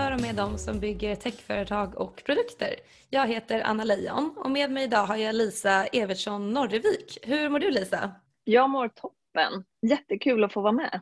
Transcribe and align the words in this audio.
för 0.00 0.12
och 0.12 0.20
med 0.20 0.34
dem 0.34 0.58
som 0.58 0.80
bygger 0.80 1.14
techföretag 1.14 1.94
och 1.96 2.22
produkter. 2.24 2.74
Jag 3.10 3.26
heter 3.26 3.60
Anna 3.60 3.84
Leijon 3.84 4.34
och 4.38 4.50
med 4.50 4.70
mig 4.70 4.84
idag 4.84 5.06
har 5.06 5.16
jag 5.16 5.34
Lisa 5.34 5.86
Evertsson 5.86 6.50
Norrevik. 6.50 7.18
Hur 7.22 7.48
mår 7.48 7.58
du 7.58 7.70
Lisa? 7.70 8.12
Jag 8.44 8.70
mår 8.70 8.88
toppen. 8.88 9.64
Jättekul 9.86 10.44
att 10.44 10.52
få 10.52 10.60
vara 10.60 10.72
med. 10.72 11.00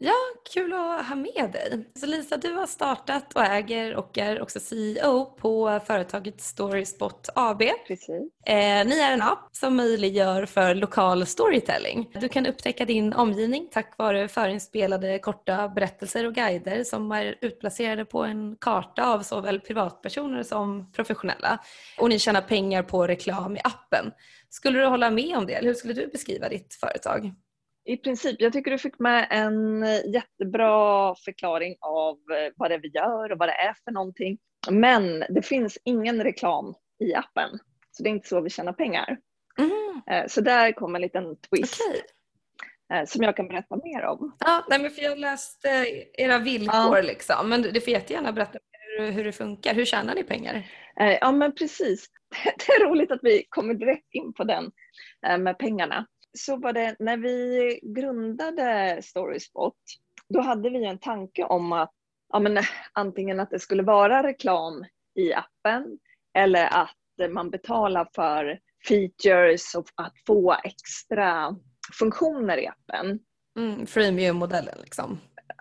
Ja, 0.00 0.14
kul 0.52 0.72
att 0.72 1.06
ha 1.06 1.14
med 1.14 1.50
dig. 1.52 1.90
Så 2.00 2.06
Lisa, 2.06 2.36
du 2.36 2.52
har 2.52 2.66
startat 2.66 3.34
och 3.34 3.44
äger 3.44 3.96
och 3.96 4.18
är 4.18 4.42
också 4.42 4.60
CEO 4.60 5.24
på 5.24 5.80
företaget 5.86 6.40
Storyspot 6.40 7.28
AB. 7.34 7.62
Precis. 7.86 8.32
Eh, 8.46 8.86
ni 8.86 8.98
är 9.00 9.12
en 9.12 9.22
app 9.22 9.48
som 9.52 9.76
möjliggör 9.76 10.46
för 10.46 10.74
lokal 10.74 11.26
storytelling. 11.26 12.10
Du 12.20 12.28
kan 12.28 12.46
upptäcka 12.46 12.84
din 12.84 13.12
omgivning 13.12 13.68
tack 13.72 13.94
vare 13.98 14.28
förinspelade 14.28 15.18
korta 15.18 15.68
berättelser 15.68 16.26
och 16.26 16.34
guider 16.34 16.84
som 16.84 17.12
är 17.12 17.38
utplacerade 17.40 18.04
på 18.04 18.24
en 18.24 18.56
karta 18.56 19.06
av 19.06 19.22
såväl 19.22 19.60
privatpersoner 19.60 20.42
som 20.42 20.92
professionella. 20.92 21.58
Och 21.98 22.08
ni 22.08 22.18
tjänar 22.18 22.42
pengar 22.42 22.82
på 22.82 23.06
reklam 23.06 23.56
i 23.56 23.60
appen. 23.64 24.12
Skulle 24.50 24.78
du 24.78 24.86
hålla 24.86 25.10
med 25.10 25.36
om 25.36 25.46
det? 25.46 25.54
Eller 25.54 25.68
hur 25.68 25.74
skulle 25.74 25.94
du 25.94 26.06
beskriva 26.06 26.48
ditt 26.48 26.74
företag? 26.74 27.34
I 27.88 27.96
princip. 27.96 28.36
Jag 28.38 28.52
tycker 28.52 28.70
du 28.70 28.78
fick 28.78 28.98
med 28.98 29.26
en 29.30 29.86
jättebra 30.12 31.14
förklaring 31.24 31.76
av 31.80 32.14
eh, 32.14 32.52
vad 32.56 32.70
det 32.70 32.74
är 32.74 32.78
vi 32.78 32.88
gör 32.88 33.32
och 33.32 33.38
vad 33.38 33.48
det 33.48 33.52
är 33.52 33.74
för 33.84 33.92
någonting. 33.92 34.38
Men 34.70 35.24
det 35.28 35.42
finns 35.42 35.78
ingen 35.84 36.22
reklam 36.22 36.74
i 37.04 37.14
appen. 37.14 37.50
Så 37.90 38.02
det 38.02 38.08
är 38.08 38.10
inte 38.10 38.28
så 38.28 38.40
vi 38.40 38.50
tjänar 38.50 38.72
pengar. 38.72 39.18
Mm. 39.58 40.28
Så 40.28 40.40
där 40.40 40.72
kommer 40.72 40.98
en 40.98 41.02
liten 41.02 41.36
twist. 41.36 41.80
Okay. 41.88 42.02
Eh, 42.98 43.04
som 43.06 43.22
jag 43.22 43.36
kan 43.36 43.48
berätta 43.48 43.76
mer 43.76 44.04
om. 44.04 44.36
Ja, 44.38 44.66
nej, 44.68 44.78
men 44.78 44.90
för 44.90 45.02
jag 45.02 45.18
läste 45.18 45.68
era 46.12 46.38
villkor 46.38 46.96
ja. 46.96 47.02
liksom. 47.02 47.48
Men 47.48 47.62
du 47.62 47.80
får 47.80 47.92
jättegärna 47.92 48.32
berätta 48.32 48.58
hur, 48.98 49.10
hur 49.10 49.24
det 49.24 49.32
funkar. 49.32 49.74
Hur 49.74 49.84
tjänar 49.84 50.14
ni 50.14 50.24
pengar? 50.24 50.66
Ja 51.20 51.32
men 51.32 51.54
precis. 51.54 52.06
Det 52.44 52.72
är 52.72 52.88
roligt 52.88 53.10
att 53.10 53.20
vi 53.22 53.46
kommer 53.48 53.74
direkt 53.74 54.14
in 54.14 54.32
på 54.32 54.44
den 54.44 54.70
med 55.38 55.58
pengarna 55.58 56.06
så 56.38 56.56
var 56.56 56.72
det 56.72 56.96
när 56.98 57.16
vi 57.16 57.80
grundade 57.82 58.98
Storyspot, 59.02 59.76
då 60.28 60.40
hade 60.40 60.70
vi 60.70 60.84
en 60.84 60.98
tanke 60.98 61.44
om 61.44 61.72
att 61.72 61.92
ja, 62.32 62.38
men, 62.38 62.58
antingen 62.92 63.40
att 63.40 63.50
det 63.50 63.58
skulle 63.58 63.82
vara 63.82 64.22
reklam 64.22 64.84
i 65.14 65.32
appen 65.34 65.98
eller 66.38 66.66
att 66.66 67.30
man 67.30 67.50
betalar 67.50 68.08
för 68.14 68.58
features 68.88 69.74
och 69.74 69.88
att 69.94 70.14
få 70.26 70.56
extra 70.64 71.56
funktioner 71.98 72.56
i 72.58 72.66
appen. 72.66 73.18
Mm, 73.58 73.86
freemium-modellen 73.86 74.74
liksom. 74.82 75.18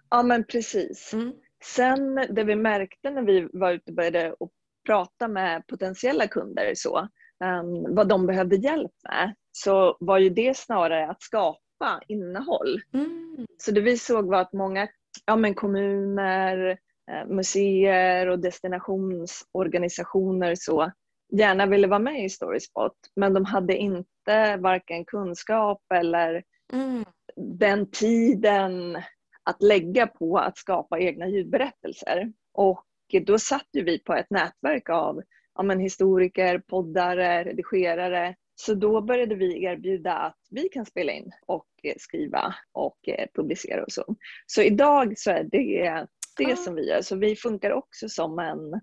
Ja 0.10 0.24
men 0.24 0.44
precis. 0.44 1.14
Mm. 1.14 1.34
Sen 1.64 2.16
det 2.16 2.44
vi 2.44 2.56
märkte 2.56 3.10
när 3.10 3.22
vi 3.22 3.50
var 3.54 3.72
ute 3.72 3.92
och 3.92 3.96
började 3.96 4.34
och 4.34 4.52
prata 4.86 5.28
med 5.28 5.68
potentiella 5.68 6.28
kunder 6.28 6.74
så, 6.76 7.08
um, 7.44 7.96
vad 7.96 8.08
de 8.08 8.28
behövde 8.28 8.56
hjälp 8.56 8.92
med 9.04 9.36
så 9.52 9.98
var 10.00 10.18
ju 10.18 10.30
det 10.30 10.58
snarare 10.58 11.10
att 11.10 11.22
skapa 11.22 12.02
innehåll. 12.08 12.82
Mm. 12.94 13.46
Så 13.58 13.72
det 13.72 13.82
vi 13.82 13.98
såg 13.98 14.28
var 14.28 14.42
att 14.42 14.54
många 14.54 14.88
ja, 15.26 15.36
men 15.36 15.54
kommuner, 15.54 16.78
eh, 17.12 17.26
museer 17.28 18.28
och 18.28 18.40
destinationsorganisationer 18.40 20.56
så 20.56 20.92
gärna 21.32 21.66
ville 21.66 21.88
vara 21.88 22.00
med 22.00 22.26
i 22.26 22.30
Storyspot 22.30 22.98
men 23.16 23.34
de 23.34 23.46
hade 23.46 23.78
inte 23.78 24.58
varken 24.58 25.06
kunskap 25.06 25.82
eller 25.94 26.44
mm. 26.74 27.06
den 27.36 27.92
tiden 27.92 28.96
att 29.44 29.62
lägga 29.62 30.08
på 30.08 30.38
att 30.38 30.58
skapa 30.58 31.00
egna 31.00 31.28
ljudberättelser. 31.28 32.34
Och 32.54 32.86
då 33.26 33.40
satt 33.40 33.68
ju 33.74 33.84
vi 33.84 34.00
på 34.00 34.14
ett 34.14 34.30
nätverk 34.30 34.90
av 34.90 35.22
ja, 35.58 35.64
men 35.64 35.80
historiker, 35.80 36.60
poddare, 36.60 37.44
redigerare 37.44 38.36
så 38.60 38.74
då 38.74 39.02
började 39.02 39.36
vi 39.36 39.64
erbjuda 39.64 40.14
att 40.14 40.40
vi 40.50 40.70
kan 40.70 40.86
spela 40.86 41.12
in 41.12 41.32
och 41.46 41.68
eh, 41.84 41.94
skriva 41.98 42.56
och 42.72 42.98
eh, 43.08 43.28
publicera 43.34 43.84
och 43.84 43.92
så. 43.92 44.16
Så 44.46 44.62
idag 44.62 45.14
så 45.18 45.32
är 45.32 45.44
det 45.44 46.06
det 46.38 46.54
ah. 46.54 46.56
som 46.56 46.76
vi 46.76 46.90
gör. 46.90 47.02
Så 47.02 47.16
vi 47.16 47.36
funkar 47.36 47.72
också 47.72 48.10
som 48.10 48.40
en 48.40 48.82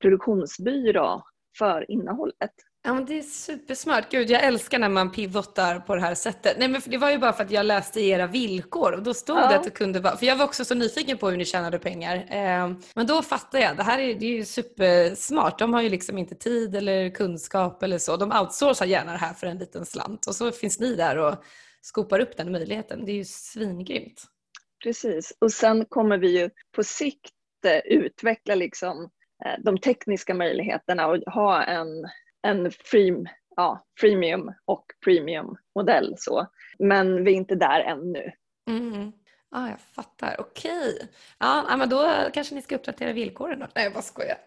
produktionsbyrå 0.00 1.22
för 1.58 1.90
innehållet. 1.90 2.54
Ja 2.86 2.94
men 2.94 3.04
det 3.04 3.18
är 3.18 3.22
supersmart. 3.22 4.10
Gud 4.10 4.30
jag 4.30 4.44
älskar 4.44 4.78
när 4.78 4.88
man 4.88 5.12
pivotar 5.12 5.80
på 5.80 5.94
det 5.94 6.00
här 6.00 6.14
sättet. 6.14 6.56
Nej 6.58 6.68
men 6.68 6.80
det 6.84 6.96
var 6.96 7.10
ju 7.10 7.18
bara 7.18 7.32
för 7.32 7.44
att 7.44 7.50
jag 7.50 7.66
läste 7.66 8.00
era 8.00 8.26
villkor 8.26 8.92
och 8.92 9.02
då 9.02 9.14
stod 9.14 9.38
ja. 9.38 9.48
det 9.48 9.56
att 9.56 9.64
det 9.64 9.70
kunde 9.70 10.00
vara, 10.00 10.16
för 10.16 10.26
jag 10.26 10.36
var 10.36 10.44
också 10.44 10.64
så 10.64 10.74
nyfiken 10.74 11.18
på 11.18 11.30
hur 11.30 11.36
ni 11.36 11.44
tjänade 11.44 11.78
pengar. 11.78 12.16
Eh, 12.16 12.76
men 12.94 13.06
då 13.06 13.22
fattar 13.22 13.58
jag, 13.58 13.76
det 13.76 13.82
här 13.82 13.98
är, 13.98 14.14
det 14.14 14.26
är 14.26 14.30
ju 14.30 14.44
supersmart. 14.44 15.58
De 15.58 15.74
har 15.74 15.82
ju 15.82 15.88
liksom 15.88 16.18
inte 16.18 16.34
tid 16.34 16.76
eller 16.76 17.10
kunskap 17.10 17.82
eller 17.82 17.98
så. 17.98 18.16
De 18.16 18.32
outsourcar 18.32 18.86
gärna 18.86 19.12
det 19.12 19.18
här 19.18 19.34
för 19.34 19.46
en 19.46 19.58
liten 19.58 19.86
slant 19.86 20.26
och 20.26 20.34
så 20.34 20.52
finns 20.52 20.80
ni 20.80 20.94
där 20.94 21.18
och 21.18 21.44
skopar 21.80 22.20
upp 22.20 22.36
den 22.36 22.52
möjligheten. 22.52 23.04
Det 23.04 23.12
är 23.12 23.16
ju 23.16 23.24
svingrymt. 23.24 24.24
Precis 24.82 25.36
och 25.38 25.52
sen 25.52 25.84
kommer 25.88 26.18
vi 26.18 26.40
ju 26.40 26.50
på 26.76 26.84
sikt 26.84 27.32
eh, 27.66 27.78
utveckla 27.78 28.54
liksom 28.54 29.10
eh, 29.44 29.62
de 29.64 29.78
tekniska 29.78 30.34
möjligheterna 30.34 31.06
och 31.06 31.16
ha 31.16 31.62
en 31.62 31.88
en 32.44 32.70
free, 32.70 33.24
ja, 33.56 33.86
freemium 34.00 34.52
och 34.64 34.84
premium 35.04 35.56
modell 35.74 36.14
så. 36.18 36.46
Men 36.78 37.24
vi 37.24 37.32
är 37.32 37.36
inte 37.36 37.54
där 37.54 37.80
ännu. 37.80 38.32
Mm. 38.70 39.12
Ah, 39.50 39.68
jag 39.68 39.80
fattar. 39.80 40.36
Okej. 40.38 40.94
Okay. 40.94 41.08
Ja, 41.38 41.76
men 41.76 41.88
då 41.88 42.30
kanske 42.34 42.54
ni 42.54 42.62
ska 42.62 42.74
uppdatera 42.74 43.12
villkoren 43.12 43.58
då. 43.58 43.66
Nej, 43.74 43.84
jag 43.84 43.92
bara 43.92 44.02
skojar. 44.02 44.38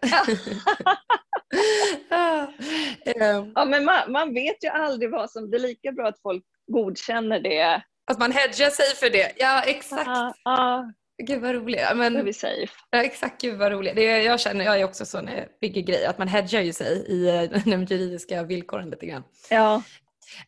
ja, 3.54 3.64
men 3.64 3.84
man, 3.84 4.12
man, 4.12 4.34
vet 4.34 4.64
ju 4.64 4.68
aldrig 4.68 5.10
vad 5.10 5.30
som... 5.30 5.50
Det 5.50 5.56
är 5.56 5.60
lika 5.60 5.92
bra 5.92 6.08
att 6.08 6.22
folk 6.22 6.44
godkänner 6.66 7.40
det. 7.40 7.82
Att 8.10 8.18
man 8.18 8.32
hedgar 8.32 8.70
sig 8.70 8.94
för 8.96 9.10
det. 9.10 9.32
Ja, 9.36 9.62
exakt. 9.62 10.08
Ah, 10.08 10.32
ah. 10.44 10.84
Gud 11.22 11.42
vad 11.42 11.54
roligt. 11.54 11.80
Men, 11.94 12.12
Då 12.12 12.18
är 12.18 12.24
vi 12.24 12.32
safe. 12.32 12.72
Ja, 12.90 13.02
exakt, 13.02 13.40
gud 13.40 13.58
vad 13.58 13.72
roligt. 13.72 13.96
Det, 13.96 14.22
jag 14.22 14.40
känner, 14.40 14.64
jag 14.64 14.80
är 14.80 14.84
också 14.84 15.06
så 15.06 15.20
när 15.20 15.36
jag 15.36 15.46
bygger 15.60 15.82
grejer, 15.82 16.08
att 16.08 16.18
man 16.18 16.28
hedgar 16.28 16.60
ju 16.60 16.72
sig 16.72 17.04
i 17.08 17.28
eh, 17.28 17.62
de 17.64 17.84
juridiska 17.84 18.42
villkoren 18.42 18.90
lite 18.90 19.06
grann. 19.06 19.22
Ja. 19.50 19.82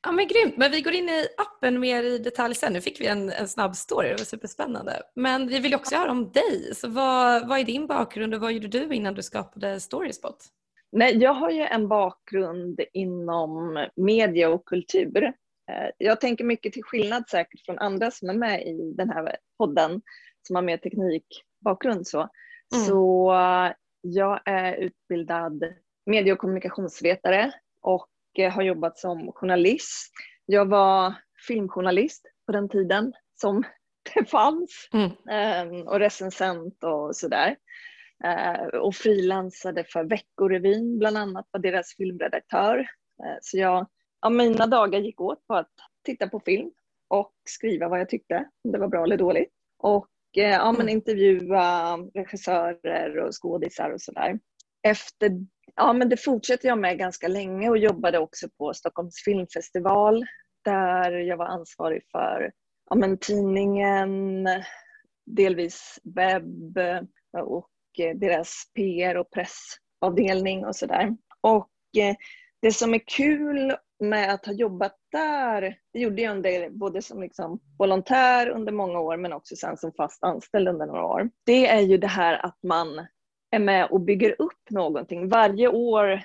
Ja 0.03 0.13
men 0.13 0.29
grymt, 0.29 0.57
men 0.57 0.71
vi 0.71 0.81
går 0.81 0.93
in 0.93 1.09
i 1.09 1.27
appen 1.37 1.81
mer 1.81 2.03
i 2.03 2.19
detalj 2.19 2.55
sen. 2.55 2.73
Nu 2.73 2.81
fick 2.81 3.01
vi 3.01 3.07
en, 3.07 3.31
en 3.31 3.49
snabb 3.49 3.77
story, 3.77 4.09
det 4.09 4.15
var 4.15 4.25
superspännande. 4.25 5.03
Men 5.15 5.49
vi 5.49 5.59
vill 5.59 5.75
också 5.75 5.97
höra 5.97 6.11
om 6.11 6.33
dig. 6.33 6.75
Så 6.75 6.89
vad, 6.89 7.49
vad 7.49 7.59
är 7.59 7.65
din 7.65 7.87
bakgrund 7.87 8.35
och 8.35 8.41
vad 8.41 8.53
gjorde 8.53 8.69
du 8.69 8.95
innan 8.95 9.15
du 9.15 9.23
skapade 9.23 9.81
Storyspot? 9.81 10.45
Nej, 10.93 11.17
jag 11.17 11.35
har 11.35 11.51
ju 11.51 11.63
en 11.63 11.89
bakgrund 11.89 12.81
inom 12.93 13.87
media 13.97 14.49
och 14.49 14.65
kultur. 14.65 15.25
Eh, 15.71 15.91
jag 15.99 16.21
tänker 16.21 16.45
mycket 16.45 16.73
till 16.73 16.85
skillnad 16.85 17.29
säkert 17.29 17.65
från 17.65 17.79
andra 17.79 18.11
som 18.11 18.31
är 18.31 18.35
med 18.35 18.63
i 18.67 18.93
den 18.97 19.11
här 19.11 19.37
podden 19.59 20.03
som 20.47 20.57
har 20.57 20.63
mer 20.63 20.77
teknikbakgrund 20.77 22.07
så. 22.07 22.19
Mm. 22.75 22.87
Så 22.87 23.33
jag 24.01 24.41
är 24.45 24.77
utbildad 24.77 25.65
medie 26.07 26.33
och 26.33 26.39
kommunikationsvetare 26.39 27.53
och 27.83 28.09
har 28.53 28.63
jobbat 28.63 28.98
som 28.98 29.33
journalist. 29.33 30.13
Jag 30.47 30.69
var 30.69 31.15
filmjournalist 31.47 32.27
på 32.47 32.53
den 32.53 32.69
tiden 32.69 33.13
som 33.41 33.63
det 34.15 34.31
fanns 34.31 34.89
mm. 34.92 35.10
Ehm, 35.31 35.89
och 35.89 35.98
recensent 35.98 36.84
och 36.84 37.16
sådär. 37.16 37.57
Ehm, 38.25 38.81
och 38.81 38.95
frilansade 38.95 39.84
för 39.84 40.04
Veckorevyn 40.04 40.98
bland 40.98 41.16
annat, 41.16 41.48
var 41.51 41.60
deras 41.60 41.97
filmredaktör. 41.97 42.78
Ehm, 42.78 43.39
så 43.41 43.59
jag, 43.59 43.87
ja, 44.21 44.31
mina 44.31 44.66
dagar 44.66 45.01
gick 45.01 45.21
åt 45.21 45.47
på 45.47 45.54
att 45.54 45.72
titta 46.04 46.28
på 46.28 46.41
film 46.41 46.71
och 47.09 47.33
skriva 47.48 47.89
vad 47.89 48.01
jag 48.01 48.09
tyckte, 48.09 48.48
om 48.65 48.72
det 48.72 48.78
var 48.78 48.89
bra 48.89 49.04
eller 49.04 49.16
dåligt. 49.16 49.53
Och 49.78 50.07
Eh, 50.07 50.20
ja, 50.32 50.72
men 50.72 50.80
mm. 50.80 50.88
intervjua 50.88 51.97
regissörer 52.15 53.18
och 53.18 53.42
skådisar 53.42 53.91
och 53.91 54.00
sådär. 54.00 54.38
Efter, 54.82 55.30
ja 55.77 55.92
men 55.92 56.09
det 56.09 56.16
fortsatte 56.16 56.66
jag 56.66 56.78
med 56.78 56.98
ganska 56.98 57.28
länge 57.28 57.71
och 57.71 57.78
jobbade 57.78 58.18
också 58.18 58.48
på 58.59 58.74
Stockholms 58.74 59.22
filmfestival 59.24 60.24
där 60.65 61.10
jag 61.10 61.36
var 61.36 61.47
ansvarig 61.47 62.03
för 62.12 62.53
ja, 62.91 62.97
men 62.97 63.18
tidningen, 63.18 64.48
delvis 65.27 65.98
webb 66.16 66.78
och 67.42 67.71
deras 68.15 68.62
PR 68.74 69.16
och 69.16 69.30
pressavdelning 69.30 70.66
och 70.66 70.77
sådär. 70.77 71.16
Och 71.41 71.71
eh, 71.98 72.16
det 72.62 72.72
som 72.72 72.94
är 72.94 73.03
kul 73.16 73.77
med 74.00 74.34
att 74.34 74.47
ha 74.47 74.53
jobbat 74.53 74.97
där, 75.12 75.77
det 75.92 75.98
gjorde 76.01 76.22
jag 76.22 76.36
under, 76.36 76.71
både 76.71 77.03
som 77.03 77.22
liksom 77.22 77.60
volontär 77.78 78.48
under 78.48 78.72
många 78.72 79.01
år 79.01 79.16
men 79.16 79.33
också 79.33 79.57
sen 79.57 79.77
som 79.77 79.92
fast 79.92 80.24
anställd 80.24 80.68
under 80.68 80.86
några 80.86 81.04
år. 81.04 81.30
Det 81.47 81.66
är 81.66 81.80
ju 81.80 81.97
det 81.97 82.07
här 82.07 82.47
att 82.47 82.59
man 82.62 83.07
är 83.51 83.59
med 83.59 83.89
och 83.91 84.01
bygger 84.01 84.36
upp 84.39 84.71
någonting. 84.71 85.28
Varje 85.28 85.68
år 85.68 86.22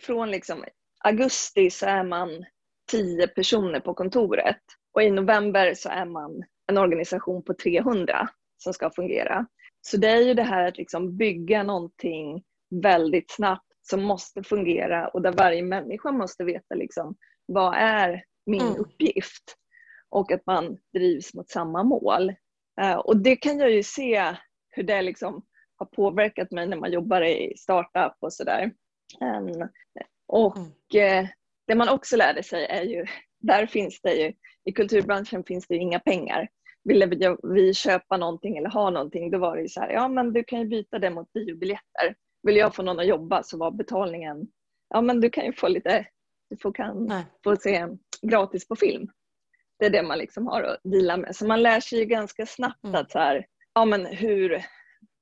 från 0.00 0.30
liksom 0.30 0.64
augusti 1.04 1.70
så 1.70 1.86
är 1.86 2.04
man 2.04 2.44
tio 2.90 3.28
personer 3.28 3.80
på 3.80 3.94
kontoret 3.94 4.62
och 4.94 5.02
i 5.02 5.10
november 5.10 5.74
så 5.74 5.88
är 5.88 6.04
man 6.04 6.42
en 6.66 6.78
organisation 6.78 7.44
på 7.44 7.54
300. 7.54 8.28
som 8.58 8.72
ska 8.72 8.90
fungera. 8.90 9.46
Så 9.80 9.96
det 9.96 10.08
är 10.08 10.20
ju 10.20 10.34
det 10.34 10.42
här 10.42 10.68
att 10.68 10.78
liksom 10.78 11.16
bygga 11.16 11.62
någonting 11.62 12.42
väldigt 12.82 13.30
snabbt 13.30 13.66
som 13.82 14.02
måste 14.02 14.42
fungera 14.42 15.08
och 15.08 15.22
där 15.22 15.32
varje 15.32 15.62
människa 15.62 16.12
måste 16.12 16.44
veta 16.44 16.74
liksom, 16.74 17.16
vad 17.46 17.74
är 17.76 18.24
min 18.46 18.60
mm. 18.60 18.76
uppgift? 18.80 19.56
Och 20.10 20.32
att 20.32 20.46
man 20.46 20.78
drivs 20.94 21.34
mot 21.34 21.50
samma 21.50 21.82
mål. 21.82 22.34
Uh, 22.80 22.94
och 22.96 23.16
det 23.16 23.36
kan 23.36 23.58
jag 23.58 23.70
ju 23.70 23.82
se 23.82 24.34
hur 24.70 24.82
det 24.82 25.02
liksom 25.02 25.44
har 25.76 25.86
påverkat 25.86 26.50
mig 26.50 26.66
när 26.66 26.76
man 26.76 26.92
jobbar 26.92 27.22
i 27.22 27.54
startup 27.56 28.16
och 28.20 28.32
sådär. 28.32 28.72
Um, 29.20 29.68
och 30.26 30.56
uh, 30.94 31.28
det 31.66 31.74
man 31.74 31.88
också 31.88 32.16
lärde 32.16 32.42
sig 32.42 32.66
är 32.66 32.82
ju, 32.82 33.06
där 33.40 33.66
finns 33.66 34.00
det 34.00 34.14
ju, 34.14 34.32
i 34.64 34.72
kulturbranschen 34.72 35.44
finns 35.44 35.66
det 35.66 35.74
ju 35.74 35.80
inga 35.80 36.00
pengar. 36.00 36.48
Ville 36.84 37.36
vi 37.42 37.74
köpa 37.74 38.16
någonting 38.16 38.56
eller 38.56 38.70
ha 38.70 38.90
någonting, 38.90 39.30
då 39.30 39.38
var 39.38 39.56
det 39.56 39.62
ju 39.62 39.68
så 39.68 39.80
här, 39.80 39.90
ja 39.90 40.08
men 40.08 40.32
du 40.32 40.44
kan 40.44 40.58
ju 40.58 40.64
byta 40.66 40.98
det 40.98 41.10
mot 41.10 41.32
biobiljetter. 41.32 42.14
Vill 42.42 42.56
jag 42.56 42.74
få 42.74 42.82
någon 42.82 43.00
att 43.00 43.06
jobba 43.06 43.42
så 43.42 43.58
var 43.58 43.70
betalningen, 43.70 44.48
ja 44.88 45.00
men 45.00 45.20
du 45.20 45.30
kan 45.30 45.44
ju 45.44 45.52
få 45.52 45.68
lite, 45.68 46.06
du 46.50 46.56
får, 46.56 46.72
kan 46.72 47.24
få 47.44 47.56
se 47.56 47.86
gratis 48.22 48.68
på 48.68 48.76
film. 48.76 49.08
Det 49.78 49.86
är 49.86 49.90
det 49.90 50.02
man 50.02 50.18
liksom 50.18 50.46
har 50.46 50.62
att 50.62 50.80
dela 50.84 51.16
med. 51.16 51.36
Så 51.36 51.46
man 51.46 51.62
lär 51.62 51.80
sig 51.80 51.98
ju 51.98 52.04
ganska 52.04 52.46
snabbt 52.46 52.84
mm. 52.84 52.94
att 52.94 53.10
så 53.10 53.18
här, 53.18 53.46
ja 53.74 53.84
men 53.84 54.06
hur, 54.06 54.62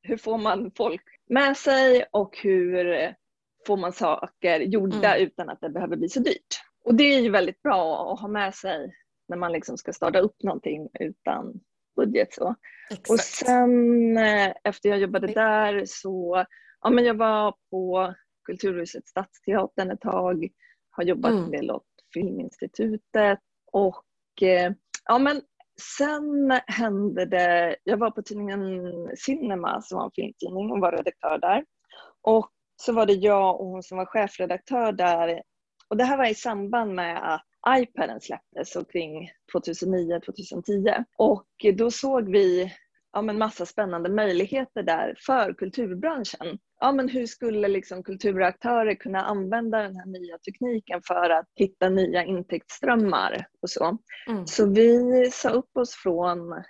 hur 0.02 0.16
får 0.16 0.38
man 0.38 0.70
folk 0.76 1.02
med 1.28 1.56
sig 1.56 2.04
och 2.12 2.38
hur 2.42 3.14
får 3.66 3.76
man 3.76 3.92
saker 3.92 4.60
gjorda 4.60 5.14
mm. 5.14 5.26
utan 5.26 5.48
att 5.48 5.60
det 5.60 5.70
behöver 5.70 5.96
bli 5.96 6.08
så 6.08 6.20
dyrt. 6.20 6.60
Och 6.84 6.94
det 6.94 7.04
är 7.04 7.20
ju 7.20 7.30
väldigt 7.30 7.62
bra 7.62 8.12
att 8.12 8.20
ha 8.20 8.28
med 8.28 8.54
sig 8.54 8.94
när 9.28 9.36
man 9.36 9.52
liksom 9.52 9.78
ska 9.78 9.92
starta 9.92 10.18
upp 10.18 10.42
någonting 10.42 10.88
utan 11.00 11.60
budget. 11.96 12.34
Så. 12.34 12.54
Och 13.08 13.20
sen 13.20 14.16
eh, 14.16 14.52
efter 14.64 14.88
jag 14.88 14.98
jobbade 14.98 15.26
där 15.26 15.82
så, 15.86 16.44
ja 16.80 16.90
men 16.90 17.04
jag 17.04 17.14
var 17.14 17.54
på 17.70 18.14
Kulturhuset 18.44 19.08
Stadsteatern 19.08 19.90
ett 19.90 20.00
tag, 20.00 20.48
har 20.96 21.04
jobbat 21.04 21.32
mm. 21.32 21.44
en 21.44 21.50
del 21.50 21.70
åt 21.70 21.86
Filminstitutet 22.14 23.38
och 23.72 24.42
eh, 24.42 24.72
ja 25.04 25.18
men 25.18 25.42
sen 25.96 26.60
hände 26.66 27.26
det, 27.26 27.76
jag 27.84 27.96
var 27.96 28.10
på 28.10 28.22
tidningen 28.22 28.62
Cinema 29.16 29.82
som 29.82 29.98
var 29.98 30.04
en 30.04 30.10
filmtidning 30.14 30.70
och 30.70 30.80
var 30.80 30.92
redaktör 30.92 31.38
där. 31.38 31.64
Och 32.22 32.50
så 32.76 32.92
var 32.92 33.06
det 33.06 33.12
jag 33.12 33.60
och 33.60 33.66
hon 33.66 33.82
som 33.82 33.98
var 33.98 34.06
chefredaktör 34.06 34.92
där. 34.92 35.42
Och 35.88 35.96
det 35.96 36.04
här 36.04 36.16
var 36.16 36.30
i 36.30 36.34
samband 36.34 36.94
med 36.94 37.34
att 37.34 37.44
iPaden 37.78 38.20
släpptes 38.20 38.76
kring 38.92 39.30
2009-2010. 39.54 41.04
Och 41.16 41.46
då 41.74 41.90
såg 41.90 42.30
vi 42.30 42.72
ja, 43.12 43.22
men 43.22 43.38
massa 43.38 43.66
spännande 43.66 44.10
möjligheter 44.10 44.82
där 44.82 45.14
för 45.26 45.54
kulturbranschen. 45.54 46.58
Ja, 46.84 46.92
men 46.92 47.08
hur 47.08 47.26
skulle 47.26 47.68
liksom 47.68 48.02
kulturaktörer 48.02 48.94
kunna 48.94 49.22
använda 49.22 49.82
den 49.82 49.96
här 49.96 50.06
nya 50.06 50.38
tekniken 50.38 51.00
för 51.06 51.30
att 51.30 51.46
hitta 51.54 51.88
nya 51.88 52.24
intäktsströmmar 52.24 53.46
och 53.62 53.70
så. 53.70 53.98
Mm. 54.28 54.46
Så 54.46 54.70
vi 54.70 55.30
sa 55.32 55.50
upp 55.50 55.76
oss 55.76 55.94
från 55.94 56.62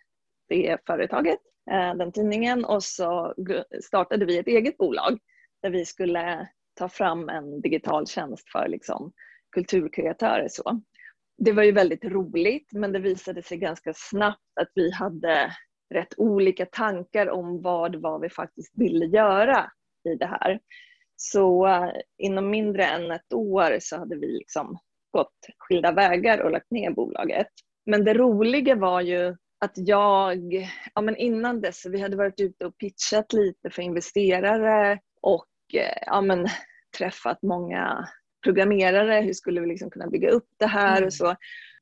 det 0.48 0.78
företaget, 0.86 1.38
eh, 1.70 1.94
den 1.94 2.12
tidningen 2.12 2.64
och 2.64 2.84
så 2.84 3.34
startade 3.82 4.24
vi 4.24 4.38
ett 4.38 4.46
eget 4.46 4.76
bolag 4.76 5.18
där 5.62 5.70
vi 5.70 5.84
skulle 5.84 6.48
ta 6.74 6.88
fram 6.88 7.28
en 7.28 7.60
digital 7.60 8.06
tjänst 8.06 8.50
för 8.52 8.68
liksom, 8.68 9.12
kulturkreatörer. 9.52 10.48
Så. 10.50 10.80
Det 11.38 11.52
var 11.52 11.62
ju 11.62 11.72
väldigt 11.72 12.04
roligt 12.04 12.72
men 12.72 12.92
det 12.92 12.98
visade 12.98 13.42
sig 13.42 13.58
ganska 13.58 13.92
snabbt 13.94 14.58
att 14.60 14.70
vi 14.74 14.90
hade 14.90 15.52
rätt 15.94 16.14
olika 16.16 16.66
tankar 16.66 17.30
om 17.30 17.62
vad 17.62 17.96
var 17.96 18.18
vi 18.20 18.28
faktiskt 18.28 18.72
ville 18.78 19.06
göra 19.06 19.70
i 20.06 20.14
det 20.14 20.26
här. 20.26 20.60
Så 21.16 21.66
uh, 21.66 21.90
inom 22.18 22.50
mindre 22.50 22.84
än 22.84 23.10
ett 23.10 23.32
år 23.32 23.76
så 23.80 23.96
hade 23.96 24.16
vi 24.16 24.26
liksom 24.26 24.78
gått 25.10 25.38
skilda 25.58 25.92
vägar 25.92 26.38
och 26.38 26.50
lagt 26.50 26.70
ner 26.70 26.90
bolaget. 26.90 27.48
Men 27.86 28.04
det 28.04 28.14
roliga 28.14 28.74
var 28.74 29.00
ju 29.00 29.36
att 29.60 29.72
jag, 29.74 30.68
ja 30.94 31.00
men 31.00 31.16
innan 31.16 31.60
dess, 31.60 31.86
vi 31.86 32.00
hade 32.00 32.16
varit 32.16 32.40
ute 32.40 32.66
och 32.66 32.78
pitchat 32.78 33.32
lite 33.32 33.70
för 33.70 33.82
investerare 33.82 34.98
och 35.22 35.46
Eh, 35.72 36.02
ja, 36.06 36.20
men, 36.20 36.48
träffat 36.98 37.42
många 37.42 38.08
programmerare, 38.44 39.20
hur 39.20 39.32
skulle 39.32 39.60
vi 39.60 39.66
liksom 39.66 39.90
kunna 39.90 40.06
bygga 40.06 40.30
upp 40.30 40.48
det 40.58 40.66
här 40.66 40.96
mm. 40.96 41.06
och 41.06 41.12
så. 41.12 41.36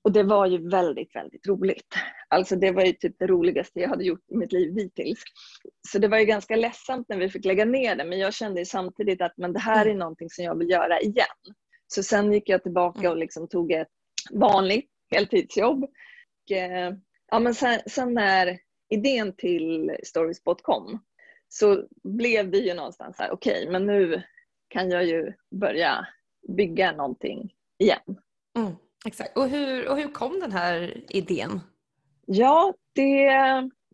Och 0.05 0.13
det 0.13 0.23
var 0.23 0.47
ju 0.47 0.69
väldigt, 0.69 1.15
väldigt 1.15 1.47
roligt. 1.47 1.95
Alltså 2.29 2.57
det 2.57 2.71
var 2.71 2.85
ju 2.85 2.93
typ 2.93 3.19
det 3.19 3.27
roligaste 3.27 3.81
jag 3.81 3.89
hade 3.89 4.05
gjort 4.05 4.31
i 4.31 4.37
mitt 4.37 4.53
liv 4.53 4.75
dittills. 4.75 5.23
Så 5.89 5.99
det 5.99 6.09
var 6.09 6.19
ju 6.19 6.25
ganska 6.25 6.57
ledsamt 6.57 7.09
när 7.09 7.17
vi 7.17 7.29
fick 7.29 7.45
lägga 7.45 7.65
ner 7.65 7.97
det, 7.97 8.05
men 8.05 8.19
jag 8.19 8.35
kände 8.35 8.67
samtidigt 8.67 9.23
att 9.23 9.33
men 9.37 9.53
det 9.53 9.59
här 9.59 9.81
är 9.81 9.91
mm. 9.91 9.99
någonting 9.99 10.31
som 10.31 10.45
jag 10.45 10.59
vill 10.59 10.71
göra 10.71 11.01
igen. 11.01 11.55
Så 11.87 12.03
sen 12.03 12.33
gick 12.33 12.49
jag 12.49 12.63
tillbaka 12.63 12.99
och 12.99 13.05
mm. 13.05 13.19
liksom 13.19 13.49
tog 13.49 13.73
ett 13.73 13.89
vanligt 14.31 14.91
heltidsjobb. 15.11 15.85
Och, 15.85 16.57
eh, 16.57 16.93
ja, 17.31 17.39
men 17.39 17.55
sen, 17.55 17.81
sen 17.87 18.15
när 18.15 18.59
idén 18.91 19.37
till 19.37 19.97
Storyspot 20.05 20.63
kom 20.63 21.03
så 21.49 21.85
blev 22.05 22.51
det 22.51 22.59
ju 22.59 22.75
någonstans 22.75 23.17
här, 23.19 23.31
okej, 23.31 23.61
okay, 23.61 23.73
men 23.73 23.87
nu 23.87 24.23
kan 24.69 24.91
jag 24.91 25.05
ju 25.05 25.33
börja 25.61 26.07
bygga 26.57 26.93
någonting 26.93 27.55
igen. 27.79 28.21
Mm, 28.59 28.73
exakt. 29.07 29.37
Och 29.37 29.49
hur, 29.49 29.89
och 29.89 29.97
hur 29.97 30.13
kom 30.13 30.41
den 30.41 30.53
här 30.53 31.05
idén? 31.09 31.61
Ja, 32.27 32.75
det, 32.95 33.23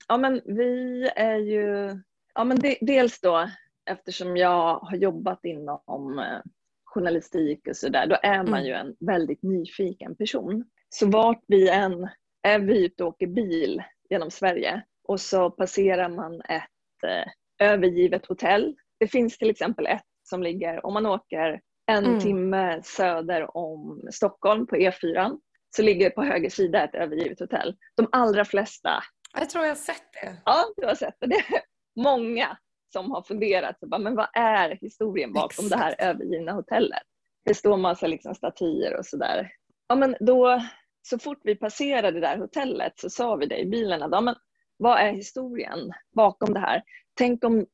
ja 0.09 0.17
men 0.17 0.41
vi 0.45 1.05
är 1.17 1.37
ju, 1.37 1.99
ja 2.35 2.45
men 2.45 2.59
det, 2.59 2.79
dels 2.81 3.21
då 3.21 3.49
eftersom 3.91 4.37
jag 4.37 4.79
har 4.79 4.97
jobbat 4.97 5.45
inom 5.45 6.19
eh, 6.19 6.41
journalistik 6.85 7.69
och 7.69 7.77
sådär, 7.77 8.07
då 8.07 8.17
är 8.23 8.43
man 8.43 8.61
mm. 8.61 8.65
ju 8.65 8.73
en 8.73 8.97
väldigt 9.01 9.43
nyfiken 9.43 10.17
person. 10.17 10.65
Så 10.89 11.07
vart 11.07 11.45
vi 11.47 11.69
än 11.69 12.09
är 12.43 12.59
vi 12.59 12.85
ute 12.85 13.05
och 13.05 13.09
åker 13.09 13.27
bil 13.27 13.83
genom 14.11 14.31
Sverige 14.31 14.83
och 15.05 15.21
så 15.21 15.51
passerar 15.51 16.09
man 16.09 16.41
ett 16.41 17.05
eh, 17.07 17.67
övergivet 17.69 18.27
hotell. 18.27 18.77
Det 18.99 19.09
finns 19.09 19.39
till 19.39 19.51
exempel 19.51 19.87
ett 19.87 20.05
som 20.23 20.43
ligger, 20.43 20.87
om 20.87 20.95
man 20.95 21.07
åker 21.07 21.61
en 21.89 22.05
mm. 22.05 22.21
timme 22.21 22.81
söder 22.83 23.57
om 23.57 24.09
Stockholm 24.13 24.67
på 24.67 24.77
E4 24.77 25.39
så 25.77 25.83
ligger 25.83 26.11
på 26.11 26.23
höger 26.23 26.51
sida 26.51 26.85
ett 26.85 26.95
övergivet 26.95 27.41
hotell. 27.41 27.77
De 27.97 28.09
allra 28.13 28.45
flesta. 28.45 28.91
Jag 29.39 29.51
tror 29.51 29.65
jag 29.65 29.71
har 29.71 29.77
sett 29.77 30.13
det. 30.23 30.37
Ja, 30.45 30.65
du 30.77 30.87
har 30.87 30.95
sett 30.95 31.15
det. 31.21 31.27
Det 31.27 31.35
är 31.35 31.63
många 32.03 32.59
som 32.93 33.11
har 33.11 33.23
funderat, 33.23 33.77
men 33.99 34.15
vad 34.15 34.29
är 34.35 34.79
historien 34.81 35.33
bakom 35.33 35.67
Exakt. 35.67 35.71
det 35.71 35.77
här 35.77 36.11
övergivna 36.11 36.53
hotellet? 36.53 37.03
Det 37.45 37.55
står 37.55 37.77
massa 37.77 38.07
liksom 38.07 38.35
statyer 38.35 38.97
och 38.99 39.07
sådär. 39.07 39.51
Ja, 39.89 39.95
men 39.95 40.17
då, 40.21 40.63
så 41.03 41.19
fort 41.19 41.41
vi 41.43 41.57
passerade 41.57 42.11
det 42.11 42.27
där 42.27 42.39
hotellet 42.39 42.93
så 42.97 43.11
sa 43.11 43.37
vi 43.37 43.47
det 43.47 43.59
i 43.59 43.67
bilen 43.67 44.03
att 44.03 44.13
ja, 44.13 44.21
men 44.21 44.35
vad 44.77 44.99
är 44.99 45.13
historien 45.13 45.93
bakom 46.17 46.55
det 46.55 46.61
här? 46.61 46.83
Tänk 47.15 47.45
om 47.45 47.67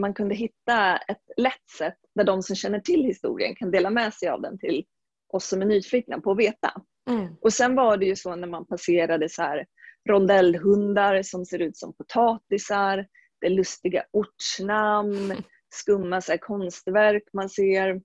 man 0.00 0.14
kunde 0.14 0.34
hitta 0.34 0.96
ett 0.96 1.30
lätt 1.36 1.68
sätt 1.78 1.98
där 2.16 2.24
de 2.24 2.42
som 2.42 2.56
känner 2.56 2.80
till 2.80 3.04
historien 3.04 3.54
kan 3.54 3.70
dela 3.70 3.90
med 3.90 4.14
sig 4.14 4.28
av 4.28 4.42
den 4.42 4.58
till 4.58 4.84
oss 5.32 5.48
som 5.48 5.62
är 5.62 5.66
nyfikna 5.66 6.20
på 6.20 6.30
att 6.30 6.38
veta. 6.38 6.82
Mm. 7.10 7.36
Och 7.40 7.52
sen 7.52 7.74
var 7.74 7.96
det 7.96 8.06
ju 8.06 8.16
så 8.16 8.36
när 8.36 8.48
man 8.48 8.66
passerade 8.66 9.28
så 9.28 9.42
här 9.42 9.66
rondellhundar 10.08 11.22
som 11.22 11.44
ser 11.44 11.58
ut 11.58 11.76
som 11.76 11.92
potatisar, 11.92 13.06
det 13.40 13.46
är 13.46 13.50
lustiga 13.50 14.04
ortsnamn, 14.12 15.34
skumma 15.74 16.20
så 16.20 16.38
konstverk 16.38 17.22
man 17.32 17.48
ser. 17.48 18.00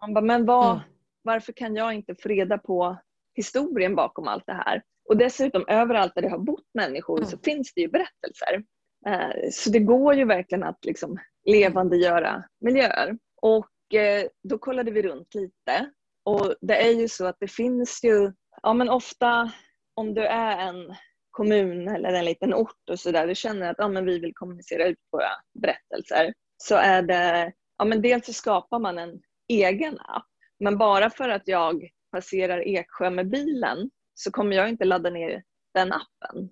Man 0.00 0.14
bara, 0.14 0.24
men 0.24 0.46
vad, 0.46 0.70
mm. 0.70 0.84
varför 1.22 1.52
kan 1.52 1.76
jag 1.76 1.94
inte 1.94 2.14
få 2.22 2.28
reda 2.28 2.58
på 2.58 2.98
historien 3.34 3.94
bakom 3.94 4.28
allt 4.28 4.46
det 4.46 4.52
här? 4.52 4.82
Och 5.08 5.16
dessutom 5.16 5.64
överallt 5.68 6.12
där 6.14 6.22
det 6.22 6.28
har 6.28 6.38
bott 6.38 6.70
människor 6.74 7.18
mm. 7.18 7.30
så 7.30 7.38
finns 7.38 7.72
det 7.74 7.80
ju 7.80 7.88
berättelser. 7.88 8.64
Eh, 9.06 9.50
så 9.52 9.70
det 9.70 9.78
går 9.78 10.14
ju 10.14 10.24
verkligen 10.24 10.64
att 10.64 10.84
liksom 10.84 11.18
levandegöra 11.44 12.44
miljöer. 12.60 13.18
Och 13.44 13.94
eh, 13.94 14.26
då 14.42 14.58
kollade 14.58 14.90
vi 14.90 15.02
runt 15.02 15.34
lite 15.34 15.90
och 16.24 16.54
det 16.60 16.76
är 16.76 16.90
ju 16.90 17.08
så 17.08 17.26
att 17.26 17.36
det 17.40 17.48
finns 17.48 18.00
ju, 18.04 18.32
ja 18.62 18.72
men 18.72 18.88
ofta 18.88 19.52
om 19.94 20.14
du 20.14 20.22
är 20.26 20.58
en 20.68 20.94
kommun 21.30 21.88
eller 21.88 22.12
en 22.12 22.24
liten 22.24 22.54
ort 22.54 22.90
och 22.90 23.00
sådär, 23.00 23.26
du 23.26 23.34
känner 23.34 23.70
att 23.70 23.76
ja, 23.78 23.88
men 23.88 24.04
vi 24.04 24.18
vill 24.18 24.34
kommunicera 24.34 24.86
ut 24.86 24.98
våra 25.12 25.30
berättelser, 25.62 26.32
så 26.56 26.76
är 26.76 27.02
det, 27.02 27.52
ja 27.78 27.84
men 27.84 28.02
dels 28.02 28.26
så 28.26 28.32
skapar 28.32 28.78
man 28.78 28.98
en 28.98 29.20
egen 29.48 29.98
app, 29.98 30.28
men 30.60 30.78
bara 30.78 31.10
för 31.10 31.28
att 31.28 31.48
jag 31.48 31.88
passerar 32.12 32.68
Eksjö 32.68 33.10
med 33.10 33.30
bilen 33.30 33.90
så 34.14 34.30
kommer 34.30 34.56
jag 34.56 34.68
inte 34.68 34.84
ladda 34.84 35.10
ner 35.10 35.42
den 35.74 35.92
appen 35.92 36.50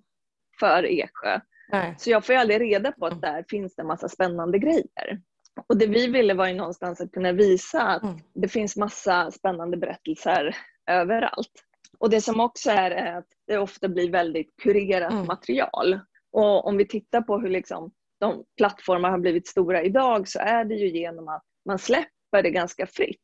för 0.59 0.85
Eksjö. 0.85 1.39
Nej. 1.71 1.95
Så 1.97 2.09
jag 2.09 2.25
får 2.25 2.35
ju 2.35 2.41
aldrig 2.41 2.61
reda 2.61 2.91
på 2.91 3.05
att 3.05 3.11
mm. 3.11 3.21
där 3.21 3.45
finns 3.49 3.75
det 3.75 3.81
en 3.81 3.87
massa 3.87 4.09
spännande 4.09 4.59
grejer. 4.59 5.21
Och 5.67 5.77
det 5.77 5.87
vi 5.87 6.07
ville 6.07 6.33
var 6.33 6.47
ju 6.47 6.53
någonstans 6.53 7.01
att 7.01 7.11
kunna 7.11 7.31
visa 7.31 7.81
att 7.81 8.03
mm. 8.03 8.15
det 8.33 8.47
finns 8.47 8.77
massa 8.77 9.31
spännande 9.31 9.77
berättelser 9.77 10.55
överallt. 10.89 11.51
Och 11.97 12.09
det 12.09 12.21
som 12.21 12.39
också 12.39 12.71
är, 12.71 12.91
är 12.91 13.17
att 13.17 13.27
det 13.47 13.57
ofta 13.57 13.89
blir 13.89 14.11
väldigt 14.11 14.55
kurerat 14.63 15.11
mm. 15.11 15.25
material. 15.25 15.99
Och 16.31 16.67
om 16.67 16.77
vi 16.77 16.87
tittar 16.87 17.21
på 17.21 17.39
hur 17.39 17.49
liksom 17.49 17.91
de 18.19 18.43
plattformar 18.57 19.09
har 19.09 19.19
blivit 19.19 19.47
stora 19.47 19.83
idag 19.83 20.27
så 20.27 20.39
är 20.39 20.65
det 20.65 20.75
ju 20.75 20.89
genom 20.89 21.27
att 21.27 21.43
man 21.65 21.79
släpper 21.79 22.43
det 22.43 22.49
ganska 22.49 22.87
fritt. 22.87 23.19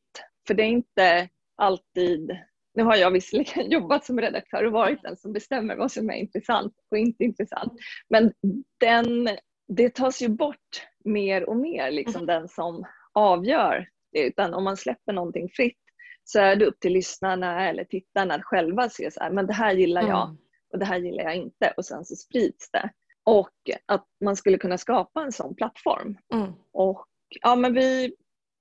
För 0.48 0.54
det 0.54 0.64
är 0.64 0.68
inte 0.68 1.30
alltid 1.56 2.40
nu 2.74 2.84
har 2.84 2.96
jag 2.96 3.12
visserligen 3.12 3.72
jobbat 3.72 4.06
som 4.06 4.22
redaktör 4.22 4.66
och 4.66 4.72
varit 4.72 5.04
den 5.04 5.18
som 5.18 5.34
bestämmer 5.34 5.76
vad 5.76 5.92
som 5.92 6.10
är 6.10 6.14
intressant 6.14 6.74
och 6.92 6.98
inte 6.98 7.24
intressant. 7.24 7.74
Men 8.10 8.34
den, 8.80 9.30
det 9.68 9.96
tas 9.96 10.22
ju 10.22 10.30
bort 10.30 10.88
mer 11.10 11.50
och 11.50 11.58
mer, 11.58 11.92
liksom 11.92 12.26
den 12.26 12.48
som 12.48 12.86
avgör. 13.14 13.90
Utan 14.12 14.54
om 14.54 14.64
man 14.64 14.78
släpper 14.78 15.14
någonting 15.14 15.50
fritt 15.50 15.78
så 16.24 16.40
är 16.40 16.56
det 16.56 16.66
upp 16.66 16.80
till 16.80 16.94
lyssnarna 16.94 17.70
eller 17.70 17.84
tittarna 17.84 18.36
att 18.36 18.44
själva 18.44 18.90
se 18.90 19.12
så 19.12 19.20
här, 19.20 19.32
men 19.32 19.48
det 19.48 19.54
här 19.54 19.74
gillar 19.74 20.02
jag 20.02 20.26
mm. 20.26 20.38
och 20.74 20.80
det 20.80 20.86
här 20.86 20.98
gillar 20.98 21.24
jag 21.24 21.36
inte 21.36 21.74
och 21.78 21.86
sen 21.86 22.06
så 22.06 22.16
sprids 22.16 22.72
det. 22.72 22.90
Och 23.24 23.52
att 23.86 24.06
man 24.24 24.36
skulle 24.36 24.58
kunna 24.58 24.78
skapa 24.78 25.22
en 25.22 25.32
sån 25.32 25.56
plattform. 25.56 26.18
Mm. 26.34 26.54
Och 26.72 27.06
ja, 27.42 27.56
men 27.56 27.74
vi 27.74 28.16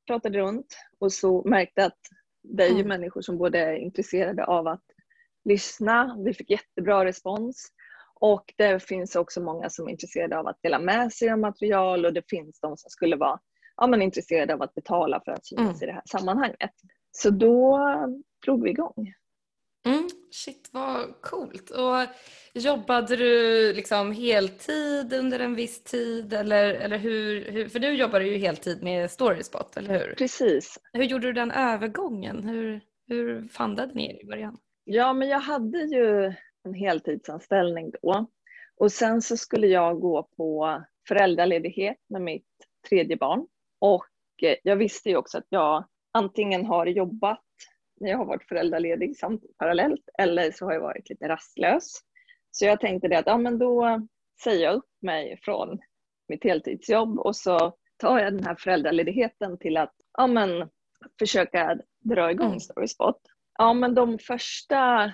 pratade 0.07 0.39
runt 0.39 0.77
och 0.99 1.13
så 1.13 1.43
märkte 1.45 1.85
att 1.85 1.99
det 2.43 2.65
är 2.65 2.69
ju 2.69 2.75
mm. 2.75 2.89
människor 2.89 3.21
som 3.21 3.39
både 3.39 3.59
är 3.59 3.75
intresserade 3.75 4.45
av 4.45 4.67
att 4.67 4.85
lyssna, 5.45 6.17
vi 6.25 6.35
fick 6.35 6.51
jättebra 6.51 7.05
respons 7.05 7.73
och 8.21 8.55
det 8.57 8.83
finns 8.83 9.17
också 9.17 9.41
många 9.41 9.71
som 9.71 9.87
är 9.87 9.91
intresserade 9.91 10.39
av 10.39 10.47
att 10.47 10.63
dela 10.63 10.79
med 10.79 11.13
sig 11.13 11.31
av 11.31 11.39
material 11.39 12.07
och 12.07 12.13
det 12.13 12.23
finns 12.29 12.61
de 12.61 12.77
som 12.77 12.91
skulle 12.91 13.17
vara 13.17 13.41
ja, 13.77 13.87
men 13.87 14.03
intresserade 14.03 14.55
av 14.55 14.63
att 14.63 14.75
betala 14.75 15.21
för 15.25 15.33
att 15.33 15.47
synas 15.47 15.69
mm. 15.69 15.83
i 15.83 15.87
det 15.87 15.93
här 15.93 16.03
sammanhanget. 16.07 16.71
Så 17.11 17.31
då 17.31 17.81
drog 18.45 18.65
vi 18.65 18.71
igång. 18.71 19.15
Mm, 19.87 20.09
shit 20.31 20.71
vad 20.73 21.21
coolt. 21.21 21.71
Och 21.71 22.07
jobbade 22.55 23.17
du 23.17 23.73
liksom 23.73 24.13
heltid 24.13 25.13
under 25.13 25.41
en 25.41 25.55
viss 25.55 25.85
tid 25.85 26.33
eller, 26.33 26.75
eller 26.75 26.99
hur, 26.99 27.51
hur, 27.51 27.69
För 27.69 27.79
du 27.79 27.95
ju 28.27 28.39
heltid 28.39 28.83
med 28.83 29.11
Storyspot, 29.11 29.77
eller 29.77 29.99
hur? 29.99 30.15
Precis. 30.15 30.79
Hur 30.93 31.05
gjorde 31.05 31.27
du 31.27 31.33
den 31.33 31.51
övergången? 31.51 32.49
Hur, 32.49 32.81
hur 33.09 33.49
fandade 33.49 33.95
ni 33.95 34.11
er 34.11 34.23
i 34.23 34.27
början? 34.27 34.59
Ja, 34.85 35.13
men 35.13 35.29
jag 35.29 35.41
hade 35.41 35.79
ju 35.79 36.35
en 36.69 36.75
heltidsanställning 36.75 37.93
då. 38.03 38.27
Och 38.77 38.93
sen 38.93 39.23
så 39.23 39.37
skulle 39.37 39.67
jag 39.67 40.01
gå 40.01 40.29
på 40.37 40.83
föräldraledighet 41.09 41.97
med 42.09 42.23
mitt 42.23 42.47
tredje 42.89 43.17
barn. 43.17 43.47
Och 43.79 44.07
jag 44.63 44.77
visste 44.77 45.09
ju 45.09 45.17
också 45.17 45.39
att 45.39 45.47
jag 45.49 45.85
antingen 46.13 46.67
har 46.67 46.87
jobbat 46.87 47.45
när 48.01 48.11
jag 48.11 48.19
har 48.19 48.25
varit 48.25 48.49
föräldraledig 48.49 49.17
samt 49.17 49.43
parallellt 49.59 50.09
eller 50.19 50.51
så 50.51 50.65
har 50.65 50.73
jag 50.73 50.81
varit 50.81 51.11
lite 51.11 51.29
rastlös. 51.29 52.01
Så 52.51 52.65
jag 52.65 52.81
tänkte 52.81 53.09
det 53.09 53.19
att 53.19 53.27
ja, 53.27 53.39
men 53.39 53.59
då 53.59 54.07
säger 54.43 54.65
jag 54.65 54.75
upp 54.75 54.91
mig 55.03 55.39
från 55.43 55.79
mitt 56.29 56.45
heltidsjobb 56.45 57.19
och 57.19 57.37
så 57.37 57.73
tar 57.97 58.19
jag 58.19 58.33
den 58.33 58.45
här 58.45 58.55
föräldraledigheten 58.55 59.59
till 59.59 59.77
att 59.77 59.95
ja, 60.19 60.27
men, 60.27 60.69
försöka 61.19 61.79
dra 62.05 62.31
igång 62.31 62.47
mm. 62.47 62.61
Storyspot. 62.61 63.21
Ja, 63.59 63.73
men 63.73 63.95
de 63.95 64.19
första... 64.19 65.13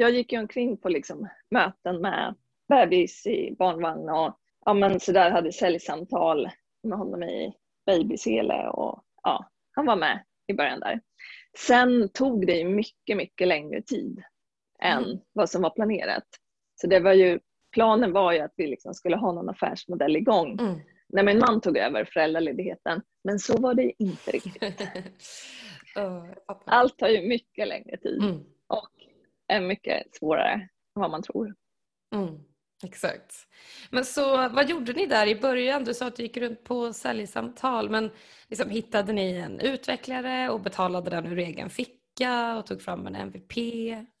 Jag 0.00 0.10
gick 0.10 0.32
ju 0.32 0.38
omkring 0.38 0.76
på 0.76 0.88
liksom 0.88 1.28
möten 1.50 2.00
med 2.00 2.34
bebis 2.68 3.26
i 3.26 3.56
barnvagn 3.58 4.08
och 4.08 4.38
ja, 4.64 4.74
men 4.74 5.00
så 5.00 5.12
där 5.12 5.30
hade 5.30 5.52
säljsamtal 5.52 6.50
med 6.82 6.98
honom 6.98 7.22
i 7.22 7.54
babysele 7.86 8.68
och 8.68 9.04
ja, 9.22 9.50
han 9.70 9.86
var 9.86 9.96
med 9.96 10.24
i 10.46 10.54
början 10.54 10.80
där. 10.80 11.00
Sen 11.58 12.08
tog 12.08 12.46
det 12.46 12.64
mycket, 12.64 13.16
mycket 13.16 13.48
längre 13.48 13.82
tid 13.82 14.22
än 14.82 15.04
mm. 15.04 15.18
vad 15.32 15.50
som 15.50 15.62
var 15.62 15.70
planerat. 15.70 16.26
Så 16.80 16.86
det 16.86 17.00
var 17.00 17.12
ju, 17.12 17.40
planen 17.72 18.12
var 18.12 18.32
ju 18.32 18.38
att 18.38 18.54
vi 18.56 18.66
liksom 18.66 18.94
skulle 18.94 19.16
ha 19.16 19.32
någon 19.32 19.48
affärsmodell 19.48 20.16
igång 20.16 20.60
mm. 20.60 20.80
när 21.08 21.22
min 21.22 21.38
man 21.38 21.60
tog 21.60 21.76
över 21.76 22.04
föräldraledigheten. 22.04 23.02
Men 23.24 23.38
så 23.38 23.60
var 23.60 23.74
det 23.74 23.92
inte 23.98 24.30
riktigt. 24.30 24.82
Allt 26.64 26.98
tar 26.98 27.08
ju 27.08 27.28
mycket 27.28 27.68
längre 27.68 27.96
tid 27.96 28.22
mm. 28.22 28.44
och 28.66 28.97
är 29.48 29.60
mycket 29.60 30.16
svårare 30.16 30.52
än 30.52 30.68
vad 30.92 31.10
man 31.10 31.22
tror. 31.22 31.54
Mm. 32.14 32.38
Exakt. 32.84 33.34
Men 33.90 34.04
så 34.04 34.48
vad 34.48 34.70
gjorde 34.70 34.92
ni 34.92 35.06
där 35.06 35.26
i 35.26 35.40
början? 35.40 35.84
Du 35.84 35.94
sa 35.94 36.06
att 36.06 36.16
du 36.16 36.22
gick 36.22 36.36
runt 36.36 36.64
på 36.64 36.92
säljsamtal, 36.92 37.90
men 37.90 38.10
liksom, 38.48 38.70
hittade 38.70 39.12
ni 39.12 39.36
en 39.36 39.60
utvecklare 39.60 40.50
och 40.50 40.60
betalade 40.60 41.10
den 41.10 41.26
ur 41.26 41.38
egen 41.38 41.70
ficka 41.70 42.56
och 42.56 42.66
tog 42.66 42.82
fram 42.82 43.06
en 43.06 43.14
MVP? 43.14 43.56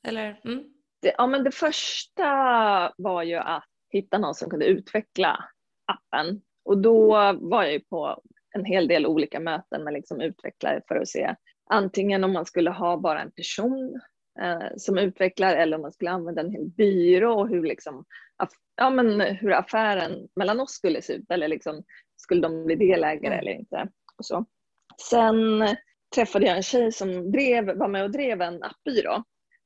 Eller? 0.06 0.40
Mm? 0.44 0.64
Det, 1.02 1.14
ja, 1.18 1.26
men 1.26 1.44
det 1.44 1.50
första 1.50 2.24
var 2.96 3.22
ju 3.22 3.36
att 3.36 3.64
hitta 3.90 4.18
någon 4.18 4.34
som 4.34 4.50
kunde 4.50 4.66
utveckla 4.66 5.44
appen 5.86 6.42
och 6.64 6.78
då 6.78 7.08
var 7.40 7.62
jag 7.62 7.72
ju 7.72 7.80
på 7.80 8.22
en 8.54 8.64
hel 8.64 8.88
del 8.88 9.06
olika 9.06 9.40
möten 9.40 9.84
med 9.84 9.92
liksom 9.92 10.20
utvecklare 10.20 10.82
för 10.88 10.96
att 10.96 11.08
se 11.08 11.34
antingen 11.70 12.24
om 12.24 12.32
man 12.32 12.46
skulle 12.46 12.70
ha 12.70 12.96
bara 12.96 13.20
en 13.20 13.30
person 13.30 14.00
eh, 14.40 14.68
som 14.76 14.98
utvecklar 14.98 15.56
eller 15.56 15.76
om 15.76 15.82
man 15.82 15.92
skulle 15.92 16.10
använda 16.10 16.42
en 16.42 16.50
hel 16.50 16.68
byrå 16.68 17.40
och 17.40 17.48
hur, 17.48 17.62
liksom, 17.62 18.04
ja, 18.76 18.90
men 18.90 19.20
hur 19.20 19.52
affären 19.52 20.28
mellan 20.36 20.60
oss 20.60 20.72
skulle 20.72 21.02
se 21.02 21.12
ut 21.12 21.30
eller 21.30 21.48
liksom, 21.48 21.82
skulle 22.16 22.40
de 22.40 22.64
bli 22.64 22.74
delägare 22.74 23.34
mm. 23.34 23.38
eller 23.38 23.52
inte. 23.52 23.88
Och 24.18 24.24
så. 24.24 24.44
Sen 25.10 25.66
träffade 26.14 26.46
jag 26.46 26.56
en 26.56 26.62
tjej 26.62 26.92
som 26.92 27.32
drev, 27.32 27.78
var 27.78 27.88
med 27.88 28.04
och 28.04 28.10
drev 28.10 28.42
en 28.42 28.62
appbyrå 28.62 29.24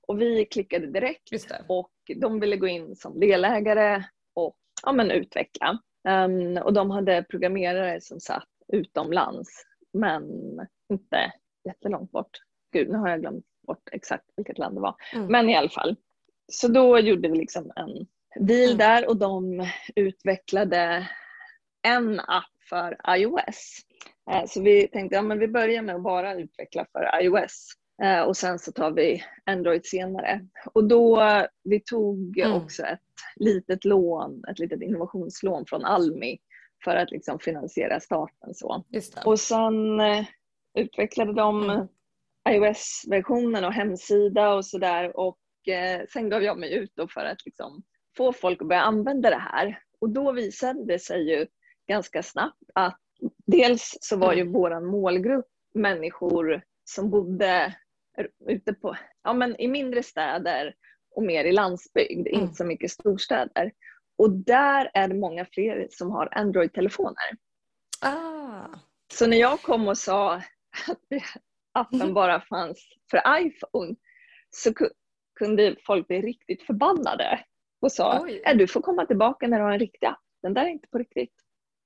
och 0.08 0.20
vi 0.20 0.44
klickade 0.44 0.86
direkt 0.86 1.30
och 1.68 1.92
de 2.16 2.40
ville 2.40 2.56
gå 2.56 2.66
in 2.66 2.96
som 2.96 3.20
delägare 3.20 4.04
och 4.34 4.56
ja, 4.82 4.92
men 4.92 5.10
utveckla. 5.10 5.78
Um, 6.08 6.56
och 6.56 6.72
de 6.72 6.90
hade 6.90 7.24
programmerare 7.28 8.00
som 8.00 8.20
satt 8.20 8.48
utomlands 8.72 9.48
men 9.92 10.24
inte 10.92 11.32
jättelångt 11.64 12.10
bort. 12.12 12.30
Gud, 12.72 12.88
nu 12.88 12.98
har 12.98 13.08
jag 13.08 13.20
glömt 13.20 13.46
bort 13.66 13.88
exakt 13.92 14.24
vilket 14.36 14.58
land 14.58 14.76
det 14.76 14.80
var. 14.80 14.94
Mm. 15.12 15.26
Men 15.26 15.50
i 15.50 15.56
alla 15.56 15.68
fall. 15.68 15.96
Så 16.52 16.68
då 16.68 16.98
gjorde 16.98 17.28
vi 17.28 17.38
liksom 17.38 17.72
en 17.76 18.06
deal 18.46 18.64
mm. 18.64 18.78
där 18.78 19.08
och 19.08 19.16
de 19.16 19.66
utvecklade 19.96 21.08
en 21.82 22.20
app 22.20 22.52
för 22.68 22.96
iOS. 23.16 23.80
Eh, 24.30 24.44
så 24.46 24.62
vi 24.62 24.88
tänkte 24.88 25.18
att 25.18 25.28
ja, 25.28 25.34
vi 25.34 25.48
börjar 25.48 25.82
med 25.82 25.94
att 25.94 26.02
bara 26.02 26.34
utveckla 26.34 26.86
för 26.92 27.22
iOS 27.22 27.68
eh, 28.02 28.20
och 28.20 28.36
sen 28.36 28.58
så 28.58 28.72
tar 28.72 28.90
vi 28.90 29.22
Android 29.44 29.86
senare. 29.86 30.46
Och 30.72 30.84
då 30.84 31.22
vi 31.64 31.80
tog 31.80 32.38
mm. 32.38 32.52
också 32.52 32.82
ett 32.82 33.00
litet 33.36 33.84
lån, 33.84 34.44
ett 34.50 34.58
litet 34.58 34.82
innovationslån 34.82 35.66
från 35.66 35.84
Almi 35.84 36.38
för 36.84 36.96
att 36.96 37.10
liksom 37.10 37.38
finansiera 37.38 38.00
starten. 38.00 38.54
Så. 38.54 38.84
Och 39.24 39.40
sen 39.40 40.00
eh, 40.00 40.24
utvecklade 40.74 41.32
de 41.32 41.70
mm. 41.70 41.88
iOS-versionen 42.48 43.64
och 43.64 43.72
hemsida 43.72 44.54
och 44.54 44.66
sådär 44.66 45.16
och 45.16 45.38
eh, 45.68 46.02
sen 46.12 46.28
gav 46.28 46.42
jag 46.42 46.58
mig 46.58 46.74
ut 46.74 46.92
för 47.14 47.24
att 47.24 47.46
liksom 47.46 47.82
få 48.16 48.32
folk 48.32 48.62
att 48.62 48.68
börja 48.68 48.82
använda 48.82 49.30
det 49.30 49.36
här. 49.36 49.78
Och 50.00 50.10
då 50.10 50.32
visade 50.32 50.84
det 50.84 50.98
sig 50.98 51.30
ju 51.30 51.46
ganska 51.88 52.22
snabbt 52.22 52.62
att 52.74 52.98
dels 53.46 53.98
så 54.00 54.16
var 54.16 54.32
ju 54.32 54.40
mm. 54.40 54.52
våran 54.52 54.86
målgrupp 54.86 55.46
människor 55.74 56.62
som 56.84 57.10
bodde 57.10 57.74
ute 58.48 58.74
på, 58.74 58.96
ja 59.22 59.32
men 59.32 59.60
i 59.60 59.68
mindre 59.68 60.02
städer 60.02 60.74
och 61.14 61.22
mer 61.22 61.44
i 61.44 61.52
landsbygd, 61.52 62.28
mm. 62.28 62.40
inte 62.40 62.54
så 62.54 62.64
mycket 62.64 62.90
storstäder. 62.90 63.72
Och 64.18 64.30
där 64.30 64.90
är 64.94 65.08
det 65.08 65.14
många 65.14 65.46
fler 65.52 65.88
som 65.90 66.10
har 66.10 66.38
Android-telefoner. 66.38 67.36
Ah. 68.00 68.68
Så 69.14 69.26
när 69.26 69.36
jag 69.36 69.62
kom 69.62 69.88
och 69.88 69.98
sa 69.98 70.34
att 70.34 71.00
appen 71.72 72.00
mm. 72.00 72.14
bara 72.14 72.40
fanns 72.40 72.88
för 73.10 73.22
iPhone 73.38 73.94
så 74.50 74.72
kunde 75.38 75.76
folk 75.86 76.08
bli 76.08 76.22
riktigt 76.22 76.62
förbannade 76.62 77.44
och 77.80 77.92
sa 77.92 78.12
att 78.44 78.58
du 78.58 78.66
får 78.66 78.80
komma 78.80 79.06
tillbaka 79.06 79.48
när 79.48 79.58
du 79.58 79.64
har 79.64 79.72
en 79.72 79.78
riktig 79.78 80.06
app. 80.06 80.20
Den 80.42 80.54
där 80.54 80.62
är 80.62 80.68
inte 80.68 80.88
på 80.88 80.98
riktigt. 80.98 81.34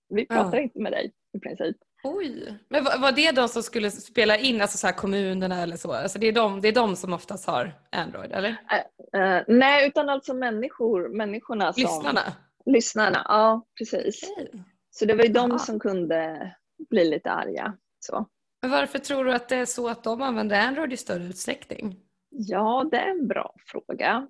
Vi 0.09 0.27
pratar 0.27 0.57
ja. 0.57 0.63
inte 0.63 0.79
med 0.79 0.93
dig 0.93 1.13
i 1.37 1.41
princip. 1.41 1.77
Oj, 2.05 2.59
men 2.69 2.85
var, 2.85 3.13
det 3.13 3.33
de 3.33 3.49
som 3.49 3.63
skulle 3.63 3.91
spela 3.91 4.39
in, 4.39 4.61
alltså 4.61 4.79
så 4.79 4.93
kommunerna 4.93 5.63
eller 5.63 5.77
så? 5.77 5.93
Alltså 5.93 6.19
det, 6.19 6.27
är 6.27 6.33
de, 6.33 6.61
det 6.61 6.69
är 6.69 6.73
de 6.73 6.97
som 6.97 7.13
oftast 7.13 7.47
har 7.47 7.73
Android, 7.93 8.33
eller? 8.33 8.51
Uh, 8.51 9.21
uh, 9.21 9.43
nej, 9.49 9.87
utan 9.87 10.09
alltså 10.09 10.35
människor, 10.35 11.09
människorna 11.09 11.73
som... 11.73 11.83
Lyssnarna? 11.83 12.21
Lyssnarna, 12.67 13.27
ja 13.29 13.67
precis. 13.79 14.31
Okay. 14.31 14.63
Så 14.91 15.05
det 15.05 15.15
var 15.15 15.25
ju 15.25 15.33
de 15.33 15.59
som 15.59 15.81
kunde 15.81 16.55
bli 16.91 17.11
lite 17.11 17.31
arga. 17.31 17.77
Så. 18.01 18.27
Men 18.67 18.73
varför 18.73 18.99
tror 18.99 19.25
du 19.25 19.33
att 19.33 19.49
det 19.49 19.57
är 19.57 19.65
så 19.65 19.89
att 19.89 20.05
de 20.05 20.23
använder 20.23 20.61
Android 20.61 20.93
i 20.93 20.97
större 20.97 21.25
utsträckning? 21.25 21.97
Ja, 22.31 22.89
det 22.91 22.97
är 22.97 23.11
en 23.11 23.27
bra 23.27 23.55
fråga. 23.67 24.29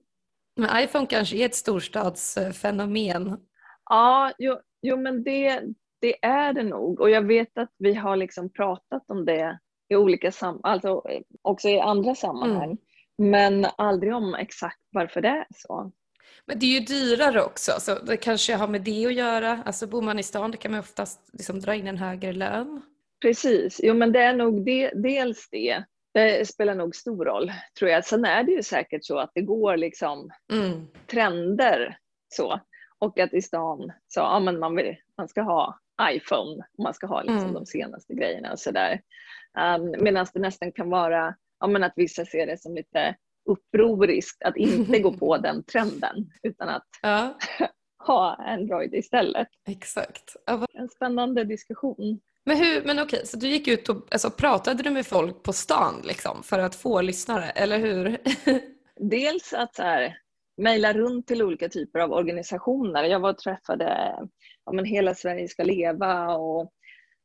Men 0.57 0.83
iPhone 0.83 1.07
kanske 1.07 1.37
är 1.37 1.47
ett 1.47 1.55
storstadsfenomen? 1.55 3.41
Ja, 3.85 4.33
jo, 4.39 4.57
jo 4.83 4.97
men 4.97 5.23
det, 5.25 5.63
det 6.01 6.25
är 6.25 6.53
det 6.53 6.63
nog. 6.63 7.01
Och 7.01 7.11
jag 7.11 7.23
vet 7.23 7.59
att 7.59 7.71
vi 7.79 7.95
har 7.95 8.17
liksom 8.17 8.53
pratat 8.53 9.05
om 9.09 9.25
det 9.25 9.59
i 9.89 9.97
olika 9.97 10.33
sam 10.33 10.61
alltså 10.63 11.03
också 11.43 11.69
i 11.69 11.81
andra 11.81 12.15
sammanhang. 12.15 12.79
Mm. 13.19 13.31
Men 13.31 13.67
aldrig 13.79 14.15
om 14.15 14.35
exakt 14.35 14.81
varför 14.91 15.21
det 15.21 15.29
är 15.29 15.47
så. 15.55 15.93
Men 16.47 16.59
det 16.59 16.67
är 16.67 16.81
ju 16.81 16.87
dyrare 16.87 17.43
också, 17.43 17.73
så 17.79 17.99
det 17.99 18.17
kanske 18.17 18.55
har 18.55 18.69
med 18.69 18.83
det 18.83 19.07
att 19.07 19.15
göra. 19.15 19.63
Alltså 19.67 19.87
bor 19.87 20.03
man 20.03 20.19
i 20.19 20.23
stan 20.23 20.51
det 20.51 20.57
kan 20.57 20.71
man 20.71 20.81
oftast 20.81 21.31
liksom 21.33 21.61
dra 21.61 21.75
in 21.75 21.87
en 21.87 21.99
högre 21.99 22.33
lön. 22.33 22.83
Precis, 23.23 23.81
jo 23.83 23.95
men 23.95 24.13
det 24.13 24.21
är 24.21 24.37
nog 24.37 24.65
det, 24.65 24.91
dels 24.95 25.49
det. 25.51 25.85
Det 26.15 26.49
spelar 26.49 26.75
nog 26.75 26.97
stor 26.97 27.25
roll 27.25 27.53
tror 27.79 27.91
jag. 27.91 28.05
Sen 28.05 28.25
är 28.25 28.43
det 28.43 28.53
ju 28.53 28.63
säkert 28.63 29.05
så 29.05 29.19
att 29.19 29.31
det 29.35 29.43
går 29.43 29.77
liksom 29.77 30.31
mm. 30.53 30.87
trender 31.07 31.99
så. 32.35 32.61
Och 32.99 33.19
att 33.19 33.35
i 33.35 33.43
stan 33.43 33.93
så, 34.09 34.21
ja 34.21 34.41
men 34.41 34.59
man, 34.59 34.77
vill, 34.77 34.97
man 35.19 35.29
ska 35.29 35.43
ha 35.43 35.79
iPhone, 36.03 36.65
man 36.79 36.95
ska 36.95 37.07
ha 37.07 37.23
liksom 37.23 37.41
mm. 37.41 37.55
de 37.55 37.67
senaste 37.67 38.15
grejerna 38.15 38.53
och 38.53 38.61
sådär. 38.61 39.01
Um, 39.59 39.95
Medan 40.05 40.27
det 40.35 40.41
nästan 40.41 40.73
kan 40.73 40.91
vara 40.91 41.35
ja, 41.61 41.67
men 41.67 41.85
att 41.85 41.93
vissa 41.97 42.25
ser 42.25 42.47
det 42.47 42.61
som 42.61 42.75
lite 42.75 43.17
upproriskt 43.45 44.43
att 44.43 44.57
inte 44.57 44.99
gå 44.99 45.13
på 45.19 45.37
den 45.37 45.65
trenden 45.65 46.31
utan 46.43 46.69
att 46.69 46.87
ja. 47.03 47.39
ha 48.07 48.35
Android 48.35 48.95
istället. 48.95 49.49
Exakt. 49.69 50.37
En 50.73 50.89
spännande 50.89 51.45
diskussion. 51.45 52.21
Men, 52.49 52.57
hur, 52.57 52.85
men 52.85 52.99
okej, 52.99 53.27
så 53.27 53.37
du 53.37 53.49
gick 53.49 53.69
ut 53.69 53.89
och 53.89 54.07
alltså, 54.11 54.31
pratade 54.31 54.83
du 54.83 54.91
med 54.91 55.07
folk 55.07 55.43
på 55.43 55.53
stan 55.53 56.03
liksom, 56.05 56.43
för 56.43 56.59
att 56.59 56.75
få 56.75 57.01
lyssnare, 57.01 57.51
eller 57.51 57.79
hur? 57.79 58.19
Dels 59.11 59.53
att 59.53 59.75
så 59.75 59.83
här, 59.83 60.19
mejla 60.57 60.93
runt 60.93 61.27
till 61.27 61.43
olika 61.43 61.69
typer 61.69 61.99
av 61.99 62.13
organisationer. 62.13 63.05
Jag 63.05 63.21
var 63.21 63.31
och 63.31 63.39
träffade 63.39 64.15
ja, 64.65 64.73
men 64.73 64.85
Hela 64.85 65.15
Sverige 65.15 65.49
ska 65.49 65.65
leva 65.65 66.37
och 66.37 66.73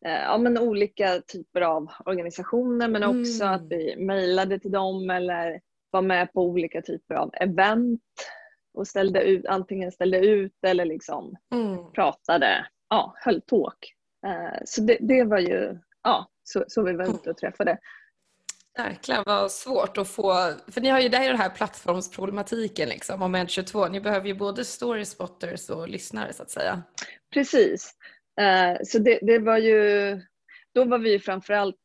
eh, 0.06 0.22
ja, 0.22 0.38
men 0.38 0.58
olika 0.58 1.22
typer 1.22 1.62
av 1.62 1.92
organisationer 2.06 2.88
men 2.88 3.04
också 3.04 3.44
mm. 3.44 3.56
att 3.56 3.68
vi 3.70 3.96
mejlade 3.98 4.60
till 4.60 4.72
dem 4.72 5.10
eller 5.10 5.62
var 5.92 6.02
med 6.02 6.34
på 6.34 6.42
olika 6.42 6.82
typer 6.82 7.16
av 7.16 7.32
event 7.34 8.02
och 8.74 8.88
ställde 8.88 9.22
ut, 9.22 9.46
antingen 9.46 9.92
ställde 9.92 10.18
ut 10.18 10.64
eller 10.68 10.86
liksom 10.86 11.36
mm. 11.54 11.92
pratade, 11.92 12.68
ja, 12.90 13.14
höll 13.16 13.42
talk. 13.42 13.96
Eh, 14.28 14.60
så 14.66 14.82
det, 14.82 14.98
det, 15.02 15.24
var 15.24 15.40
ju, 15.40 15.78
ja, 16.04 16.30
så, 16.44 16.64
så 16.68 16.84
vi 16.84 16.94
var 16.94 17.06
ute 17.16 17.30
och 17.30 17.38
träffade. 17.38 17.78
Jäklar 18.78 19.24
vad 19.26 19.52
svårt 19.52 19.98
att 19.98 20.08
få, 20.08 20.34
för 20.68 20.82
ni 20.82 20.90
har 20.90 21.00
ju 21.00 21.10
där 21.10 21.28
den 21.28 21.38
här 21.38 21.50
plattformsproblematiken 21.50 22.90
liksom, 22.90 23.20
moment 23.20 23.50
22. 23.50 23.88
Ni 23.88 24.02
behöver 24.02 24.28
ju 24.28 24.34
både 24.34 24.66
story 24.66 25.06
spotters 25.06 25.70
och 25.70 25.90
lyssnare 25.90 26.34
så 26.34 26.44
att 26.44 26.50
säga. 26.50 26.84
Precis. 27.34 27.94
Uh, 28.42 28.78
så 28.84 29.00
det, 29.00 29.20
det, 29.22 29.40
var 29.40 29.58
ju, 29.58 30.22
då 30.74 30.86
var 30.86 31.00
vi 31.00 31.20
framförallt 31.20 31.76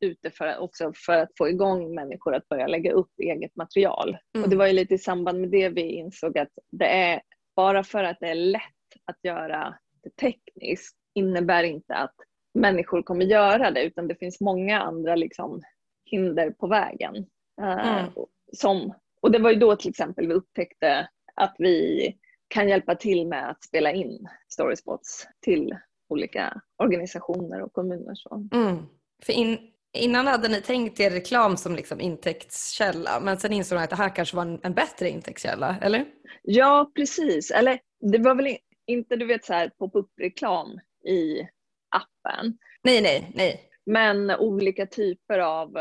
ute 0.00 0.30
för, 0.30 0.58
också 0.58 0.92
för 1.06 1.12
att 1.12 1.30
få 1.38 1.48
igång 1.48 1.94
människor 1.94 2.34
att 2.34 2.48
börja 2.48 2.66
lägga 2.66 2.92
upp 2.92 3.10
eget 3.22 3.56
material. 3.56 4.08
Mm. 4.08 4.44
Och 4.44 4.50
det 4.50 4.56
var 4.56 4.66
ju 4.66 4.72
lite 4.72 4.94
i 4.94 4.98
samband 4.98 5.40
med 5.40 5.50
det 5.50 5.68
vi 5.68 5.82
insåg 5.82 6.38
att 6.38 6.52
det 6.70 6.86
är 6.86 7.20
bara 7.56 7.84
för 7.84 8.04
att 8.04 8.16
det 8.20 8.28
är 8.28 8.34
lätt 8.34 8.62
att 9.04 9.18
göra 9.22 9.78
det 10.02 10.10
tekniskt 10.10 10.96
innebär 11.16 11.62
inte 11.62 11.94
att 11.94 12.14
människor 12.54 13.02
kommer 13.02 13.24
göra 13.24 13.70
det 13.70 13.84
utan 13.84 14.08
det 14.08 14.14
finns 14.14 14.40
många 14.40 14.80
andra 14.80 15.16
liksom, 15.16 15.62
hinder 16.04 16.50
på 16.50 16.66
vägen. 16.66 17.16
Uh, 17.60 17.88
mm. 17.88 18.10
som, 18.52 18.94
och 19.22 19.30
det 19.30 19.38
var 19.38 19.50
ju 19.50 19.56
då 19.56 19.76
till 19.76 19.90
exempel 19.90 20.28
vi 20.28 20.34
upptäckte 20.34 21.08
att 21.34 21.54
vi 21.58 22.12
kan 22.48 22.68
hjälpa 22.68 22.94
till 22.94 23.26
med 23.26 23.50
att 23.50 23.64
spela 23.64 23.92
in 23.92 24.28
storyspots 24.48 25.26
till 25.40 25.76
olika 26.08 26.60
organisationer 26.78 27.62
och 27.62 27.72
kommuner. 27.72 28.14
Så. 28.14 28.48
Mm. 28.52 28.76
För 29.22 29.32
in, 29.32 29.58
innan 29.92 30.26
hade 30.26 30.48
ni 30.48 30.60
tänkt 30.60 31.00
er 31.00 31.10
reklam 31.10 31.56
som 31.56 31.76
liksom 31.76 32.00
intäktskälla 32.00 33.20
men 33.20 33.38
sen 33.38 33.52
insåg 33.52 33.78
ni 33.78 33.84
att 33.84 33.90
det 33.90 33.96
här 33.96 34.16
kanske 34.16 34.36
var 34.36 34.42
en, 34.42 34.60
en, 34.62 34.74
bättre 34.74 35.10
intäktskälla, 35.10 35.76
eller? 35.82 36.04
Ja, 36.42 36.90
precis. 36.94 37.50
Eller 37.50 37.80
det 38.00 38.18
var 38.18 38.34
väl 38.34 38.56
inte 38.86 39.16
du 39.16 39.26
vet 39.26 39.44
så 39.44 39.52
här 39.52 39.68
pop-up-reklam 39.68 40.80
i 41.06 41.48
appen. 41.90 42.58
Nej, 42.82 43.02
nej, 43.02 43.32
nej. 43.34 43.60
Men 43.86 44.30
olika 44.30 44.86
typer 44.86 45.38
av 45.38 45.78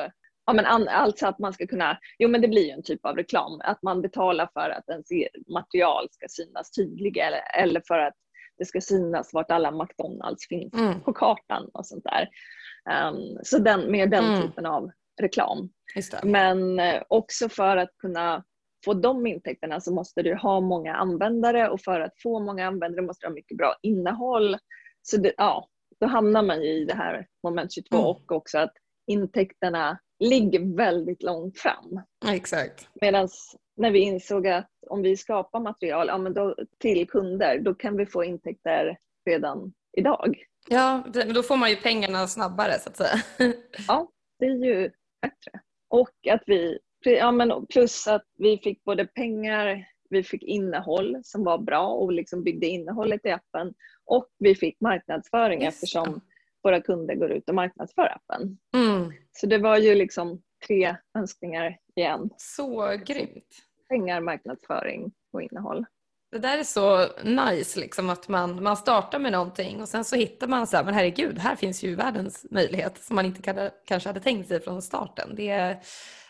Ja, 0.47 0.53
men 0.53 0.87
alltså 0.87 1.27
att 1.27 1.39
man 1.39 1.53
ska 1.53 1.67
kunna, 1.67 1.97
jo 2.19 2.29
men 2.29 2.41
det 2.41 2.47
blir 2.47 2.65
ju 2.65 2.69
en 2.69 2.83
typ 2.83 3.05
av 3.05 3.15
reklam, 3.15 3.61
att 3.63 3.83
man 3.83 4.01
betalar 4.01 4.49
för 4.53 4.69
att 4.69 4.89
ens 4.89 5.07
material 5.53 6.07
ska 6.11 6.25
synas 6.29 6.71
tydligare 6.71 7.35
eller, 7.35 7.63
eller 7.63 7.81
för 7.87 7.99
att 7.99 8.13
det 8.57 8.65
ska 8.65 8.81
synas 8.81 9.33
vart 9.33 9.51
alla 9.51 9.71
McDonalds 9.71 10.47
finns 10.47 10.73
mm. 10.73 11.01
på 11.01 11.13
kartan 11.13 11.69
och 11.73 11.85
sånt 11.85 12.03
där. 12.03 12.29
Um, 13.09 13.39
så 13.43 13.57
den, 13.57 13.91
med 13.91 14.11
den 14.11 14.25
mm. 14.25 14.41
typen 14.41 14.65
av 14.65 14.91
reklam. 15.21 15.69
Men 16.23 16.79
eh, 16.79 17.01
också 17.07 17.49
för 17.49 17.77
att 17.77 17.97
kunna 17.97 18.43
få 18.85 18.93
de 18.93 19.27
intäkterna 19.27 19.81
så 19.81 19.93
måste 19.93 20.21
du 20.21 20.35
ha 20.35 20.59
många 20.59 20.95
användare 20.95 21.69
och 21.69 21.81
för 21.81 22.01
att 22.01 22.21
få 22.23 22.39
många 22.39 22.67
användare 22.67 23.05
måste 23.05 23.25
du 23.25 23.29
ha 23.29 23.35
mycket 23.35 23.57
bra 23.57 23.75
innehåll. 23.81 24.57
Så 25.07 25.17
det, 25.17 25.33
ja, 25.37 25.67
då 25.99 26.07
hamnar 26.07 26.43
man 26.43 26.61
i 26.61 26.85
det 26.85 26.95
här 26.95 27.27
moment 27.43 27.73
22 27.73 27.95
mm. 27.95 28.07
och 28.07 28.31
också 28.31 28.57
att 28.57 28.73
intäkterna 29.07 29.99
ligger 30.19 30.75
väldigt 30.75 31.23
långt 31.23 31.59
fram. 31.59 32.01
Exakt. 32.27 32.89
Medan 33.01 33.29
när 33.77 33.91
vi 33.91 33.99
insåg 33.99 34.47
att 34.47 34.69
om 34.89 35.01
vi 35.01 35.17
skapar 35.17 35.59
material 35.59 36.07
ja, 36.07 36.17
men 36.17 36.33
då, 36.33 36.55
till 36.79 37.07
kunder, 37.07 37.59
då 37.59 37.75
kan 37.75 37.97
vi 37.97 38.05
få 38.05 38.23
intäkter 38.23 38.97
redan 39.25 39.73
idag. 39.97 40.43
Ja, 40.69 41.03
men 41.13 41.33
då 41.33 41.43
får 41.43 41.57
man 41.57 41.69
ju 41.69 41.75
pengarna 41.75 42.27
snabbare 42.27 42.79
så 42.79 42.89
att 42.89 42.97
säga. 42.97 43.15
Ja, 43.87 44.11
det 44.39 44.45
är 44.45 44.65
ju 44.65 44.91
bättre. 45.21 45.61
Och 45.89 46.27
att 46.29 46.43
vi, 46.45 46.79
ja, 47.03 47.31
men 47.31 47.65
plus 47.65 48.07
att 48.07 48.25
vi 48.37 48.57
fick 48.57 48.83
både 48.83 49.05
pengar, 49.05 49.85
vi 50.09 50.23
fick 50.23 50.43
innehåll 50.43 51.19
som 51.23 51.43
var 51.43 51.57
bra 51.57 51.87
och 51.87 52.11
liksom 52.11 52.43
byggde 52.43 52.67
innehållet 52.67 53.25
i 53.25 53.31
appen 53.31 53.73
och 54.05 54.27
vi 54.39 54.55
fick 54.55 54.81
marknadsföring 54.81 55.61
Just 55.61 55.75
eftersom 55.75 56.21
våra 56.63 56.81
kunder 56.81 57.15
går 57.15 57.31
ut 57.31 57.49
och 57.49 57.55
marknadsför 57.55 58.15
appen. 58.15 58.57
Mm. 58.75 59.11
Så 59.31 59.47
det 59.47 59.57
var 59.57 59.77
ju 59.77 59.95
liksom 59.95 60.41
tre 60.67 60.95
önskningar 61.17 61.77
igen. 61.95 62.29
Så 62.37 62.97
grymt. 63.05 63.43
Pengar, 63.89 64.21
marknadsföring 64.21 65.11
och 65.33 65.41
innehåll. 65.41 65.85
Det 66.31 66.39
där 66.39 66.57
är 66.57 66.63
så 66.63 67.07
nice, 67.23 67.79
liksom, 67.79 68.09
att 68.09 68.27
man, 68.27 68.63
man 68.63 68.77
startar 68.77 69.19
med 69.19 69.31
någonting 69.31 69.81
och 69.81 69.89
sen 69.89 70.05
så 70.05 70.15
hittar 70.15 70.47
man 70.47 70.67
så 70.67 70.77
här, 70.77 70.83
men 70.83 70.93
herregud, 70.93 71.37
här 71.39 71.55
finns 71.55 71.83
ju 71.83 71.95
världens 71.95 72.45
möjlighet 72.51 73.03
som 73.03 73.15
man 73.15 73.25
inte 73.25 73.41
kan, 73.41 73.69
kanske 73.85 74.09
hade 74.09 74.19
tänkt 74.19 74.47
sig 74.47 74.61
från 74.61 74.81
starten. 74.81 75.35
Det 75.35 75.49
är 75.49 75.79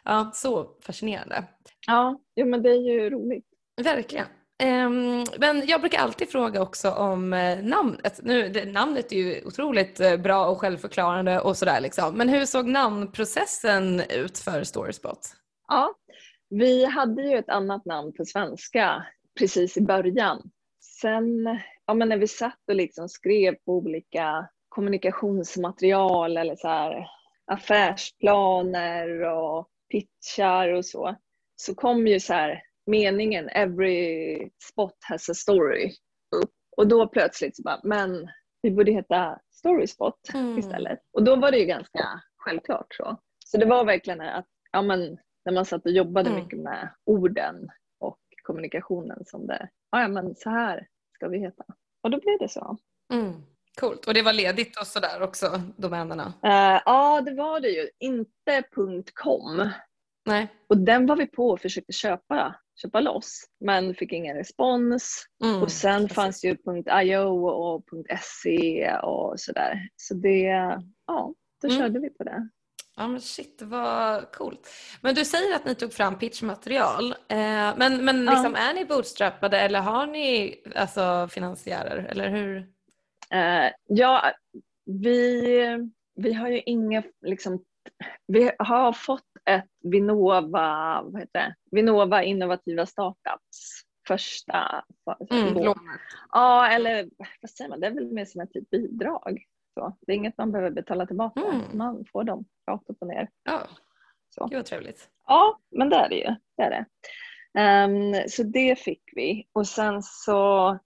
ja, 0.03 0.31
så 0.33 0.77
fascinerande. 0.81 1.43
Ja, 1.87 2.19
jo, 2.35 2.47
men 2.47 2.61
det 2.61 2.69
är 2.69 2.81
ju 2.81 3.09
roligt. 3.09 3.54
Verkligen. 3.81 4.27
Um, 4.63 5.25
men 5.37 5.67
jag 5.67 5.81
brukar 5.81 5.99
alltid 5.99 6.29
fråga 6.29 6.61
också 6.61 6.91
om 6.91 7.33
uh, 7.33 7.63
namnet. 7.63 8.19
Nu, 8.23 8.49
det, 8.49 8.65
namnet 8.65 9.11
är 9.11 9.15
ju 9.15 9.45
otroligt 9.45 10.01
uh, 10.01 10.17
bra 10.17 10.45
och 10.45 10.57
självförklarande 10.57 11.39
och 11.39 11.57
sådär 11.57 11.81
liksom. 11.81 12.17
Men 12.17 12.29
hur 12.29 12.45
såg 12.45 12.67
namnprocessen 12.67 14.01
ut 14.09 14.37
för 14.37 14.63
Storyspot? 14.63 15.19
Ja, 15.67 15.95
vi 16.49 16.85
hade 16.85 17.21
ju 17.21 17.37
ett 17.37 17.49
annat 17.49 17.85
namn 17.85 18.13
på 18.13 18.25
svenska 18.25 19.05
precis 19.39 19.77
i 19.77 19.81
början. 19.81 20.51
Sen 21.01 21.59
ja, 21.85 21.93
men 21.93 22.09
när 22.09 22.17
vi 22.17 22.27
satt 22.27 22.59
och 22.67 22.75
liksom 22.75 23.09
skrev 23.09 23.55
på 23.55 23.73
olika 23.73 24.49
kommunikationsmaterial 24.69 26.37
eller 26.37 26.55
så 26.55 26.67
här, 26.67 27.07
affärsplaner 27.45 29.21
och 29.21 29.67
pitchar 29.91 30.69
och 30.73 30.85
så, 30.85 31.15
så 31.55 31.75
kom 31.75 32.07
ju 32.07 32.19
så 32.19 32.33
här 32.33 32.61
meningen 32.85 33.49
every 33.49 34.49
spot 34.63 34.95
has 35.01 35.29
a 35.29 35.33
story. 35.33 35.91
Och 36.77 36.87
då 36.87 37.07
plötsligt 37.07 37.55
så 37.55 37.61
bara, 37.63 37.79
men 37.83 38.29
vi 38.61 38.71
borde 38.71 38.91
heta 38.91 39.39
Storyspot 39.51 40.33
mm. 40.33 40.57
istället. 40.57 40.99
Och 41.13 41.23
då 41.23 41.35
var 41.35 41.51
det 41.51 41.57
ju 41.57 41.65
ganska 41.65 42.21
självklart 42.37 42.87
så. 42.89 43.17
Så 43.45 43.57
det 43.57 43.65
var 43.65 43.85
verkligen 43.85 44.21
att, 44.21 44.47
ja 44.71 44.81
men 44.81 45.17
när 45.45 45.53
man 45.53 45.65
satt 45.65 45.85
och 45.85 45.91
jobbade 45.91 46.29
mm. 46.29 46.43
mycket 46.43 46.59
med 46.59 46.89
orden 47.05 47.69
och 47.99 48.19
kommunikationen 48.43 49.25
som 49.25 49.47
det, 49.47 49.69
ja 49.91 50.07
men 50.07 50.35
så 50.35 50.49
här 50.49 50.87
ska 51.13 51.27
vi 51.27 51.39
heta. 51.39 51.63
Och 52.03 52.11
då 52.11 52.19
blev 52.19 52.39
det 52.39 52.49
så. 52.49 52.77
Mm. 53.13 53.33
Coolt. 53.79 54.07
Och 54.07 54.13
det 54.13 54.21
var 54.21 54.33
ledigt 54.33 54.79
och 54.79 54.87
sådär 54.87 55.21
också, 55.21 55.61
domänerna? 55.77 56.25
Uh, 56.25 56.81
ja, 56.85 57.21
det 57.21 57.33
var 57.33 57.59
det 57.59 57.69
ju. 57.69 57.89
Inte 57.99 58.63
.com. 59.13 59.69
Nej. 60.25 60.47
Och 60.67 60.77
den 60.77 61.05
var 61.05 61.15
vi 61.15 61.27
på 61.27 61.49
och 61.49 61.61
försökte 61.61 61.93
köpa 61.93 62.55
köpa 62.81 62.99
loss 62.99 63.43
men 63.59 63.95
fick 63.95 64.11
ingen 64.11 64.37
respons. 64.37 65.25
Mm, 65.43 65.63
och 65.63 65.71
sen 65.71 66.01
precis. 66.01 66.15
fanns 66.15 66.45
ju 66.45 66.57
.io 67.03 67.17
och 67.17 67.83
.se 68.41 68.97
och 69.03 69.39
sådär. 69.39 69.89
Så 69.95 70.13
det, 70.13 70.41
ja, 71.07 71.33
då 71.61 71.67
mm. 71.67 71.79
körde 71.79 71.99
vi 71.99 72.09
på 72.09 72.23
det. 72.23 72.49
Ja 72.97 73.07
men 73.07 73.21
shit 73.21 73.61
vad 73.61 74.31
coolt. 74.31 74.69
Men 75.01 75.15
du 75.15 75.25
säger 75.25 75.55
att 75.55 75.65
ni 75.65 75.75
tog 75.75 75.93
fram 75.93 76.17
pitchmaterial. 76.17 77.11
Eh, 77.11 77.77
men 77.77 78.05
men 78.05 78.25
liksom, 78.25 78.53
ja. 78.55 78.61
är 78.61 78.73
ni 78.73 78.85
bootstrappade 78.85 79.59
eller 79.59 79.79
har 79.79 80.07
ni 80.07 80.55
alltså, 80.75 81.27
finansiärer 81.31 81.97
eller 81.97 82.29
hur? 82.29 82.57
Eh, 83.31 83.71
ja, 83.87 84.31
vi, 84.85 85.59
vi 86.15 86.33
har 86.33 86.49
ju 86.49 86.61
inga 86.65 87.03
liksom, 87.21 87.63
vi 88.27 88.51
har 88.59 88.93
fått 88.93 89.23
ett 89.49 89.69
Vinnova, 89.83 91.01
vad 91.03 91.21
heter 91.21 91.39
det? 91.39 91.55
Vinnova 91.71 92.23
innovativa 92.23 92.85
startups 92.85 93.85
första 94.07 94.85
mm. 95.31 95.73
Ja, 96.31 96.67
eller 96.67 97.09
vad 97.41 97.49
säger 97.49 97.69
man, 97.69 97.79
det 97.79 97.87
är 97.87 97.91
väl 97.91 98.11
mer 98.11 98.25
som 98.25 98.41
ett 98.41 98.51
typ 98.51 98.69
bidrag. 98.69 99.43
Så. 99.73 99.97
Det 100.01 100.11
är 100.11 100.15
inget 100.15 100.37
man 100.37 100.51
behöver 100.51 100.71
betala 100.71 101.05
tillbaka, 101.05 101.41
mm. 101.41 101.61
man 101.73 102.05
får 102.11 102.23
dem 102.23 102.45
rakt 102.67 102.89
upp 102.89 102.97
och 102.99 103.07
ner. 103.07 103.29
Ja, 103.43 103.67
så. 104.29 104.45
Gud 104.45 104.57
vad 104.57 104.65
trevligt. 104.65 105.09
Ja, 105.27 105.59
men 105.71 105.89
det 105.89 105.95
är 105.95 106.09
det 106.09 106.15
ju. 106.15 106.35
Det 106.57 106.63
är 106.63 106.69
det. 106.69 106.85
Um, 107.57 108.29
så 108.29 108.43
det 108.43 108.79
fick 108.79 109.03
vi 109.15 109.47
och 109.53 109.67
sen 109.67 110.03
så 110.03 110.79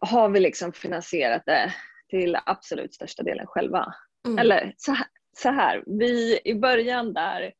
har 0.00 0.28
vi 0.28 0.40
liksom 0.40 0.72
finansierat 0.72 1.42
det 1.46 1.74
till 2.08 2.38
absolut 2.46 2.94
största 2.94 3.22
delen 3.22 3.46
själva. 3.46 3.94
Mm. 4.26 4.38
Eller 4.38 4.74
så 4.76 4.92
här, 4.92 5.06
så 5.36 5.48
här, 5.48 5.84
vi 5.86 6.40
i 6.44 6.54
början 6.54 7.12
där 7.12 7.52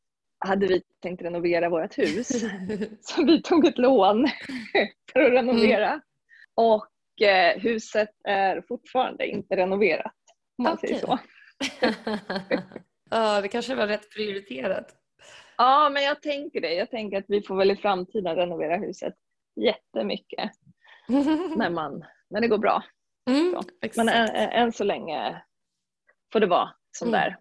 hade 0.46 0.66
vi 0.66 0.82
tänkt 1.02 1.22
renovera 1.22 1.68
vårt 1.68 1.98
hus. 1.98 2.28
så 3.00 3.24
vi 3.24 3.42
tog 3.42 3.66
ett 3.66 3.78
lån 3.78 4.28
för 5.12 5.20
att 5.20 5.32
renovera. 5.32 5.88
Mm. 5.88 6.00
Och 6.54 7.22
eh, 7.22 7.58
huset 7.60 8.10
är 8.24 8.64
fortfarande 8.68 9.26
inte 9.26 9.56
renoverat 9.56 10.14
om 10.58 10.64
man 10.64 10.72
okay. 10.72 10.88
säger 10.88 11.00
så. 11.00 11.18
ja, 13.10 13.40
det 13.40 13.48
kanske 13.48 13.74
var 13.74 13.86
rätt 13.86 14.10
prioriterat. 14.10 14.86
Ja, 15.56 15.90
men 15.92 16.02
jag 16.02 16.22
tänker 16.22 16.60
det. 16.60 16.74
Jag 16.74 16.90
tänker 16.90 17.18
att 17.18 17.24
vi 17.28 17.42
får 17.42 17.56
väl 17.56 17.70
i 17.70 17.76
framtiden 17.76 18.36
renovera 18.36 18.76
huset 18.76 19.14
jättemycket 19.60 20.50
när, 21.56 21.70
man, 21.70 22.04
när 22.30 22.40
det 22.40 22.48
går 22.48 22.58
bra. 22.58 22.84
Mm, 23.30 23.62
men 23.96 24.08
än, 24.08 24.28
än, 24.28 24.72
så 24.72 24.84
länge 24.84 25.42
får 26.32 26.40
det 26.40 26.46
vara 26.46 26.70
som 26.92 27.08
mm. 27.08 27.20
där. 27.20 27.28
Eh, 27.28 27.36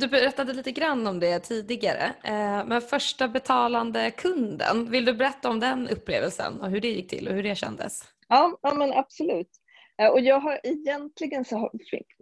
du 0.00 0.08
berättade 0.08 0.52
lite 0.52 0.72
grann 0.72 1.06
om 1.06 1.20
det 1.20 1.38
tidigare, 1.38 2.14
eh, 2.24 2.64
men 2.66 2.80
första 2.80 3.28
betalande 3.28 4.10
kunden, 4.10 4.90
vill 4.90 5.04
du 5.04 5.14
berätta 5.14 5.48
om 5.48 5.60
den 5.60 5.88
upplevelsen 5.88 6.60
och 6.60 6.70
hur 6.70 6.80
det 6.80 6.88
gick 6.88 7.10
till 7.10 7.28
och 7.28 7.34
hur 7.34 7.42
det 7.42 7.54
kändes? 7.54 8.04
Ja, 8.28 8.58
ja 8.62 8.74
men 8.74 8.92
absolut. 8.92 9.50
Eh, 9.98 10.08
och 10.08 10.20
jag 10.20 10.40
har 10.40 10.60
egentligen 10.62 11.44
så 11.44 11.70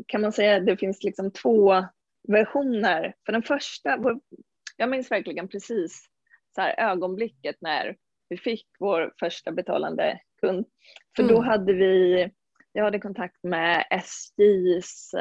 kan 0.07 0.21
man 0.21 0.33
säga 0.33 0.57
att 0.57 0.67
det 0.67 0.77
finns 0.77 1.03
liksom 1.03 1.31
två 1.31 1.85
versioner. 2.29 3.15
För 3.27 3.33
den 3.33 3.43
första, 3.43 3.99
jag 4.77 4.89
minns 4.89 5.11
verkligen 5.11 5.49
precis 5.49 6.09
så 6.55 6.61
här 6.61 6.91
ögonblicket 6.91 7.57
när 7.61 7.97
vi 8.29 8.37
fick 8.37 8.67
vår 8.79 9.15
första 9.21 9.53
betalande 9.53 10.21
kund. 10.41 10.67
För 11.17 11.23
mm. 11.23 11.35
då 11.35 11.43
hade 11.43 11.73
vi, 11.73 12.31
jag 12.73 12.85
hade 12.85 12.99
kontakt 12.99 13.43
med 13.43 13.85
SJs 13.91 15.15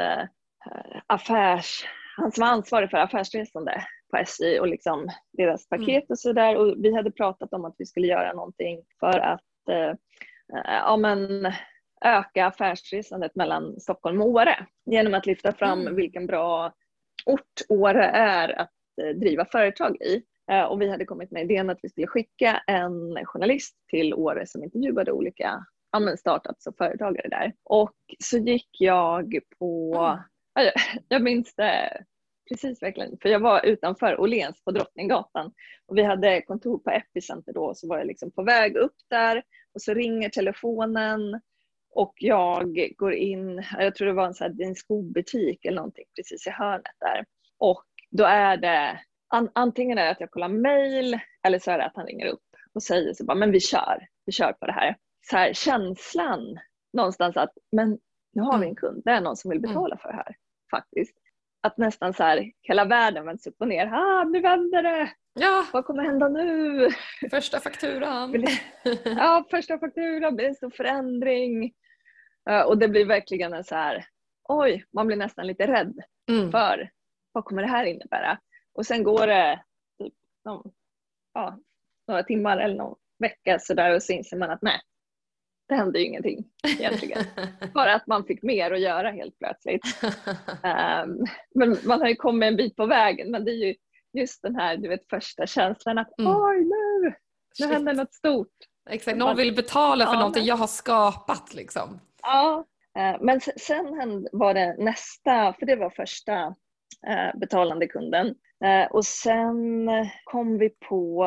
affärs, 1.08 1.86
han 2.18 2.32
som 2.32 2.42
var 2.42 2.48
ansvarig 2.48 2.90
för 2.90 2.98
affärsresande 2.98 3.84
på 4.12 4.18
SJ 4.18 4.60
och 4.60 4.68
liksom 4.68 5.10
deras 5.34 5.72
mm. 5.72 5.86
paket 5.86 6.10
och 6.10 6.20
sådär. 6.20 6.56
Och 6.56 6.76
vi 6.78 6.96
hade 6.96 7.12
pratat 7.12 7.54
om 7.54 7.66
att 7.66 7.76
vi 7.78 7.86
skulle 7.86 8.08
göra 8.08 8.34
någonting 8.34 8.84
för 9.00 9.20
att 9.20 9.70
äh, 9.70 9.94
ja, 10.64 10.98
men, 10.98 11.52
öka 12.06 12.46
affärsresandet 12.46 13.36
mellan 13.36 13.80
Stockholm 13.80 14.22
och 14.22 14.28
Åre 14.28 14.66
genom 14.86 15.14
att 15.14 15.26
lyfta 15.26 15.54
fram 15.54 15.82
mm. 15.82 15.96
vilken 15.96 16.28
bra 16.28 16.74
ort 17.26 17.62
Åre 17.70 18.04
är 18.06 18.60
att 18.60 18.74
eh, 19.02 19.16
driva 19.16 19.46
företag 19.46 19.96
i. 20.02 20.24
Eh, 20.52 20.64
och 20.64 20.82
vi 20.82 20.90
hade 20.90 21.06
kommit 21.06 21.32
med 21.32 21.44
idén 21.44 21.70
att 21.70 21.80
vi 21.82 21.90
skulle 21.90 22.08
skicka 22.08 22.64
en 22.68 23.26
journalist 23.26 23.76
till 23.90 24.14
Åre 24.14 24.46
som 24.46 24.64
intervjuade 24.64 25.12
olika 25.12 25.66
ja, 25.92 26.18
startups 26.18 26.68
och 26.68 26.78
företagare 26.78 27.28
där. 27.30 27.54
Och 27.64 27.96
så 28.20 28.38
gick 28.38 28.70
jag 28.80 29.40
på, 29.60 29.96
mm. 29.96 30.20
jag 31.08 31.22
minns 31.22 31.56
det 31.56 32.04
precis 32.50 32.84
verkligen, 32.84 33.18
för 33.22 33.30
jag 33.30 33.40
var 33.40 33.66
utanför 33.66 34.20
Åhléns 34.20 34.64
på 34.64 34.72
Drottninggatan. 34.72 35.52
Och 35.88 35.98
vi 35.98 36.04
hade 36.04 36.42
kontor 36.42 36.80
på 36.80 36.90
Epicenter 36.92 37.54
då 37.54 37.74
så 37.76 37.88
var 37.88 37.98
jag 37.98 38.08
liksom 38.08 38.32
på 38.32 38.44
väg 38.44 38.76
upp 38.76 38.96
där. 39.10 39.44
Och 39.74 39.82
så 39.82 39.94
ringer 39.94 40.30
telefonen. 40.30 41.42
Och 41.92 42.14
jag 42.16 42.94
går 42.98 43.14
in, 43.14 43.64
jag 43.78 43.96
tror 43.96 44.08
det 44.08 44.14
var 44.14 44.26
en, 44.26 44.34
så 44.34 44.44
här, 44.44 44.62
en 44.62 44.76
skobutik 44.76 45.66
eller 45.66 45.76
någonting 45.76 46.06
precis 46.16 46.48
i 46.48 46.50
hörnet 46.50 46.96
där. 47.00 47.26
Och 47.58 47.84
då 48.12 48.24
är 48.24 48.58
det 48.58 49.00
an, 49.28 49.50
antingen 49.56 49.98
är 49.98 50.06
det 50.06 50.12
att 50.12 50.20
jag 50.20 50.32
kollar 50.32 50.50
mail 50.50 51.20
eller 51.44 51.60
så 51.60 51.72
är 51.72 51.78
det 51.78 51.86
att 51.86 51.96
han 51.96 52.06
ringer 52.06 52.28
upp 52.28 52.44
och 52.74 52.84
säger 52.84 53.14
så 53.14 53.26
bara, 53.26 53.38
men 53.38 53.52
vi 53.52 53.60
kör, 53.60 54.08
vi 54.26 54.32
kör 54.32 54.54
på 54.54 54.66
det 54.66 54.72
här. 54.72 54.98
Så 55.22 55.38
här 55.38 55.54
känslan 55.54 56.60
någonstans 56.94 57.38
att, 57.38 57.54
men 57.72 58.00
nu 58.34 58.42
har 58.42 58.60
vi 58.60 58.68
en 58.68 58.76
kund, 58.76 59.02
det 59.06 59.12
är 59.12 59.22
någon 59.22 59.38
som 59.38 59.50
vill 59.50 59.60
mm. 59.60 59.70
betala 59.70 59.98
för 59.98 60.10
det 60.10 60.16
här 60.16 60.36
faktiskt. 60.70 61.18
Att 61.62 61.78
nästan 61.78 62.14
så 62.14 62.24
här, 62.24 62.52
hela 62.62 62.86
världen 62.86 63.26
vänds 63.26 63.48
upp 63.48 63.56
och 63.60 63.68
ner. 63.68 63.88
Ah, 63.94 64.24
nu 64.24 64.42
vänder 64.42 64.84
det! 64.84 65.12
Ja. 65.34 65.66
Vad 65.74 65.86
kommer 65.86 66.04
hända 66.04 66.28
nu? 66.28 66.90
Första 67.32 67.60
fakturan. 67.60 68.46
ja, 69.06 69.46
första 69.52 69.80
fakturan 69.80 70.36
blir 70.36 70.48
en 70.48 70.56
stor 70.56 70.70
förändring. 70.70 71.74
Eh, 72.50 72.62
och 72.62 72.78
det 72.78 72.88
blir 72.88 73.06
verkligen 73.06 73.54
en 73.54 73.64
så 73.64 73.76
här, 73.76 74.06
oj, 74.44 74.86
man 74.94 75.08
blir 75.08 75.18
nästan 75.18 75.48
lite 75.48 75.68
rädd 75.68 76.00
mm. 76.30 76.52
för 76.52 76.90
vad 77.32 77.46
kommer 77.46 77.62
det 77.62 77.68
här 77.68 77.86
innebära? 77.86 78.40
Och 78.74 78.86
sen 78.86 79.04
går 79.04 79.28
det 79.28 79.64
typ 80.04 80.14
någon, 80.46 80.72
ja, 81.34 81.60
några 82.08 82.24
timmar 82.24 82.58
eller 82.58 82.76
någon 82.76 82.96
vecka 83.20 83.60
så 83.60 83.74
där 83.74 83.96
och 83.96 84.04
så 84.04 84.14
inser 84.14 84.38
man 84.38 84.52
att 84.52 84.62
nej, 84.62 84.82
det 85.70 85.76
hände 85.76 86.00
ju 86.00 86.06
ingenting 86.06 86.46
egentligen. 86.64 87.24
Bara 87.74 87.96
att 87.96 88.08
man 88.08 88.26
fick 88.26 88.44
mer 88.44 88.72
att 88.72 88.80
göra 88.80 89.12
helt 89.12 89.40
plötsligt. 89.40 89.84
Um, 90.04 91.26
men 91.56 91.78
man 91.84 92.02
har 92.02 92.08
ju 92.08 92.16
kommit 92.16 92.48
en 92.48 92.56
bit 92.56 92.76
på 92.76 92.86
vägen 92.86 93.32
men 93.32 93.46
det 93.46 93.52
är 93.52 93.68
ju 93.68 93.76
just 94.14 94.42
den 94.42 94.56
här 94.56 94.78
du 94.78 94.88
vet, 94.88 95.10
första 95.10 95.48
känslan 95.48 95.98
att 95.98 96.20
mm. 96.20 96.36
oj 96.36 96.58
nu, 96.58 97.14
nu 97.60 97.74
händer 97.74 97.94
något 97.94 98.14
stort. 98.14 98.58
Exakt, 98.90 99.18
någon 99.18 99.38
vill 99.38 99.56
betala 99.56 100.06
för 100.06 100.14
ja, 100.14 100.20
någonting 100.20 100.46
jag 100.46 100.56
har 100.56 100.68
skapat 100.68 101.54
liksom. 101.54 102.00
Ja, 102.22 102.66
eh, 102.98 103.16
men 103.22 103.42
sen 103.42 104.28
var 104.32 104.54
det 104.54 104.76
nästa, 104.78 105.54
för 105.54 105.66
det 105.66 105.76
var 105.76 105.90
första 105.90 106.56
eh, 107.08 107.40
betalande 107.40 107.88
kunden. 107.88 108.36
Eh, 108.66 108.92
och 108.92 109.06
sen 109.06 109.90
kom 110.24 110.58
vi 110.58 110.70
på, 110.70 111.26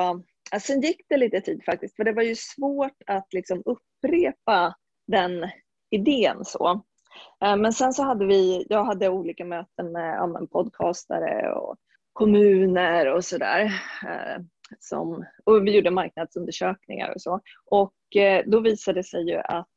Alltså, 0.53 0.73
sen 0.73 0.81
gick 0.81 1.01
det 1.09 1.17
lite 1.17 1.41
tid 1.41 1.65
faktiskt, 1.65 1.97
för 1.97 2.05
det 2.05 2.13
var 2.13 2.23
ju 2.23 2.35
svårt 2.35 3.03
att 3.07 3.33
liksom 3.33 3.63
upprepa 3.65 4.75
den 5.07 5.51
idén 5.91 6.45
så. 6.45 6.83
Eh, 7.45 7.57
men 7.57 7.73
sen 7.73 7.93
så 7.93 8.03
hade 8.03 8.27
vi, 8.27 8.67
jag 8.69 8.85
hade 8.85 9.09
olika 9.09 9.45
möten 9.45 9.93
med 9.93 10.17
ja, 10.17 10.47
podcastare 10.53 11.53
och 11.53 11.77
kommuner 12.13 13.15
och 13.15 13.25
sådär. 13.25 13.65
Eh, 14.07 14.43
som, 14.79 15.27
och 15.45 15.67
vi 15.67 15.77
gjorde 15.77 15.91
marknadsundersökningar 15.91 17.15
och 17.15 17.21
så. 17.21 17.41
Och 17.65 18.17
eh, 18.17 18.45
då 18.47 18.61
visade 18.61 19.01
det 19.01 19.05
sig 19.05 19.31
ju 19.31 19.37
att 19.37 19.69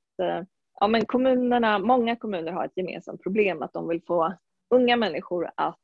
ja, 0.79 0.87
men 0.87 1.05
kommunerna, 1.05 1.79
många 1.79 2.15
kommuner 2.15 2.51
har 2.51 2.65
ett 2.65 2.77
gemensamt 2.77 3.23
problem 3.23 3.61
att 3.61 3.73
de 3.73 3.87
vill 3.87 4.01
få 4.07 4.33
unga 4.69 4.97
människor 4.97 5.51
att 5.55 5.79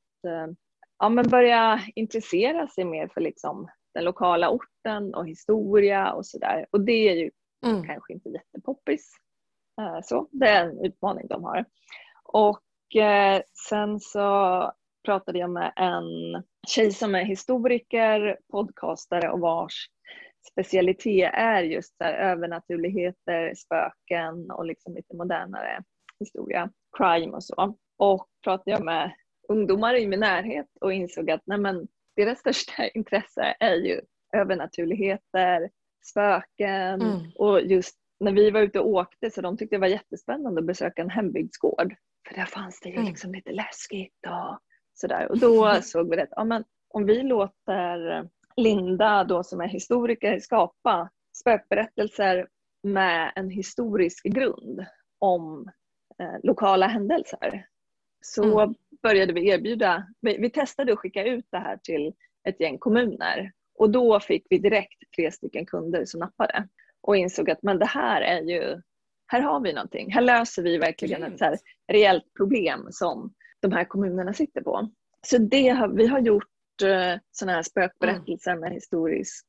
ja, 0.99 1.09
men 1.09 1.29
börja 1.29 1.81
intressera 1.95 2.67
sig 2.67 2.85
mer 2.85 3.07
för 3.07 3.21
liksom 3.21 3.69
den 3.93 4.03
lokala 4.03 4.49
orten 4.49 5.13
och 5.13 5.27
historia 5.27 6.13
och 6.13 6.25
sådär. 6.25 6.65
Och 6.71 6.81
det 6.81 7.09
är 7.09 7.15
ju 7.15 7.31
mm. 7.65 7.83
kanske 7.83 8.13
inte 8.13 8.29
jättepoppis. 8.29 9.11
Eh, 9.81 9.99
så 10.03 10.27
det 10.31 10.47
är 10.47 10.65
en 10.65 10.85
utmaning 10.85 11.27
de 11.27 11.43
har. 11.43 11.65
Och 12.23 12.95
eh, 12.95 13.41
sen 13.69 13.99
så 13.99 14.71
pratade 15.05 15.39
jag 15.39 15.49
med 15.49 15.73
en 15.75 16.03
tjej 16.67 16.91
som 16.91 17.15
är 17.15 17.23
historiker, 17.23 18.37
podcastare 18.51 19.29
och 19.29 19.39
vars 19.39 19.89
specialitet 20.51 21.31
är 21.33 21.63
just 21.63 21.99
där 21.99 22.13
övernaturligheter, 22.13 23.53
spöken 23.55 24.51
och 24.51 24.65
liksom 24.65 24.95
lite 24.95 25.15
modernare 25.15 25.83
historia, 26.19 26.69
crime 26.97 27.31
och 27.31 27.43
så. 27.43 27.75
Och 27.97 28.27
pratade 28.43 28.71
jag 28.71 28.83
med 28.83 29.11
ungdomar 29.49 29.95
i 29.95 30.07
min 30.07 30.19
närhet 30.19 30.67
och 30.81 30.93
insåg 30.93 31.31
att 31.31 31.41
nej 31.45 31.57
men, 31.57 31.87
deras 32.15 32.39
största 32.39 32.87
intresse 32.93 33.55
är 33.59 33.75
ju 33.75 34.01
övernaturligheter, 34.33 35.69
spöken 36.05 37.01
mm. 37.01 37.31
och 37.35 37.61
just 37.61 37.97
när 38.19 38.31
vi 38.31 38.51
var 38.51 38.61
ute 38.61 38.79
och 38.79 38.89
åkte 38.89 39.31
så 39.31 39.41
de 39.41 39.57
tyckte 39.57 39.75
det 39.75 39.79
var 39.79 39.87
jättespännande 39.87 40.59
att 40.59 40.67
besöka 40.67 41.01
en 41.01 41.09
hembygdsgård. 41.09 41.95
För 42.27 42.35
där 42.35 42.45
fanns 42.45 42.79
det 42.79 42.89
ju 42.89 42.95
mm. 42.95 43.07
liksom 43.07 43.33
lite 43.33 43.51
läskigt 43.51 44.25
och 44.27 44.59
sådär. 44.93 45.31
Och 45.31 45.39
då 45.39 45.75
såg 45.81 46.09
vi 46.09 46.21
att 46.21 46.29
ja, 46.31 46.43
men 46.43 46.63
om 46.89 47.05
vi 47.05 47.23
låter 47.23 48.29
Linda 48.55 49.23
då 49.23 49.43
som 49.43 49.61
är 49.61 49.67
historiker 49.67 50.39
skapa 50.39 51.09
spökberättelser 51.33 52.47
med 52.83 53.31
en 53.35 53.49
historisk 53.49 54.23
grund 54.23 54.85
om 55.19 55.71
eh, 56.19 56.35
lokala 56.43 56.87
händelser. 56.87 57.65
Så 58.21 58.59
mm 58.59 58.75
började 59.03 59.33
vi 59.33 59.49
erbjuda, 59.49 60.07
vi, 60.21 60.37
vi 60.37 60.49
testade 60.49 60.93
att 60.93 60.99
skicka 60.99 61.23
ut 61.23 61.45
det 61.51 61.57
här 61.57 61.77
till 61.83 62.13
ett 62.47 62.59
gäng 62.59 62.77
kommuner 62.77 63.51
och 63.75 63.89
då 63.89 64.19
fick 64.19 64.47
vi 64.49 64.57
direkt 64.57 65.03
tre 65.15 65.31
stycken 65.31 65.65
kunder 65.65 66.05
som 66.05 66.19
nappade 66.19 66.67
och 67.01 67.17
insåg 67.17 67.49
att 67.49 67.63
men 67.63 67.79
det 67.79 67.85
här 67.85 68.21
är 68.21 68.41
ju, 68.41 68.81
här 69.27 69.41
har 69.41 69.59
vi 69.59 69.73
någonting, 69.73 70.11
här 70.11 70.21
löser 70.21 70.63
vi 70.63 70.77
verkligen 70.77 71.23
ett 71.23 71.39
så 71.39 71.45
här 71.45 71.57
reellt 71.91 72.33
problem 72.37 72.87
som 72.91 73.33
de 73.59 73.71
här 73.71 73.85
kommunerna 73.85 74.33
sitter 74.33 74.61
på. 74.61 74.89
Så 75.27 75.37
det 75.37 75.69
har, 75.69 75.87
vi 75.87 76.07
har 76.07 76.19
gjort 76.19 76.81
eh, 76.83 77.19
sådana 77.31 77.55
här 77.55 77.63
spökberättelser 77.63 78.55
med 78.55 78.71
historisk 78.71 79.45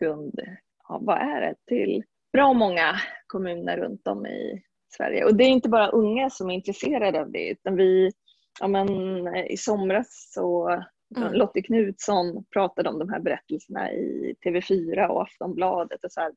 grund 0.00 0.40
ja, 0.88 0.98
vad 1.02 1.18
är 1.18 1.40
det, 1.40 1.54
till 1.66 2.02
bra 2.32 2.52
många 2.52 2.94
kommuner 3.26 3.76
runt 3.76 4.06
om 4.06 4.26
i 4.26 4.62
Sverige. 4.96 5.24
Och 5.24 5.34
det 5.34 5.44
är 5.44 5.48
inte 5.48 5.68
bara 5.68 5.88
unga 5.88 6.30
som 6.30 6.50
är 6.50 6.54
intresserade 6.54 7.20
av 7.20 7.30
det 7.30 7.50
utan 7.50 7.76
vi, 7.76 8.10
ja 8.60 8.68
men 8.68 8.88
i 9.36 9.56
somras 9.56 10.30
så 10.34 10.68
mm. 11.16 11.32
Lottie 11.32 11.62
Knutsson 11.62 12.44
pratade 12.44 12.88
om 12.88 12.98
de 12.98 13.08
här 13.08 13.20
berättelserna 13.20 13.92
i 13.92 14.34
TV4 14.44 15.06
och 15.06 15.22
Aftonbladet 15.22 16.04
och 16.04 16.12
så 16.12 16.20
här, 16.20 16.32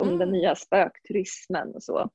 om 0.00 0.08
mm. 0.08 0.18
den 0.18 0.30
nya 0.30 0.54
spökturismen 0.54 1.74
och 1.74 1.82
så. 1.82 2.10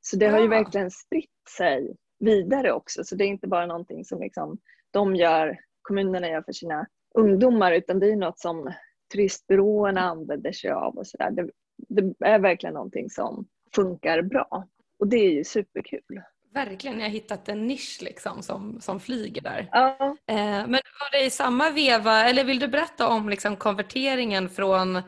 Så 0.00 0.16
det 0.16 0.26
har 0.26 0.40
ju 0.40 0.48
verkligen 0.48 0.90
spritt 0.90 1.48
sig 1.56 1.96
vidare 2.18 2.72
också 2.72 3.04
så 3.04 3.14
det 3.16 3.24
är 3.24 3.28
inte 3.28 3.48
bara 3.48 3.66
någonting 3.66 4.04
som 4.04 4.20
liksom 4.20 4.58
de 4.90 5.16
gör, 5.16 5.58
kommunerna 5.82 6.28
gör 6.28 6.42
för 6.42 6.52
sina 6.52 6.86
ungdomar 7.14 7.72
utan 7.72 8.00
det 8.00 8.10
är 8.10 8.16
något 8.16 8.38
som 8.38 8.72
turistbyråerna 9.12 10.00
använder 10.00 10.52
sig 10.52 10.70
av 10.70 10.96
och 10.96 11.06
sådär. 11.06 11.30
Det, 11.30 11.50
det 11.88 12.26
är 12.26 12.38
verkligen 12.38 12.74
någonting 12.74 13.10
som 13.10 13.46
funkar 13.74 14.22
bra 14.22 14.68
och 14.98 15.08
det 15.08 15.16
är 15.16 15.30
ju 15.30 15.44
superkul. 15.44 16.22
Verkligen, 16.56 16.98
jag 16.98 17.06
har 17.06 17.12
hittat 17.12 17.48
en 17.48 17.66
nisch 17.66 17.98
liksom 18.00 18.42
som, 18.42 18.80
som 18.80 19.00
flyger 19.00 19.42
där. 19.42 19.68
Ja. 19.72 20.16
Eh, 20.26 20.36
men 20.66 20.70
var 20.70 21.10
det 21.12 21.24
i 21.24 21.30
samma 21.30 21.70
veva, 21.70 22.24
eller 22.24 22.44
vill 22.44 22.58
du 22.58 22.68
berätta 22.68 23.08
om 23.08 23.28
liksom 23.28 23.56
konverteringen 23.56 24.48
från 24.48 25.02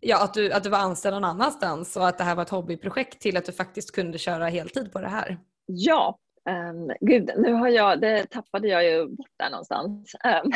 ja, 0.00 0.24
att, 0.24 0.34
du, 0.34 0.52
att 0.52 0.64
du 0.64 0.70
var 0.70 0.78
anställd 0.78 1.14
någon 1.14 1.24
annanstans 1.24 1.96
och 1.96 2.08
att 2.08 2.18
det 2.18 2.24
här 2.24 2.34
var 2.34 2.42
ett 2.42 2.50
hobbyprojekt 2.50 3.20
till 3.20 3.36
att 3.36 3.44
du 3.44 3.52
faktiskt 3.52 3.94
kunde 3.94 4.18
köra 4.18 4.48
heltid 4.48 4.92
på 4.92 5.00
det 5.00 5.08
här? 5.08 5.38
Ja, 5.66 6.18
um, 6.50 6.92
gud, 7.00 7.30
nu 7.36 7.52
har 7.52 7.68
jag, 7.68 8.00
det 8.00 8.30
tappade 8.30 8.68
jag 8.68 8.84
ju 8.84 9.06
bort 9.06 9.30
där 9.38 9.50
någonstans. 9.50 10.14
Um, 10.44 10.52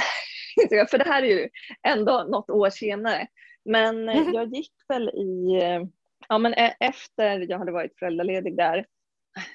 för 0.90 0.98
det 0.98 1.06
här 1.06 1.22
är 1.22 1.26
ju 1.26 1.48
ändå 1.82 2.26
något 2.28 2.50
år 2.50 2.70
senare. 2.70 3.26
Men 3.64 4.08
mm. 4.08 4.32
jag 4.34 4.54
gick 4.54 4.72
väl 4.88 5.08
i, 5.08 5.60
ja 6.28 6.38
men 6.38 6.54
e-, 6.54 6.76
efter 6.80 7.50
jag 7.50 7.58
hade 7.58 7.72
varit 7.72 7.98
föräldraledig 7.98 8.56
där, 8.56 8.86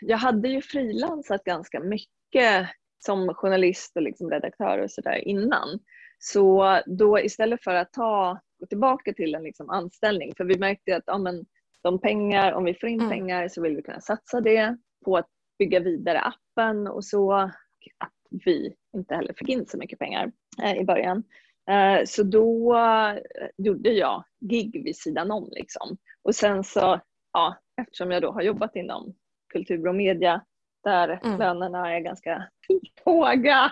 jag 0.02 0.18
hade 0.18 0.50
ju 0.50 0.62
frilansat 0.62 1.44
ganska 1.44 1.80
mycket 1.80 2.70
som 3.06 3.34
journalist 3.34 3.96
och 3.96 4.02
liksom 4.02 4.30
redaktör 4.30 4.78
och 4.78 4.92
sådär 4.92 5.28
innan. 5.28 5.80
Så 6.20 6.80
då 6.86 7.20
istället 7.20 7.64
för 7.64 7.76
att 7.76 7.94
ta, 7.94 8.40
gå 8.60 8.66
tillbaka 8.66 9.14
till 9.14 9.36
en 9.36 9.44
liksom 9.44 9.70
anställning, 9.70 10.34
för 10.38 10.44
vi 10.44 10.58
märkte 10.58 10.96
att 10.96 11.04
ja, 11.06 11.18
men, 11.18 11.46
de 11.84 12.00
pengar, 12.00 12.52
om 12.52 12.64
vi 12.64 12.74
får 12.74 12.90
in 12.90 13.00
mm. 13.00 13.10
pengar 13.12 13.48
så 13.48 13.62
vill 13.62 13.76
vi 13.76 13.82
kunna 13.82 14.02
satsa 14.02 14.42
det 14.42 14.78
på 15.06 15.18
att 15.18 15.28
bygga 15.60 15.80
vidare 15.80 16.22
appen 16.22 16.88
och 16.88 17.06
så 17.06 17.34
att 17.34 18.14
vi 18.46 18.76
inte 18.96 19.16
heller 19.16 19.34
fick 19.34 19.50
in 19.50 19.66
så 19.66 19.78
mycket 19.78 20.00
pengar 20.00 20.32
eh, 20.64 20.78
i 20.78 20.86
början. 20.86 21.24
Eh, 21.70 22.06
så 22.06 22.24
då 22.24 22.78
eh, 22.78 23.18
gjorde 23.58 23.90
jag 23.90 24.24
gig 24.40 24.84
vid 24.84 24.98
sidan 24.98 25.32
om 25.32 25.50
liksom. 25.52 25.98
Och 26.24 26.36
sen 26.36 26.64
så, 26.64 27.00
ja, 27.34 27.58
eftersom 27.82 28.12
jag 28.12 28.22
då 28.22 28.32
har 28.32 28.42
jobbat 28.42 28.76
inom 28.76 29.16
kultur 29.52 29.88
och 29.88 29.96
media 29.96 30.42
där 30.84 31.20
mm. 31.24 31.40
lönerna 31.40 31.96
är 31.96 32.00
ganska 32.00 32.48
låga 33.06 33.72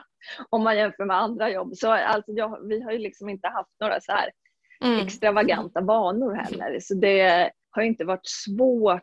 om 0.50 0.64
man 0.64 0.78
jämför 0.78 1.06
med 1.06 1.18
andra 1.18 1.50
jobb. 1.50 1.76
Så 1.76 1.92
alltså 1.92 2.32
jag, 2.32 2.68
vi 2.68 2.82
har 2.82 2.92
ju 2.92 2.98
liksom 2.98 3.30
inte 3.30 3.48
haft 3.48 3.76
några 3.80 4.02
så 4.02 4.12
här 4.12 4.30
mm. 4.84 5.06
extravaganta 5.06 5.82
vanor 5.82 6.34
heller. 6.34 6.80
Så 6.80 6.94
det 6.94 7.52
har 7.72 7.82
inte 7.82 8.06
varit 8.06 8.28
svårt 8.28 9.02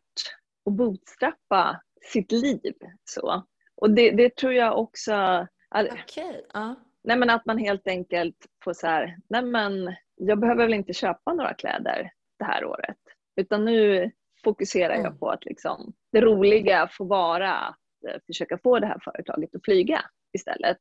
att 0.67 0.73
bootstrappa 0.73 1.81
sitt 2.13 2.33
liv. 2.33 2.73
Så. 3.05 3.45
Och 3.77 3.91
det, 3.91 4.11
det 4.11 4.37
tror 4.37 4.53
jag 4.53 4.79
också... 4.79 5.47
Okay. 5.75 6.35
Uh. 6.57 6.73
Nej, 7.05 7.17
men 7.17 7.31
att 7.31 7.47
man 7.47 7.59
helt 7.59 7.89
enkelt 7.89 8.37
får 8.65 8.73
så 8.73 8.87
här, 8.87 9.17
nej 9.29 9.43
men 9.43 9.95
jag 10.15 10.39
behöver 10.39 10.65
väl 10.65 10.75
inte 10.75 10.93
köpa 10.93 11.35
några 11.35 11.55
kläder 11.55 12.11
det 12.39 12.45
här 12.45 12.65
året. 12.65 12.97
Utan 13.37 13.65
nu 13.65 14.11
fokuserar 14.45 14.95
jag 14.95 15.07
mm. 15.07 15.19
på 15.19 15.31
att 15.31 15.45
liksom, 15.45 15.93
det 16.17 16.21
roliga 16.21 16.89
får 16.93 17.05
vara 17.05 17.53
att 17.53 17.77
eh, 18.09 18.21
försöka 18.27 18.59
få 18.59 18.79
det 18.79 18.87
här 18.87 18.99
företaget 19.05 19.55
att 19.55 19.65
flyga 19.65 20.01
istället. 20.33 20.77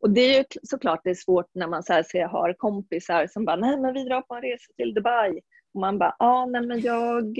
Och 0.00 0.10
det 0.10 0.20
är 0.20 0.38
ju 0.38 0.44
såklart 0.62 1.00
det 1.04 1.10
är 1.10 1.14
svårt 1.14 1.50
när 1.54 1.66
man 1.66 1.82
så 1.82 1.92
här 1.92 2.02
ser, 2.02 2.26
har 2.26 2.52
kompisar 2.52 3.26
som 3.26 3.44
bara, 3.44 3.56
nej 3.56 3.80
men 3.80 3.94
vi 3.94 4.04
drar 4.04 4.22
på 4.22 4.34
en 4.34 4.42
resa 4.42 4.72
till 4.76 4.94
Dubai. 4.94 5.40
Och 5.74 5.80
man 5.80 5.98
bara, 5.98 6.16
ja 6.18 6.46
nej 6.46 6.66
men 6.66 6.80
jag 6.80 7.36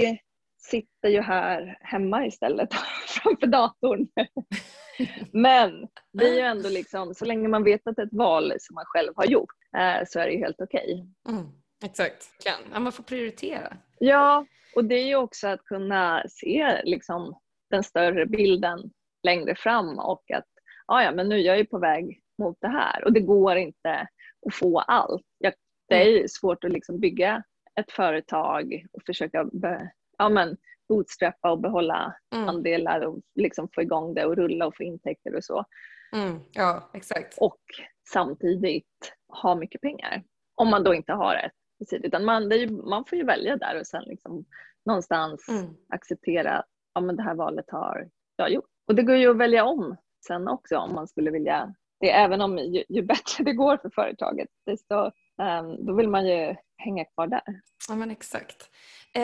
sitter 0.58 1.08
ju 1.08 1.20
här 1.20 1.78
hemma 1.80 2.26
istället 2.26 2.68
framför 3.06 3.46
datorn. 3.46 4.08
Men 5.32 5.88
det 6.12 6.28
är 6.28 6.34
ju 6.34 6.40
ändå 6.40 6.68
liksom, 6.68 7.14
så 7.14 7.24
länge 7.24 7.48
man 7.48 7.64
vet 7.64 7.86
att 7.86 7.96
det 7.96 8.02
är 8.02 8.06
ett 8.06 8.12
val 8.12 8.52
som 8.58 8.74
man 8.74 8.84
själv 8.86 9.12
har 9.16 9.24
gjort 9.24 9.54
eh, 9.76 10.06
så 10.06 10.20
är 10.20 10.26
det 10.26 10.32
ju 10.32 10.38
helt 10.38 10.60
okej. 10.60 11.06
Okay. 11.24 11.34
Mm, 11.36 11.46
exakt, 11.84 12.30
ja, 12.44 12.80
man 12.80 12.92
får 12.92 13.02
prioritera. 13.02 13.76
Ja, 13.98 14.46
och 14.76 14.84
det 14.84 14.94
är 14.94 15.06
ju 15.06 15.16
också 15.16 15.48
att 15.48 15.64
kunna 15.64 16.22
se 16.28 16.82
liksom, 16.84 17.38
den 17.70 17.82
större 17.82 18.26
bilden 18.26 18.90
längre 19.22 19.54
fram 19.54 19.98
och 19.98 20.30
att 20.30 20.48
ja, 20.86 21.02
ja, 21.02 21.12
men 21.12 21.28
nu 21.28 21.34
är 21.34 21.44
jag 21.44 21.58
ju 21.58 21.64
på 21.64 21.78
väg 21.78 22.20
mot 22.38 22.56
det 22.60 22.68
här 22.68 23.04
och 23.04 23.12
det 23.12 23.20
går 23.20 23.56
inte 23.56 24.08
att 24.46 24.54
få 24.54 24.78
allt. 24.78 25.26
Jag, 25.38 25.52
det 25.88 25.94
är 25.94 26.16
mm. 26.16 26.28
svårt 26.28 26.64
att 26.64 26.72
liksom 26.72 27.00
bygga 27.00 27.42
ett 27.80 27.92
företag 27.92 28.86
och 28.92 29.02
försöka 29.06 29.44
be, 29.44 29.92
ja, 30.18 30.28
men 30.28 30.56
bootstrappa 30.88 31.50
och 31.50 31.60
behålla 31.60 32.16
mm. 32.34 32.48
andelar 32.48 33.00
och 33.00 33.20
liksom 33.34 33.68
få 33.74 33.82
igång 33.82 34.14
det 34.14 34.24
och 34.24 34.36
rulla 34.36 34.66
och 34.66 34.76
få 34.76 34.82
intäkter 34.82 35.34
och 35.34 35.44
så. 35.44 35.64
Mm. 36.12 36.40
Ja, 36.52 36.90
exakt. 36.94 37.38
Och 37.38 37.60
samtidigt 38.12 39.14
ha 39.42 39.54
mycket 39.54 39.80
pengar. 39.80 40.22
Om 40.54 40.68
man 40.68 40.84
då 40.84 40.94
inte 40.94 41.12
har 41.12 41.34
ett 41.34 41.52
utan 41.90 42.24
man, 42.24 42.50
ju, 42.50 42.70
man 42.70 43.04
får 43.04 43.18
ju 43.18 43.24
välja 43.24 43.56
där 43.56 43.80
och 43.80 43.86
sen 43.86 44.02
liksom 44.06 44.44
någonstans 44.86 45.48
mm. 45.48 45.64
acceptera 45.88 46.58
att 46.58 46.66
ja, 46.94 47.00
det 47.00 47.22
här 47.22 47.34
valet 47.34 47.70
har 47.70 48.08
jag 48.36 48.50
gjort. 48.50 48.70
Och 48.88 48.94
det 48.94 49.02
går 49.02 49.16
ju 49.16 49.30
att 49.30 49.36
välja 49.36 49.64
om 49.64 49.96
sen 50.26 50.48
också 50.48 50.76
om 50.76 50.94
man 50.94 51.08
skulle 51.08 51.30
vilja 51.30 51.74
det. 52.00 52.10
Även 52.10 52.40
om 52.40 52.58
ju, 52.58 52.84
ju 52.88 53.02
bättre 53.02 53.44
det 53.44 53.52
går 53.52 53.76
för 53.76 53.90
företaget 53.90 54.48
desto 54.66 54.94
um, 55.42 55.86
då 55.86 55.94
vill 55.94 56.08
man 56.08 56.26
ju 56.26 56.54
hänga 56.76 57.04
kvar 57.04 57.26
där. 57.26 57.42
Ja 57.88 57.94
men 57.94 58.10
exakt. 58.10 58.70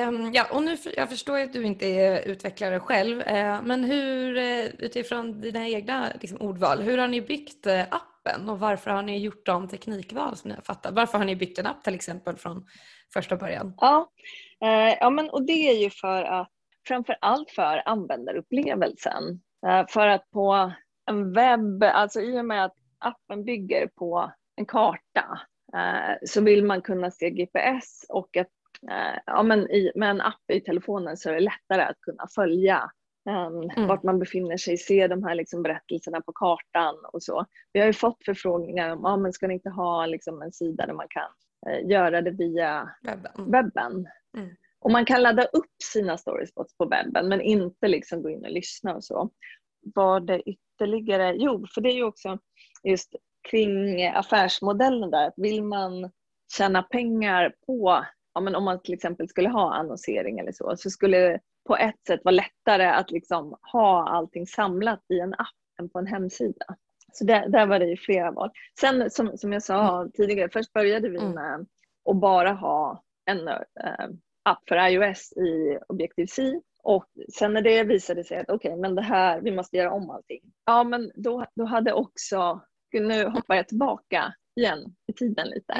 Um, 0.08 0.32
ja, 0.32 0.46
och 0.52 0.62
nu, 0.62 0.76
jag 0.96 1.10
förstår 1.10 1.38
att 1.38 1.52
du 1.52 1.62
inte 1.62 1.86
är 1.86 2.28
utvecklare 2.28 2.80
själv, 2.80 3.18
uh, 3.18 3.62
men 3.62 3.84
hur, 3.84 4.36
uh, 4.36 4.66
utifrån 4.78 5.40
dina 5.40 5.68
egna 5.68 6.12
liksom, 6.20 6.40
ordval, 6.40 6.82
hur 6.82 6.98
har 6.98 7.08
ni 7.08 7.22
byggt 7.22 7.66
uh, 7.66 7.82
appen 7.82 8.11
och 8.48 8.58
varför 8.60 8.90
har 8.90 9.02
ni 9.02 9.18
gjort 9.18 9.46
de 9.46 9.68
teknikval 9.68 10.36
som 10.36 10.48
ni 10.48 10.54
har 10.54 10.62
fattat? 10.62 10.94
Varför 10.94 11.18
har 11.18 11.24
ni 11.24 11.36
bytt 11.36 11.58
en 11.58 11.66
app 11.66 11.84
till 11.84 11.94
exempel 11.94 12.36
från 12.36 12.66
första 13.14 13.36
början? 13.36 13.74
Ja, 13.76 14.10
eh, 14.62 14.96
ja 15.00 15.10
men, 15.10 15.30
och 15.30 15.46
det 15.46 15.68
är 15.70 15.82
ju 15.82 15.90
för 15.90 16.22
att 16.22 16.50
framför 16.88 17.16
allt 17.20 17.50
för 17.50 17.82
användarupplevelsen. 17.84 19.40
Eh, 19.66 19.86
för 19.88 20.06
att 20.06 20.30
på 20.30 20.72
en 21.10 21.32
webb, 21.32 21.82
alltså 21.82 22.20
i 22.20 22.40
och 22.40 22.44
med 22.44 22.64
att 22.64 22.74
appen 22.98 23.44
bygger 23.44 23.86
på 23.86 24.32
en 24.56 24.66
karta 24.66 25.40
eh, 25.76 26.16
så 26.26 26.40
vill 26.40 26.64
man 26.64 26.82
kunna 26.82 27.10
se 27.10 27.30
GPS 27.30 28.04
och 28.08 28.36
att 28.36 28.48
ja, 29.26 29.42
men 29.42 29.70
i, 29.70 29.92
med 29.94 30.10
en 30.10 30.20
app 30.20 30.50
i 30.52 30.60
telefonen 30.60 31.16
så 31.16 31.30
är 31.30 31.34
det 31.34 31.40
lättare 31.40 31.82
att 31.82 32.00
kunna 32.00 32.26
följa 32.34 32.90
um, 33.30 33.70
mm. 33.70 33.88
vart 33.88 34.02
man 34.02 34.18
befinner 34.18 34.56
sig, 34.56 34.76
se 34.76 35.06
de 35.08 35.24
här 35.24 35.34
liksom 35.34 35.62
berättelserna 35.62 36.20
på 36.20 36.32
kartan 36.32 36.94
och 37.12 37.22
så. 37.22 37.46
Vi 37.72 37.80
har 37.80 37.86
ju 37.86 37.92
fått 37.92 38.24
förfrågningar 38.24 38.90
om, 38.90 39.00
ja 39.02 39.16
men 39.16 39.32
ska 39.32 39.46
ni 39.46 39.54
inte 39.54 39.70
ha 39.70 40.06
liksom 40.06 40.42
en 40.42 40.52
sida 40.52 40.86
där 40.86 40.94
man 40.94 41.06
kan 41.10 41.30
uh, 41.72 41.90
göra 41.90 42.22
det 42.22 42.30
via 42.30 42.90
webben? 43.02 43.50
webben? 43.50 44.06
Mm. 44.36 44.50
Och 44.80 44.90
man 44.90 45.04
kan 45.04 45.22
ladda 45.22 45.44
upp 45.44 45.82
sina 45.92 46.18
storyspots 46.18 46.76
på 46.76 46.84
webben 46.84 47.28
men 47.28 47.40
inte 47.40 47.88
liksom 47.88 48.22
gå 48.22 48.30
in 48.30 48.44
och 48.44 48.50
lyssna 48.50 48.94
och 48.94 49.04
så. 49.04 49.30
Vad 49.94 50.26
det 50.26 50.42
ytterligare, 50.42 51.34
jo 51.36 51.66
för 51.74 51.80
det 51.80 51.88
är 51.88 51.94
ju 51.94 52.04
också 52.04 52.38
just 52.82 53.14
kring 53.50 54.06
affärsmodellen 54.06 55.10
där, 55.10 55.32
vill 55.36 55.64
man 55.64 56.10
tjäna 56.56 56.82
pengar 56.82 57.54
på 57.66 58.04
ja, 58.34 58.40
men 58.40 58.54
om 58.54 58.64
man 58.64 58.82
till 58.82 58.94
exempel 58.94 59.28
skulle 59.28 59.48
ha 59.48 59.74
annonsering 59.74 60.38
eller 60.38 60.52
så, 60.52 60.76
så 60.76 60.90
skulle 60.90 61.40
på 61.66 61.76
ett 61.76 62.06
sätt 62.06 62.20
vara 62.24 62.34
lättare 62.34 62.86
att 62.86 63.10
liksom 63.10 63.56
ha 63.72 64.08
allting 64.08 64.46
samlat 64.46 65.04
i 65.08 65.20
en 65.20 65.34
app 65.34 65.78
än 65.80 65.88
på 65.88 65.98
en 65.98 66.06
hemsida. 66.06 66.66
Så 67.12 67.24
där, 67.24 67.48
där 67.48 67.66
var 67.66 67.78
det 67.78 67.86
ju 67.86 67.96
flera 67.96 68.30
val. 68.30 68.50
Sen 68.80 69.10
som, 69.10 69.38
som 69.38 69.52
jag 69.52 69.62
sa 69.62 70.00
mm. 70.00 70.12
tidigare, 70.12 70.48
först 70.52 70.72
började 70.72 71.08
vi 71.08 71.18
mm. 71.18 71.32
med 71.32 71.66
att 72.10 72.16
bara 72.16 72.52
ha 72.52 73.02
en 73.24 73.48
äh, 73.48 74.08
app 74.42 74.68
för 74.68 74.88
iOS 74.88 75.32
i 75.32 75.78
Objective-C 75.88 76.60
och 76.82 77.06
sen 77.38 77.52
när 77.52 77.62
det 77.62 77.84
visade 77.84 78.24
sig 78.24 78.38
att 78.38 78.50
okej, 78.50 78.70
okay, 78.70 78.80
men 78.80 78.94
det 78.94 79.02
här, 79.02 79.40
vi 79.40 79.50
måste 79.50 79.76
göra 79.76 79.92
om 79.92 80.10
allting. 80.10 80.40
Ja, 80.66 80.84
men 80.84 81.10
då, 81.14 81.46
då 81.54 81.64
hade 81.64 81.92
också, 81.92 82.60
nu 82.92 83.24
hoppar 83.24 83.54
jag 83.54 83.68
tillbaka 83.68 84.34
igen 84.56 84.94
i 85.06 85.12
tiden 85.12 85.48
lite. 85.48 85.74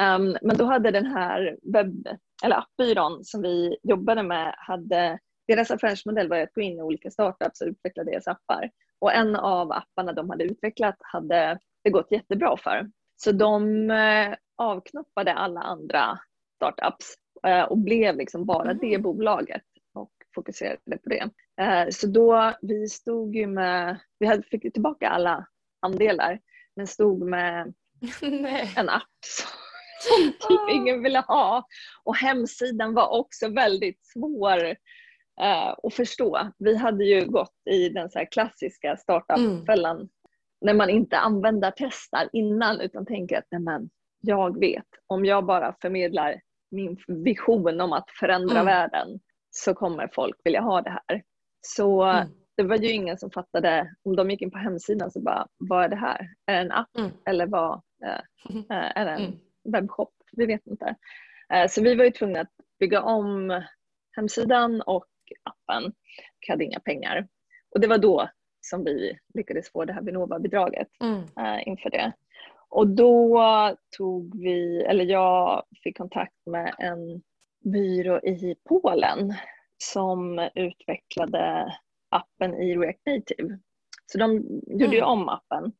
Um, 0.00 0.36
men 0.42 0.56
då 0.56 0.64
hade 0.64 0.90
den 0.90 1.06
här 1.06 1.58
webb 1.72 2.08
eller 2.44 2.56
appbyrån 2.56 3.24
som 3.24 3.42
vi 3.42 3.76
jobbade 3.82 4.22
med 4.22 4.54
hade 4.58 5.18
deras 5.48 5.70
affärsmodell 5.70 6.28
var 6.28 6.36
att 6.36 6.54
gå 6.54 6.60
in 6.60 6.78
i 6.78 6.82
olika 6.82 7.10
startups 7.10 7.60
och 7.60 7.66
utveckla 7.66 8.04
deras 8.04 8.28
appar. 8.28 8.70
Och 8.98 9.12
en 9.12 9.36
av 9.36 9.72
apparna 9.72 10.12
de 10.12 10.30
hade 10.30 10.44
utvecklat 10.44 10.96
hade 11.00 11.58
det 11.84 11.90
gått 11.90 12.12
jättebra 12.12 12.56
för. 12.56 12.90
Så 13.16 13.32
de 13.32 13.90
eh, 13.90 14.34
avknoppade 14.56 15.34
alla 15.34 15.60
andra 15.60 16.18
startups 16.56 17.14
eh, 17.46 17.62
och 17.62 17.78
blev 17.78 18.16
liksom 18.16 18.46
bara 18.46 18.70
mm. 18.70 18.78
det 18.78 18.98
bolaget 18.98 19.62
och 19.94 20.12
fokuserade 20.34 20.98
på 21.02 21.08
det. 21.08 21.30
Eh, 21.60 21.88
så 21.90 22.06
då, 22.06 22.52
vi 22.62 22.88
stod 22.88 23.36
ju 23.36 23.46
med, 23.46 24.00
vi 24.18 24.42
fick 24.42 24.72
tillbaka 24.72 25.08
alla 25.08 25.46
andelar 25.80 26.40
men 26.76 26.86
stod 26.86 27.22
med 27.22 27.74
en 28.76 28.88
app 28.88 29.02
som 30.00 30.32
typ 30.32 30.70
ingen 30.70 31.02
ville 31.02 31.18
ha. 31.18 31.66
Och 32.04 32.16
hemsidan 32.16 32.94
var 32.94 33.08
också 33.08 33.48
väldigt 33.48 34.04
svår 34.04 34.66
uh, 35.40 35.74
att 35.82 35.94
förstå. 35.94 36.50
Vi 36.58 36.76
hade 36.76 37.04
ju 37.04 37.26
gått 37.26 37.56
i 37.70 37.88
den 37.88 38.10
så 38.10 38.26
klassiska 38.30 38.96
startup-fällan 38.96 39.96
mm. 39.96 40.08
när 40.60 40.74
man 40.74 40.90
inte 40.90 41.18
använder 41.18 41.72
testar 41.76 42.28
innan 42.32 42.80
utan 42.80 43.06
tänker 43.06 43.38
att 43.38 43.62
men, 43.62 43.90
jag 44.20 44.60
vet, 44.60 44.86
om 45.06 45.24
jag 45.24 45.46
bara 45.46 45.76
förmedlar 45.82 46.40
min 46.70 46.96
vision 47.06 47.80
om 47.80 47.92
att 47.92 48.10
förändra 48.10 48.60
mm. 48.60 48.66
världen 48.66 49.20
så 49.50 49.74
kommer 49.74 50.10
folk 50.14 50.36
vilja 50.44 50.60
ha 50.60 50.82
det 50.82 50.90
här. 50.90 51.22
Så 51.60 52.02
mm. 52.02 52.28
Det 52.56 52.62
var 52.62 52.76
ju 52.76 52.90
ingen 52.90 53.18
som 53.18 53.30
fattade, 53.30 53.94
om 54.02 54.16
de 54.16 54.30
gick 54.30 54.42
in 54.42 54.50
på 54.50 54.58
hemsidan 54.58 55.10
så 55.10 55.20
bara, 55.20 55.46
vad 55.58 55.84
är 55.84 55.88
det 55.88 55.96
här? 55.96 56.28
Är 56.46 56.54
det 56.54 56.60
en 56.60 56.72
app 56.72 56.96
mm. 56.98 57.10
eller 57.26 57.46
vad 57.46 57.82
äh, 58.04 58.20
är 58.94 59.04
det 59.04 59.10
en 59.10 59.24
mm. 59.24 59.38
webbshop? 59.72 60.12
Vi 60.32 60.46
vet 60.46 60.66
inte. 60.66 60.96
Äh, 61.52 61.68
så 61.68 61.82
vi 61.82 61.94
var 61.94 62.04
ju 62.04 62.10
tvungna 62.10 62.40
att 62.40 62.52
bygga 62.78 63.02
om 63.02 63.62
hemsidan 64.16 64.82
och 64.82 65.06
appen. 65.42 65.92
Vi 66.40 66.52
hade 66.52 66.64
inga 66.64 66.80
pengar. 66.80 67.28
Och 67.74 67.80
det 67.80 67.86
var 67.86 67.98
då 67.98 68.28
som 68.60 68.84
vi 68.84 69.18
lyckades 69.34 69.72
få 69.72 69.84
det 69.84 69.92
här 69.92 70.02
Vinnova-bidraget 70.02 70.88
mm. 71.00 71.24
inför 71.66 71.90
det. 71.90 72.12
Och 72.68 72.88
då 72.88 73.42
tog 73.96 74.42
vi, 74.42 74.82
eller 74.82 75.04
jag 75.04 75.62
fick 75.82 75.96
kontakt 75.96 76.46
med 76.46 76.74
en 76.78 77.22
byrå 77.72 78.18
i 78.18 78.54
Polen 78.68 79.34
som 79.78 80.48
utvecklade 80.54 81.72
appen 82.16 82.54
i 82.54 82.76
React 82.76 83.06
Native. 83.06 83.58
Så 84.06 84.18
de 84.18 84.36
gjorde 84.66 84.84
mm. 84.84 84.92
ju 84.92 85.02
om 85.02 85.28
appen. 85.28 85.72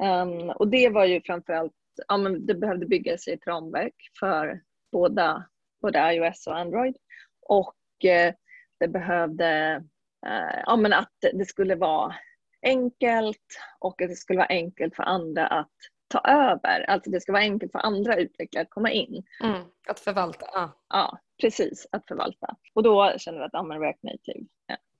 Um, 0.00 0.50
och 0.50 0.68
det 0.68 0.88
var 0.88 1.04
ju 1.04 1.22
framförallt, 1.22 1.72
ja 2.08 2.16
men 2.16 2.46
det 2.46 2.54
behövde 2.54 2.86
byggas 2.86 3.28
i 3.28 3.32
ett 3.32 3.46
ramverk 3.46 3.94
för 4.20 4.60
båda, 4.92 5.46
både 5.82 6.14
iOS 6.14 6.46
och 6.46 6.58
Android. 6.58 6.96
Och 7.42 7.76
uh, 8.04 8.34
det 8.80 8.88
behövde, 8.88 9.82
uh, 10.26 10.60
ja 10.66 10.76
men 10.76 10.92
att 10.92 11.14
det 11.32 11.44
skulle 11.44 11.74
vara 11.74 12.14
enkelt 12.62 13.60
och 13.78 14.02
att 14.02 14.08
det 14.08 14.16
skulle 14.16 14.36
vara 14.36 14.48
enkelt 14.48 14.96
för 14.96 15.02
andra 15.02 15.46
att 15.46 15.72
ta 16.08 16.18
över. 16.18 16.90
Alltså 16.90 17.10
det 17.10 17.20
ska 17.20 17.32
vara 17.32 17.42
enkelt 17.42 17.72
för 17.72 17.78
andra 17.78 18.16
utvecklare 18.16 18.62
att 18.62 18.70
komma 18.70 18.90
in. 18.90 19.24
Mm, 19.44 19.62
att 19.88 20.00
förvalta. 20.00 20.46
Ah. 20.46 20.68
Ja, 20.88 21.18
precis. 21.40 21.86
Att 21.92 22.08
förvalta. 22.08 22.56
Och 22.74 22.82
då 22.82 23.14
känner 23.18 23.38
vi 23.38 23.44
att 23.44 23.50
ja, 23.52 23.62
React 23.62 24.02
Native 24.02 24.46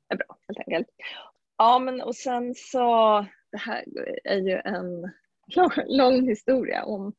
är 0.09 0.17
bra 0.17 0.39
helt 0.49 0.59
enkelt. 0.59 0.87
Ja, 1.59 1.79
men 1.79 2.01
och 2.01 2.17
sen 2.17 2.55
så, 2.57 2.79
det 3.53 3.59
här 3.59 3.85
är 4.25 4.39
ju 4.39 4.61
en 4.65 5.13
lång, 5.57 5.71
lång 5.87 6.29
historia 6.29 6.85
om 6.85 7.13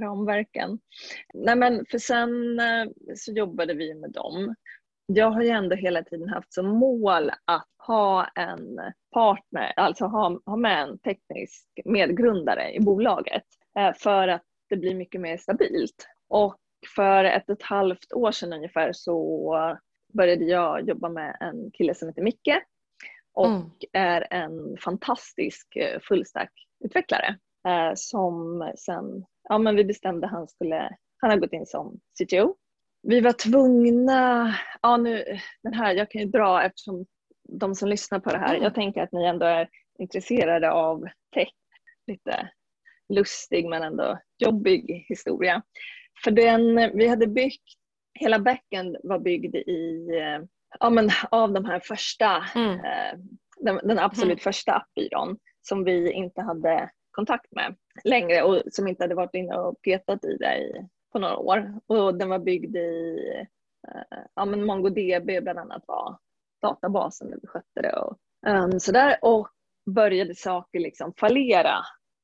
ramverken. 0.00 0.78
Nej 1.34 1.56
men 1.56 1.86
för 1.90 1.98
sen 1.98 2.60
eh, 2.60 2.86
så 3.16 3.32
jobbade 3.32 3.74
vi 3.74 3.94
med 3.94 4.12
dem. 4.12 4.54
Jag 5.06 5.30
har 5.30 5.42
ju 5.42 5.48
ändå 5.48 5.76
hela 5.76 6.02
tiden 6.02 6.28
haft 6.28 6.52
som 6.52 6.66
mål 6.66 7.30
att 7.44 7.68
ha 7.86 8.26
en 8.26 8.78
partner, 9.12 9.72
alltså 9.76 10.04
ha, 10.04 10.40
ha 10.46 10.56
med 10.56 10.82
en 10.82 10.98
teknisk 10.98 11.80
medgrundare 11.84 12.72
i 12.72 12.80
bolaget 12.80 13.44
eh, 13.78 13.92
för 13.92 14.28
att 14.28 14.42
det 14.68 14.76
blir 14.76 14.94
mycket 14.94 15.20
mer 15.20 15.36
stabilt. 15.36 16.08
Och 16.28 16.56
för 16.96 17.24
ett 17.24 17.48
och 17.48 17.56
ett 17.56 17.62
halvt 17.62 18.12
år 18.12 18.32
sedan 18.32 18.52
ungefär 18.52 18.92
så 18.92 19.78
började 20.16 20.44
jag 20.44 20.88
jobba 20.88 21.08
med 21.08 21.36
en 21.40 21.70
kille 21.70 21.94
som 21.94 22.08
heter 22.08 22.22
Micke 22.22 22.62
och 23.34 23.46
mm. 23.46 23.70
är 23.92 24.26
en 24.30 24.76
fantastisk 24.76 25.76
eh, 25.76 26.00
fullstack-utvecklare 26.00 27.38
eh, 27.68 27.92
som 27.94 28.72
sen, 28.76 29.24
ja 29.48 29.58
men 29.58 29.76
vi 29.76 29.84
bestämde 29.84 30.26
han 30.26 30.48
skulle, 30.48 30.96
han 31.16 31.30
har 31.30 31.38
gått 31.38 31.52
in 31.52 31.66
som 31.66 32.00
CTO. 32.18 32.54
Vi 33.02 33.20
var 33.20 33.32
tvungna, 33.32 34.54
ja 34.82 34.96
nu, 34.96 35.24
den 35.62 35.74
här, 35.74 35.94
jag 35.94 36.10
kan 36.10 36.20
ju 36.20 36.28
dra 36.28 36.62
eftersom 36.62 37.06
de 37.48 37.74
som 37.74 37.88
lyssnar 37.88 38.20
på 38.20 38.30
det 38.30 38.38
här, 38.38 38.54
mm. 38.54 38.62
jag 38.62 38.74
tänker 38.74 39.02
att 39.02 39.12
ni 39.12 39.24
ändå 39.24 39.46
är 39.46 39.68
intresserade 39.98 40.70
av 40.72 41.04
tech, 41.34 41.52
lite 42.06 42.50
lustig 43.08 43.68
men 43.68 43.82
ändå 43.82 44.18
jobbig 44.38 45.04
historia. 45.08 45.62
För 46.24 46.30
den, 46.30 46.74
vi 46.98 47.08
hade 47.08 47.26
byggt, 47.26 47.78
hela 48.14 48.38
backend 48.38 48.96
var 49.02 49.18
byggd 49.18 49.54
i, 49.54 50.08
eh, 50.10 50.44
ja 50.80 50.90
men 50.90 51.10
av 51.30 51.52
de 51.52 51.64
här 51.64 51.80
första, 51.80 52.44
mm. 52.54 52.72
eh, 52.72 53.18
den, 53.60 53.80
den, 53.84 53.98
absolut 53.98 54.32
mm. 54.32 54.38
första 54.38 54.72
appbyrån 54.72 55.38
som 55.62 55.84
vi 55.84 56.12
inte 56.12 56.42
hade 56.42 56.90
kontakt 57.10 57.52
med 57.52 57.76
längre 58.04 58.42
och 58.42 58.62
som 58.70 58.88
inte 58.88 59.04
hade 59.04 59.14
varit 59.14 59.34
inne 59.34 59.56
och 59.56 59.82
petat 59.82 60.24
i 60.24 60.36
det 60.36 60.58
i, 60.58 60.88
på 61.12 61.18
några 61.18 61.36
år. 61.36 61.80
Och 61.86 62.14
den 62.14 62.28
var 62.28 62.38
byggd 62.38 62.76
i, 62.76 63.18
eh, 63.88 64.18
ja 64.34 64.44
men 64.44 64.64
MongoDB 64.64 65.42
bland 65.42 65.58
annat 65.58 65.84
var 65.86 66.18
databasen 66.62 67.30
där 67.30 67.38
vi 67.42 67.48
skötte 67.48 67.82
det 67.82 67.92
och 67.92 68.18
um, 68.46 68.80
sådär. 68.80 69.18
Och 69.22 69.48
började 69.90 70.34
saker 70.34 70.80
liksom 70.80 71.12
fallera 71.16 71.74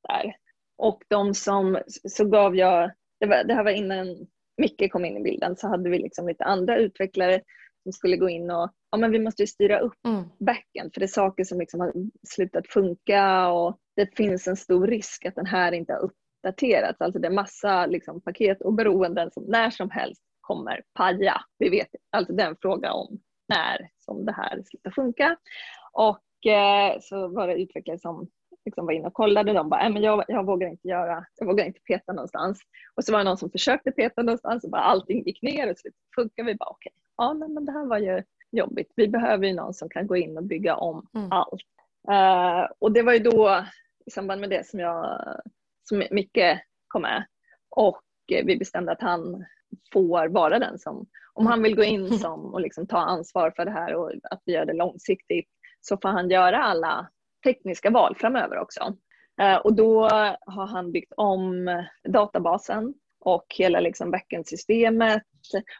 där. 0.09 0.37
Och 0.79 1.03
de 1.09 1.35
som, 1.35 1.79
så 1.87 2.25
gav 2.25 2.57
jag 2.57 2.91
det, 3.21 3.27
var, 3.27 3.45
det 3.45 3.55
här 3.55 3.65
var 3.65 3.71
innan 3.71 4.27
Micke 4.61 4.93
kom 4.93 5.05
in 5.05 5.17
i 5.17 5.23
bilden 5.23 5.57
så 5.57 5.69
hade 5.69 5.91
vi 5.91 5.99
liksom 5.99 6.29
lite 6.29 6.45
andra 6.45 6.77
utvecklare 6.77 7.41
som 7.83 7.93
skulle 7.93 8.17
gå 8.17 8.29
in 8.29 8.51
och 8.51 8.71
ja, 8.91 8.99
men 8.99 9.11
vi 9.11 9.19
måste 9.19 9.47
styra 9.47 9.79
upp 9.79 10.07
mm. 10.07 10.25
backen 10.39 10.91
för 10.95 11.01
det 11.01 11.07
är 11.07 11.09
saker 11.09 11.45
som 11.45 11.59
liksom 11.59 11.81
har 11.81 11.93
slutat 12.29 12.69
funka 12.69 13.49
och 13.49 13.79
det 13.97 14.17
finns 14.17 14.49
en 14.49 14.57
stor 14.57 14.87
risk 14.87 15.27
att 15.27 15.35
den 15.35 15.47
här 15.47 15.73
inte 15.73 15.93
har 15.93 16.01
uppdaterats. 16.01 17.01
Alltså 17.01 17.19
det 17.19 17.29
är 17.29 17.33
massa 17.33 17.87
liksom, 17.87 18.21
paket 18.21 18.63
och 18.63 18.75
beroenden 18.75 19.31
som 19.31 19.45
när 19.45 19.71
som 19.71 19.91
helst 19.91 20.23
kommer 20.41 20.83
paja. 20.95 21.41
Vi 21.59 21.69
vet 21.69 21.89
alltså 22.11 22.33
det 22.33 22.43
är 22.43 22.49
en 22.49 22.57
fråga 22.63 22.93
om 22.93 23.21
när 23.49 23.91
som 23.99 24.25
det 24.25 24.33
här 24.33 24.63
slutar 24.67 24.91
funka. 24.91 25.37
Och 25.93 26.53
eh, 26.53 26.97
så 27.01 27.29
var 27.29 27.49
det 27.49 27.55
utvecklare 27.55 27.99
som 27.99 28.29
liksom 28.65 28.87
var 28.87 28.93
inne 28.93 29.07
och 29.07 29.15
kollade. 29.15 29.53
De 29.53 29.69
bara, 29.69 29.83
äh, 29.83 29.93
men 29.93 30.03
jag, 30.03 30.25
jag 30.29 30.47
vågar 30.47 30.69
inte 30.69 30.89
göra, 30.89 31.27
jag 31.39 31.47
vågar 31.47 31.65
inte 31.65 31.81
peta 31.81 32.13
någonstans. 32.13 32.61
Och 32.95 33.05
så 33.05 33.13
var 33.13 33.19
det 33.19 33.25
någon 33.25 33.39
som 33.39 33.51
försökte 33.51 33.93
peta 33.93 34.23
någonstans 34.23 34.65
och 34.65 34.71
bara 34.71 34.83
allting 34.83 35.23
gick 35.25 35.43
ner 35.43 35.71
och 35.71 35.79
så 35.79 35.89
funkar 36.15 36.45
vi 36.45 36.55
bara 36.55 36.71
okej, 36.71 36.93
okay. 36.93 37.01
ja 37.17 37.35
men, 37.35 37.55
men 37.55 37.65
det 37.65 37.73
här 37.73 37.87
var 37.87 37.99
ju 37.99 38.23
jobbigt. 38.51 38.93
Vi 38.97 39.09
behöver 39.09 39.47
ju 39.47 39.55
någon 39.55 39.75
som 39.75 39.89
kan 39.89 40.07
gå 40.07 40.17
in 40.17 40.37
och 40.37 40.45
bygga 40.45 40.77
om 40.77 41.07
mm. 41.15 41.33
allt. 41.33 41.63
Uh, 42.11 42.73
och 42.79 42.93
det 42.93 43.03
var 43.03 43.13
ju 43.13 43.19
då 43.19 43.65
i 44.07 44.11
samband 44.11 44.41
med 44.41 44.51
det 44.51 44.67
som 44.67 44.81
jag, 44.81 45.21
som 45.89 46.03
Micke 46.11 46.61
kom 46.89 47.03
med 47.03 47.27
och 47.71 48.03
vi 48.27 48.57
bestämde 48.57 48.93
att 48.93 49.01
han 49.01 49.45
får 49.93 50.29
vara 50.29 50.59
den 50.59 50.79
som, 50.79 51.07
om 51.33 51.47
han 51.47 51.63
vill 51.63 51.77
gå 51.77 51.83
in 51.83 52.19
som 52.19 52.55
och 52.55 52.61
liksom 52.61 52.87
ta 52.87 52.99
ansvar 52.99 53.53
för 53.57 53.65
det 53.65 53.71
här 53.71 53.95
och 53.95 54.13
att 54.31 54.43
vi 54.45 54.53
gör 54.53 54.65
det 54.65 54.73
långsiktigt 54.73 55.49
så 55.81 55.97
får 56.03 56.09
han 56.09 56.31
göra 56.31 56.63
alla 56.63 57.11
tekniska 57.45 57.91
val 57.91 58.17
framöver 58.17 58.59
också. 58.59 58.97
Eh, 59.41 59.57
och 59.57 59.75
då 59.75 60.09
har 60.41 60.67
han 60.67 60.93
byggt 60.93 61.13
om 61.17 61.69
databasen 62.09 62.95
och 63.21 63.47
hela 63.59 63.81
liksom 63.81 64.11
backend-systemet 64.11 65.23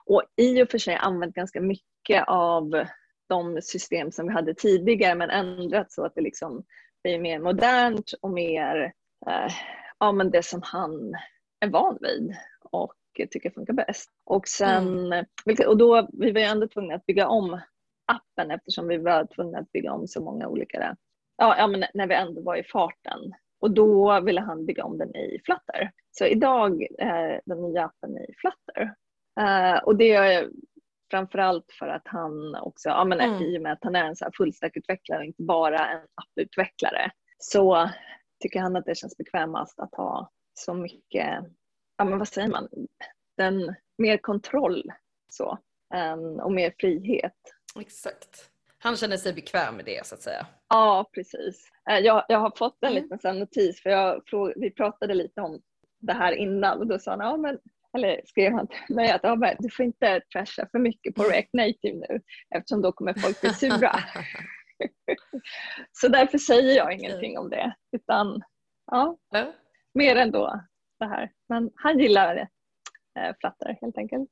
och 0.07 0.23
i 0.37 0.63
och 0.63 0.71
för 0.71 0.79
sig 0.79 0.95
använt 0.95 1.35
ganska 1.35 1.61
mycket 1.61 2.25
av 2.27 2.85
de 3.29 3.63
system 3.63 4.13
som 4.13 4.27
vi 4.27 4.33
hade 4.33 4.55
tidigare 4.55 5.15
men 5.15 5.31
ändrat 5.31 5.93
så 5.93 6.05
att 6.05 6.15
det 6.15 6.21
liksom 6.21 6.65
blir 7.03 7.19
mer 7.19 7.39
modernt 7.39 8.13
och 8.21 8.31
mer 8.31 8.93
eh, 9.27 9.53
ja, 9.99 10.13
men 10.13 10.31
det 10.31 10.43
som 10.43 10.61
han 10.65 11.15
är 11.61 11.69
van 11.69 11.99
vid 12.01 12.37
och 12.71 12.95
tycker 13.31 13.51
funkar 13.51 13.73
bäst. 13.73 14.11
Och 14.25 14.49
sen, 14.49 15.13
mm. 15.13 15.27
och 15.67 15.77
då, 15.77 16.09
vi 16.13 16.33
var 16.33 16.41
ju 16.41 16.47
ändå 16.47 16.69
tvungna 16.69 16.95
att 16.95 17.07
bygga 17.07 17.29
om 17.29 17.61
appen 18.07 18.51
eftersom 18.51 18.89
vi 18.89 18.99
var 18.99 19.27
tvungna 19.35 19.59
att 19.59 19.73
bygga 19.73 19.93
om 19.93 20.09
så 20.09 20.23
många 20.23 20.49
olika 20.49 20.97
ja, 21.41 21.55
ja, 21.59 21.67
men 21.67 21.85
när 21.95 22.07
vi 22.07 22.15
ändå 22.15 22.43
var 22.43 22.57
i 22.57 22.65
farten. 22.65 23.33
Och 23.61 23.71
då 23.71 24.21
ville 24.21 24.41
han 24.41 24.67
bygga 24.67 24.85
om 24.85 24.99
den 24.99 25.17
i 25.17 25.41
Flutter. 25.45 25.93
Så 26.11 26.27
idag 26.27 26.87
är 26.99 27.41
den 27.45 27.63
nya 27.63 27.85
appen 27.85 28.19
i 28.19 28.35
Flutter. 28.41 28.95
Uh, 29.41 29.85
och 29.85 29.97
det 29.97 30.13
är 30.13 30.51
framförallt 31.11 31.73
för 31.79 31.87
att 31.87 32.03
han 32.05 32.55
också, 32.55 32.89
ja 32.89 33.05
men 33.05 33.21
mm. 33.21 33.43
i 33.43 33.59
och 33.59 33.63
med 33.63 33.73
att 33.73 33.85
han 33.85 33.97
är 33.97 34.05
en 34.05 34.33
fullstackutvecklare 34.37 35.19
och 35.19 35.25
inte 35.25 35.43
bara 35.43 35.89
en 35.89 36.07
apputvecklare, 36.15 37.11
så 37.39 37.91
tycker 38.43 38.61
han 38.61 38.77
att 38.77 38.85
det 38.85 38.95
känns 38.95 39.17
bekvämast 39.17 39.81
att 39.81 39.95
ha 39.95 40.31
så 40.55 40.75
mycket, 40.75 41.45
ja 41.99 42.05
men 42.05 42.19
vad 42.19 42.29
säger 42.29 42.49
man, 42.49 42.69
den, 43.37 43.75
mer 43.99 44.19
kontroll 44.19 44.93
så, 45.33 45.59
um, 46.15 46.41
och 46.41 46.53
mer 46.53 46.75
frihet. 46.79 47.39
Exakt. 47.81 48.50
Han 48.83 48.97
känner 48.97 49.17
sig 49.17 49.33
bekväm 49.33 49.77
med 49.77 49.85
det 49.85 50.07
så 50.07 50.15
att 50.15 50.23
säga. 50.23 50.47
Ja, 50.69 51.11
precis. 51.15 51.69
Eh, 51.91 51.99
jag, 51.99 52.25
jag 52.29 52.39
har 52.39 52.53
fått 52.57 52.79
en 52.81 52.93
mm. 52.93 53.03
liten 53.03 53.39
notis 53.39 53.83
för 53.83 53.91
jag, 53.91 54.23
vi 54.57 54.71
pratade 54.71 55.15
lite 55.15 55.41
om 55.41 55.61
det 55.99 56.13
här 56.13 56.33
innan 56.33 56.79
och 56.79 56.87
då 56.87 56.99
sa 56.99 57.11
han 57.11 57.21
ja, 57.21 57.37
men 57.37 57.59
eller 57.93 58.21
skrev 58.27 58.53
han 58.53 58.67
till 58.67 58.97
mig 58.97 59.11
att 59.11 59.25
ah, 59.25 59.55
du 59.59 59.71
får 59.71 59.85
inte 59.85 60.21
trasha 60.33 60.69
för 60.71 60.79
mycket 60.79 61.15
på 61.15 61.23
React 61.23 61.53
Native 61.53 61.99
nu 62.09 62.21
eftersom 62.55 62.83
då 62.83 62.93
kommer 62.93 63.15
folk 63.15 63.41
bli 63.41 63.51
sura. 63.51 63.93
så 65.93 66.09
därför 66.09 66.39
säger 66.39 66.77
jag 66.77 66.93
ingenting 66.93 67.39
om 67.39 67.51
det 67.51 67.75
utan 67.93 68.43
ja, 68.87 69.19
mer 69.95 70.17
ändå 70.17 70.61
det 70.99 71.07
här. 71.07 71.33
Men 71.49 71.71
han 71.75 71.99
gillar 71.99 72.37
eh, 73.19 73.35
Flutter 73.41 73.79
helt 73.81 73.99
enkelt. 73.99 74.31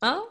Ja, 0.00 0.22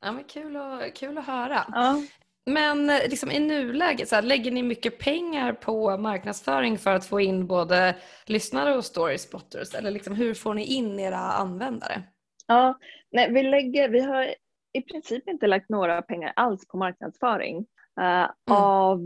ja 0.00 0.12
men 0.12 0.24
kul, 0.24 0.56
och, 0.56 0.94
kul 0.94 1.18
att 1.18 1.26
höra. 1.26 1.64
Ja. 1.72 2.02
Men 2.46 2.90
eh, 2.90 3.08
liksom 3.08 3.30
i 3.30 3.40
nuläget, 3.40 4.08
så 4.08 4.14
här, 4.14 4.22
lägger 4.22 4.50
ni 4.50 4.62
mycket 4.62 4.98
pengar 4.98 5.52
på 5.52 5.96
marknadsföring 5.96 6.78
för 6.78 6.94
att 6.94 7.06
få 7.06 7.20
in 7.20 7.46
både 7.46 7.96
lyssnare 8.26 8.76
och 8.76 8.84
story 8.84 9.18
spotters? 9.18 9.74
Eller 9.74 9.90
liksom, 9.90 10.14
hur 10.14 10.34
får 10.34 10.54
ni 10.54 10.64
in 10.64 11.00
era 11.00 11.18
användare? 11.18 12.02
Ja, 12.46 12.78
nej, 13.12 13.32
vi, 13.32 13.42
lägger, 13.42 13.88
vi 13.88 14.00
har 14.00 14.34
i 14.72 14.82
princip 14.82 15.28
inte 15.28 15.46
lagt 15.46 15.68
några 15.68 16.02
pengar 16.02 16.32
alls 16.36 16.68
på 16.68 16.76
marknadsföring. 16.76 17.66
Uh, 18.00 18.06
mm. 18.06 18.30
av, 18.46 19.00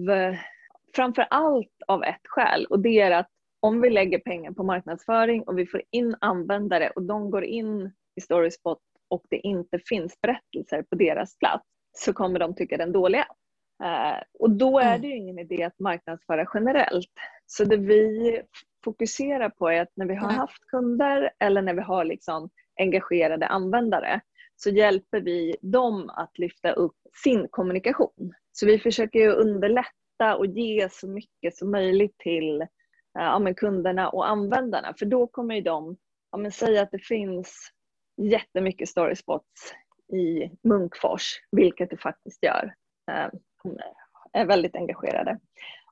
framför 0.94 1.26
allt 1.30 1.72
av 1.86 2.04
ett 2.04 2.20
skäl 2.24 2.66
och 2.70 2.80
det 2.80 3.00
är 3.00 3.10
att 3.10 3.28
om 3.60 3.80
vi 3.80 3.90
lägger 3.90 4.18
pengar 4.18 4.52
på 4.52 4.62
marknadsföring 4.62 5.42
och 5.42 5.58
vi 5.58 5.66
får 5.66 5.82
in 5.90 6.16
användare 6.20 6.90
och 6.90 7.02
de 7.02 7.30
går 7.30 7.44
in 7.44 7.92
i 8.16 8.20
Storyspot 8.20 8.78
och 9.08 9.24
det 9.30 9.36
inte 9.36 9.78
finns 9.78 10.20
berättelser 10.20 10.82
på 10.82 10.96
deras 10.96 11.38
plats 11.38 11.75
så 11.98 12.12
kommer 12.12 12.38
de 12.38 12.54
tycka 12.54 12.76
den 12.76 12.92
dåliga. 12.92 13.26
Uh, 13.82 14.22
och 14.38 14.50
då 14.50 14.78
är 14.78 14.86
mm. 14.86 15.00
det 15.00 15.06
ju 15.08 15.16
ingen 15.16 15.38
idé 15.38 15.62
att 15.62 15.78
marknadsföra 15.78 16.46
generellt. 16.54 17.12
Så 17.46 17.64
det 17.64 17.76
vi 17.76 18.42
fokuserar 18.84 19.50
på 19.50 19.68
är 19.68 19.82
att 19.82 19.92
när 19.94 20.06
vi 20.06 20.14
har 20.14 20.30
haft 20.30 20.66
kunder 20.70 21.30
eller 21.38 21.62
när 21.62 21.74
vi 21.74 21.80
har 21.80 22.04
liksom 22.04 22.50
engagerade 22.80 23.46
användare 23.46 24.20
så 24.56 24.70
hjälper 24.70 25.20
vi 25.20 25.56
dem 25.60 26.10
att 26.10 26.38
lyfta 26.38 26.72
upp 26.72 26.96
sin 27.24 27.48
kommunikation. 27.50 28.34
Så 28.52 28.66
vi 28.66 28.78
försöker 28.78 29.28
underlätta 29.28 30.36
och 30.36 30.46
ge 30.46 30.88
så 30.90 31.08
mycket 31.08 31.56
som 31.56 31.70
möjligt 31.70 32.18
till 32.18 32.60
eh, 32.62 32.66
ja, 33.14 33.54
kunderna 33.56 34.08
och 34.08 34.28
användarna 34.28 34.94
för 34.98 35.06
då 35.06 35.26
kommer 35.26 35.54
ju 35.54 35.60
de, 35.60 35.96
ja, 36.30 36.50
säga 36.50 36.82
att 36.82 36.90
det 36.90 37.04
finns 37.04 37.70
jättemycket 38.22 38.88
storyspots 38.88 39.72
i 40.12 40.50
Munkfors, 40.62 41.40
vilket 41.50 41.90
det 41.90 41.96
faktiskt 41.96 42.42
gör. 42.42 42.74
Eh, 43.10 43.28
är 44.32 44.44
väldigt 44.44 44.76
engagerade. 44.76 45.38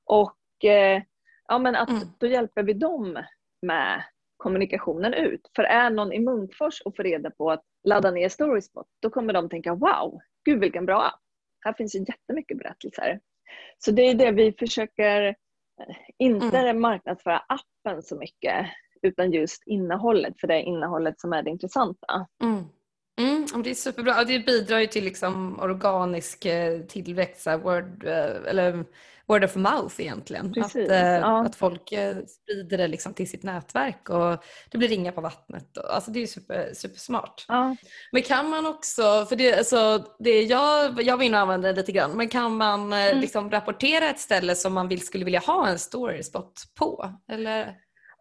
Och 0.05 0.65
eh, 0.65 1.03
ja, 1.49 1.59
men 1.59 1.77
att 1.77 1.89
mm. 1.89 2.03
då 2.19 2.27
hjälper 2.27 2.63
vi 2.63 2.73
dem 2.73 3.25
med 3.63 4.05
kommunikationen 4.37 5.15
ut. 5.15 5.51
För 5.57 5.63
är 5.63 5.91
någon 5.91 6.13
i 6.13 6.21
Munkfors 6.21 6.81
och 6.81 6.97
får 6.97 7.03
reda 7.03 7.31
på 7.31 7.51
att 7.51 7.63
ladda 7.85 8.11
ner 8.11 8.29
Storyspot, 8.29 8.87
då 9.03 9.11
kommer 9.11 9.33
de 9.33 9.49
tänka 9.49 9.75
wow, 9.75 10.21
gud 10.45 10.61
vilken 10.61 10.87
bra 10.87 11.03
app. 11.03 11.21
Här 11.61 11.73
finns 11.73 11.95
ju 11.95 11.99
jättemycket 11.99 12.59
berättelser. 12.59 13.21
Så 13.79 13.91
det 13.91 14.03
är 14.03 14.15
det 14.15 14.31
vi 14.31 14.53
försöker, 14.53 15.27
eh, 15.81 15.97
inte 16.19 16.59
mm. 16.59 16.81
marknadsföra 16.81 17.39
appen 17.39 18.03
så 18.03 18.17
mycket, 18.17 18.67
utan 19.03 19.33
just 19.33 19.63
innehållet, 19.67 20.41
för 20.41 20.49
det 20.49 20.55
är 20.55 20.61
innehållet 20.61 21.21
som 21.21 21.33
är 21.33 21.43
det 21.43 21.51
intressanta. 21.51 22.27
Mm. 22.43 22.65
Det 23.63 23.71
är 23.71 23.75
superbra. 23.75 24.25
Det 24.25 24.39
bidrar 24.39 24.79
ju 24.79 24.87
till 24.87 25.05
liksom 25.05 25.61
organisk 25.61 26.45
eh, 26.45 26.81
tillväxt, 26.81 27.47
word, 27.47 28.05
eh, 28.05 28.51
eller 28.51 28.85
word 29.27 29.45
of 29.45 29.57
mouth 29.57 30.01
egentligen. 30.01 30.53
Precis, 30.53 30.85
att, 30.85 30.91
eh, 30.91 30.99
ja. 30.99 31.47
att 31.47 31.57
folk 31.57 31.83
sprider 32.29 32.79
det 32.79 32.89
liksom 32.89 33.15
till 33.15 33.31
sitt 33.31 33.43
nätverk 33.43 34.09
och 34.09 34.45
det 34.71 34.79
blir 34.79 34.89
ringar 34.89 35.13
på 35.13 35.21
vattnet. 35.21 35.79
Alltså 35.79 36.11
det 36.11 36.23
är 36.23 36.27
super, 36.27 36.71
supersmart. 36.75 37.45
Ja. 37.49 37.77
Men 38.13 38.23
kan 38.23 38.51
man 38.51 38.67
också, 38.67 39.27
för 39.29 39.37
det, 39.37 39.59
alltså, 39.59 40.05
det 40.19 40.43
jag, 40.43 41.03
jag 41.03 41.17
var 41.17 41.25
inne 41.25 41.37
och 41.37 41.43
använde 41.43 41.69
det 41.69 41.77
lite 41.77 41.93
grann, 41.93 42.17
men 42.17 42.29
kan 42.29 42.57
man 42.57 42.93
mm. 42.93 43.21
liksom 43.21 43.51
rapportera 43.51 44.11
ett 44.11 44.21
ställe 44.21 44.55
som 44.55 44.73
man 44.75 44.89
vill, 44.89 45.07
skulle 45.07 45.25
vilja 45.25 45.41
ha 45.41 45.69
en 45.69 45.79
story 45.79 46.23
spot 46.23 46.63
på? 46.79 47.13
Eller? 47.33 47.75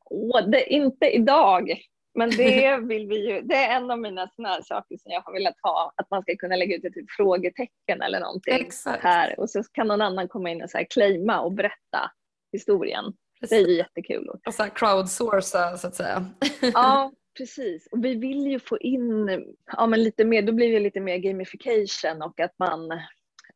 Oh, 0.05 0.49
det, 0.49 0.73
inte 0.73 1.05
idag. 1.05 1.77
Men 2.15 2.29
det 2.29 2.77
vill 2.87 3.07
vi 3.07 3.29
ju, 3.29 3.41
det 3.41 3.55
är 3.55 3.75
en 3.75 3.91
av 3.91 3.99
mina 3.99 4.27
såna 4.27 4.61
saker 4.61 4.97
som 4.97 5.11
jag 5.11 5.21
har 5.21 5.33
velat 5.33 5.55
ha, 5.61 5.93
att 5.95 6.09
man 6.11 6.21
ska 6.21 6.35
kunna 6.35 6.55
lägga 6.55 6.75
ut 6.75 6.85
ett 6.85 6.93
typ 6.93 7.11
frågetecken 7.11 8.01
eller 8.01 8.19
någonting 8.19 8.53
Exakt. 8.53 9.03
här 9.03 9.39
och 9.39 9.49
så 9.49 9.63
kan 9.63 9.87
någon 9.87 10.01
annan 10.01 10.27
komma 10.27 10.49
in 10.49 10.63
och 10.63 10.69
så 10.69 10.77
här 10.77 10.87
claima 10.89 11.41
och 11.41 11.51
berätta 11.51 12.11
historien. 12.51 13.13
Precis. 13.39 13.57
Det 13.57 13.63
är 13.63 13.67
ju 13.67 13.77
jättekul. 13.77 14.29
Och 14.29 14.53
så 14.53 14.63
här 14.63 14.69
crowdsourca 14.69 15.77
så 15.77 15.87
att 15.87 15.95
säga. 15.95 16.25
Ja, 16.73 17.11
precis. 17.37 17.87
Och 17.91 18.05
vi 18.05 18.15
vill 18.15 18.47
ju 18.47 18.59
få 18.59 18.77
in 18.77 19.29
ja, 19.65 19.87
men 19.87 20.03
lite 20.03 20.25
mer, 20.25 20.41
då 20.41 20.53
blir 20.53 20.73
det 20.73 20.79
lite 20.79 20.99
mer 20.99 21.17
gamification 21.17 22.21
och 22.21 22.39
att 22.39 22.53
man 22.59 22.99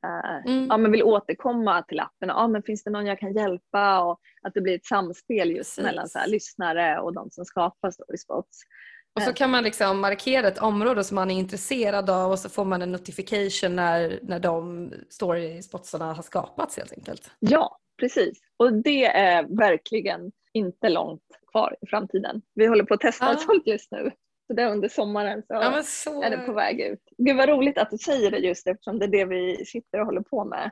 Eh, 0.05 0.51
mm. 0.51 0.67
ja, 0.69 0.77
men 0.77 0.91
vill 0.91 1.03
återkomma 1.03 1.83
till 1.83 1.99
appen. 1.99 2.29
Ja, 2.29 2.47
men 2.47 2.63
finns 2.63 2.83
det 2.83 2.89
någon 2.89 3.05
jag 3.05 3.19
kan 3.19 3.33
hjälpa? 3.33 4.03
Och 4.03 4.19
att 4.41 4.53
det 4.53 4.61
blir 4.61 4.75
ett 4.75 4.85
samspel 4.85 5.51
just 5.51 5.75
Precis. 5.75 5.83
mellan 5.83 6.09
så 6.09 6.19
här, 6.19 6.27
lyssnare 6.27 6.99
och 6.99 7.13
de 7.13 7.29
som 7.31 7.45
skapar 7.45 7.91
storyspots. 7.91 8.61
Och 9.15 9.21
så 9.21 9.29
eh. 9.29 9.35
kan 9.35 9.51
man 9.51 9.63
liksom 9.63 9.99
markera 9.99 10.47
ett 10.47 10.59
område 10.59 11.03
som 11.03 11.15
man 11.15 11.31
är 11.31 11.35
intresserad 11.35 12.09
av 12.09 12.31
och 12.31 12.39
så 12.39 12.49
får 12.49 12.65
man 12.65 12.81
en 12.81 12.91
notification 12.91 13.75
när, 13.75 14.19
när 14.23 14.39
de 14.39 14.91
storyspotsarna 15.09 16.13
har 16.13 16.23
skapats 16.23 16.77
helt 16.77 16.93
enkelt. 16.93 17.31
Ja, 17.39 17.77
precis. 17.99 18.39
Och 18.57 18.73
det 18.73 19.05
är 19.05 19.57
verkligen 19.57 20.31
inte 20.53 20.89
långt 20.89 21.21
kvar 21.51 21.75
i 21.81 21.87
framtiden. 21.87 22.41
Vi 22.53 22.67
håller 22.67 22.83
på 22.83 22.93
att 22.93 22.99
testa 22.99 23.25
ja. 23.25 23.37
sånt 23.37 23.67
just 23.67 23.91
nu. 23.91 24.11
Så 24.47 24.53
det 24.53 24.65
under 24.65 24.89
sommaren 24.89 25.41
så, 25.41 25.53
ja, 25.53 25.83
så, 25.83 26.23
är 26.23 26.29
det 26.29 26.37
på 26.37 26.53
väg 26.53 26.79
ut. 26.81 27.01
Gud 27.17 27.37
vad 27.37 27.49
roligt 27.49 27.77
att 27.77 27.91
du 27.91 27.97
säger 27.97 28.31
det 28.31 28.37
just 28.37 28.67
eftersom 28.67 28.99
det 28.99 29.05
är 29.05 29.09
det 29.09 29.25
vi 29.25 29.65
sitter 29.65 29.99
och 29.99 30.05
håller 30.05 30.21
på 30.21 30.45
med. 30.45 30.71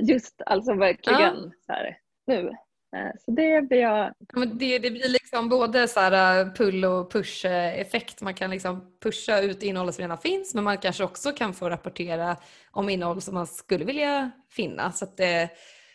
Just 0.00 0.42
alltså 0.46 0.74
verkligen 0.74 1.20
ja. 1.20 1.50
så 1.66 1.72
här, 1.72 1.98
nu. 2.26 2.48
Eh, 2.96 3.10
så 3.18 3.30
det 3.30 3.68
blir 3.68 3.78
jag... 3.78 4.12
Men 4.32 4.58
det, 4.58 4.78
det 4.78 4.90
blir 4.90 5.08
liksom 5.08 5.48
både 5.48 5.88
så 5.88 6.00
här 6.00 6.40
eh, 6.40 6.52
pull 6.52 6.84
och 6.84 7.12
push-effekt. 7.12 8.20
Man 8.20 8.34
kan 8.34 8.50
liksom 8.50 8.98
pusha 9.02 9.40
ut 9.40 9.62
innehåll 9.62 9.92
som 9.92 10.02
redan 10.02 10.18
finns 10.18 10.54
men 10.54 10.64
man 10.64 10.78
kanske 10.78 11.04
också 11.04 11.32
kan 11.32 11.54
få 11.54 11.70
rapportera 11.70 12.36
om 12.70 12.88
innehåll 12.88 13.20
som 13.20 13.34
man 13.34 13.46
skulle 13.46 13.84
vilja 13.84 14.30
finna. 14.50 14.92
Så 14.92 15.06
det, 15.16 15.50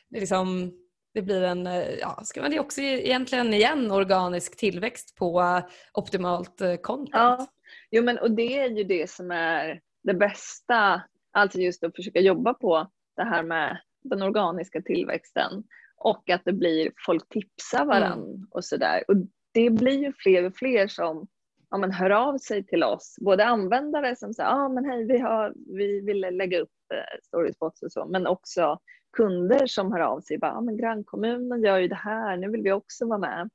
det 0.09 0.19
liksom 0.19 0.71
det 1.13 1.21
blir 1.21 1.43
en, 1.43 1.67
eh, 1.67 1.89
ja, 1.99 2.19
ska 2.23 2.41
man 2.41 2.51
det 2.51 2.59
också 2.59 2.81
egentligen 2.81 3.53
igen 3.53 3.91
organisk 3.91 4.57
tillväxt 4.57 5.15
på 5.15 5.41
eh, 5.41 5.63
optimalt 5.93 6.61
eh, 6.61 6.75
content. 6.75 7.09
Ja, 7.13 7.47
jo 7.91 8.03
men 8.03 8.17
och 8.19 8.31
det 8.31 8.59
är 8.59 8.69
ju 8.69 8.83
det 8.83 9.09
som 9.09 9.31
är 9.31 9.81
det 10.03 10.13
bästa, 10.13 11.03
alltså 11.31 11.59
just 11.59 11.83
att 11.83 11.95
försöka 11.95 12.19
jobba 12.19 12.53
på 12.53 12.87
det 13.15 13.23
här 13.23 13.43
med 13.43 13.77
den 14.03 14.21
organiska 14.21 14.81
tillväxten 14.81 15.63
och 15.97 16.29
att 16.29 16.41
det 16.45 16.53
blir 16.53 16.91
folk 17.05 17.29
tipsar 17.29 17.85
varandra 17.85 18.35
mm. 18.35 18.47
och 18.51 18.65
sådär. 18.65 19.03
Och 19.07 19.15
det 19.53 19.69
blir 19.69 20.03
ju 20.03 20.13
fler 20.17 20.45
och 20.45 20.55
fler 20.55 20.87
som 20.87 21.27
ja, 21.69 21.77
men 21.77 21.91
hör 21.91 22.09
av 22.09 22.37
sig 22.37 22.65
till 22.65 22.83
oss, 22.83 23.15
både 23.21 23.45
användare 23.45 24.15
som 24.15 24.33
säger 24.33 24.49
ah, 24.49 24.69
men 24.69 24.85
hej 24.85 25.05
vi, 25.05 25.19
har, 25.19 25.53
vi 25.77 26.01
vill 26.01 26.19
lägga 26.19 26.59
upp 26.59 26.69
eh, 26.93 27.19
storyspots 27.23 27.83
och 27.83 27.91
så, 27.91 28.05
men 28.05 28.27
också 28.27 28.79
kunder 29.13 29.67
som 29.67 29.91
hör 29.91 29.99
av 29.99 30.21
sig. 30.21 30.37
Bara, 30.37 30.53
ah, 30.53 30.61
men 30.61 30.77
grannkommunen 30.77 31.61
gör 31.61 31.77
ju 31.77 31.87
det 31.87 31.95
här, 31.95 32.37
nu 32.37 32.49
vill 32.49 32.61
vi 32.61 32.71
också 32.71 33.05
vara 33.05 33.19
med. 33.19 33.49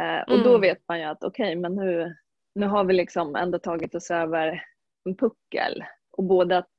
Eh, 0.00 0.22
och 0.22 0.34
mm. 0.34 0.44
då 0.44 0.58
vet 0.58 0.78
man 0.88 0.98
ju 0.98 1.04
att 1.04 1.24
okej, 1.24 1.44
okay, 1.44 1.60
men 1.60 1.74
nu, 1.74 2.16
nu 2.54 2.66
har 2.66 2.84
vi 2.84 2.94
liksom 2.94 3.36
ändå 3.36 3.58
tagit 3.58 3.94
oss 3.94 4.10
över 4.10 4.62
en 5.04 5.16
puckel. 5.16 5.84
Och 6.10 6.24
både 6.24 6.58
att 6.58 6.72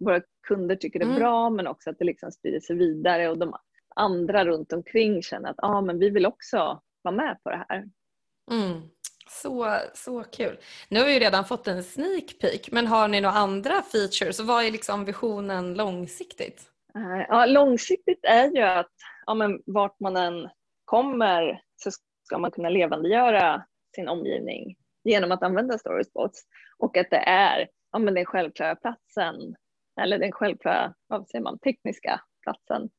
våra 0.00 0.20
kunder 0.46 0.76
tycker 0.76 0.98
det 0.98 1.04
är 1.04 1.08
mm. 1.08 1.18
bra 1.18 1.50
men 1.50 1.66
också 1.66 1.90
att 1.90 1.98
det 1.98 2.04
liksom 2.04 2.32
sprider 2.32 2.60
sig 2.60 2.76
vidare 2.76 3.28
och 3.28 3.38
de 3.38 3.54
andra 3.96 4.44
runt 4.44 4.72
omkring 4.72 5.22
känner 5.22 5.50
att 5.50 5.62
ah, 5.62 5.80
men 5.80 5.98
vi 5.98 6.10
vill 6.10 6.26
också 6.26 6.82
vara 7.02 7.14
med 7.14 7.38
på 7.42 7.50
det 7.50 7.66
här. 7.68 7.84
Mm. 8.50 8.82
Så, 9.30 9.78
så 9.94 10.24
kul. 10.24 10.58
Nu 10.88 10.98
har 10.98 11.06
vi 11.06 11.12
ju 11.12 11.18
redan 11.18 11.44
fått 11.44 11.68
en 11.68 11.84
sneak 11.84 12.38
peek 12.40 12.72
men 12.72 12.86
har 12.86 13.08
ni 13.08 13.20
några 13.20 13.34
andra 13.34 13.82
features 13.82 14.40
vad 14.40 14.64
är 14.64 14.70
liksom 14.70 15.04
visionen 15.04 15.74
långsiktigt? 15.74 16.73
Eh, 16.98 17.26
ja, 17.28 17.46
långsiktigt 17.46 18.24
är 18.24 18.50
ju 18.56 18.62
att 18.62 18.92
ja, 19.26 19.34
men 19.34 19.62
vart 19.66 20.00
man 20.00 20.16
än 20.16 20.48
kommer 20.84 21.62
så 21.76 21.90
ska 22.24 22.38
man 22.38 22.50
kunna 22.50 22.68
levandegöra 22.68 23.64
sin 23.94 24.08
omgivning 24.08 24.76
genom 25.04 25.32
att 25.32 25.42
använda 25.42 25.78
Storyspots 25.78 26.42
och 26.78 26.96
att 26.96 27.10
det 27.10 27.24
är 27.26 27.68
ja, 27.92 27.98
men 27.98 28.14
den 28.14 28.24
självklara 28.24 28.76
platsen 28.76 29.56
eller 30.00 30.18
den 30.18 30.32
självklara 30.32 30.94
vad 31.06 31.28
säger 31.28 31.42
man, 31.42 31.58
tekniska 31.58 32.20
platsen, 32.42 32.90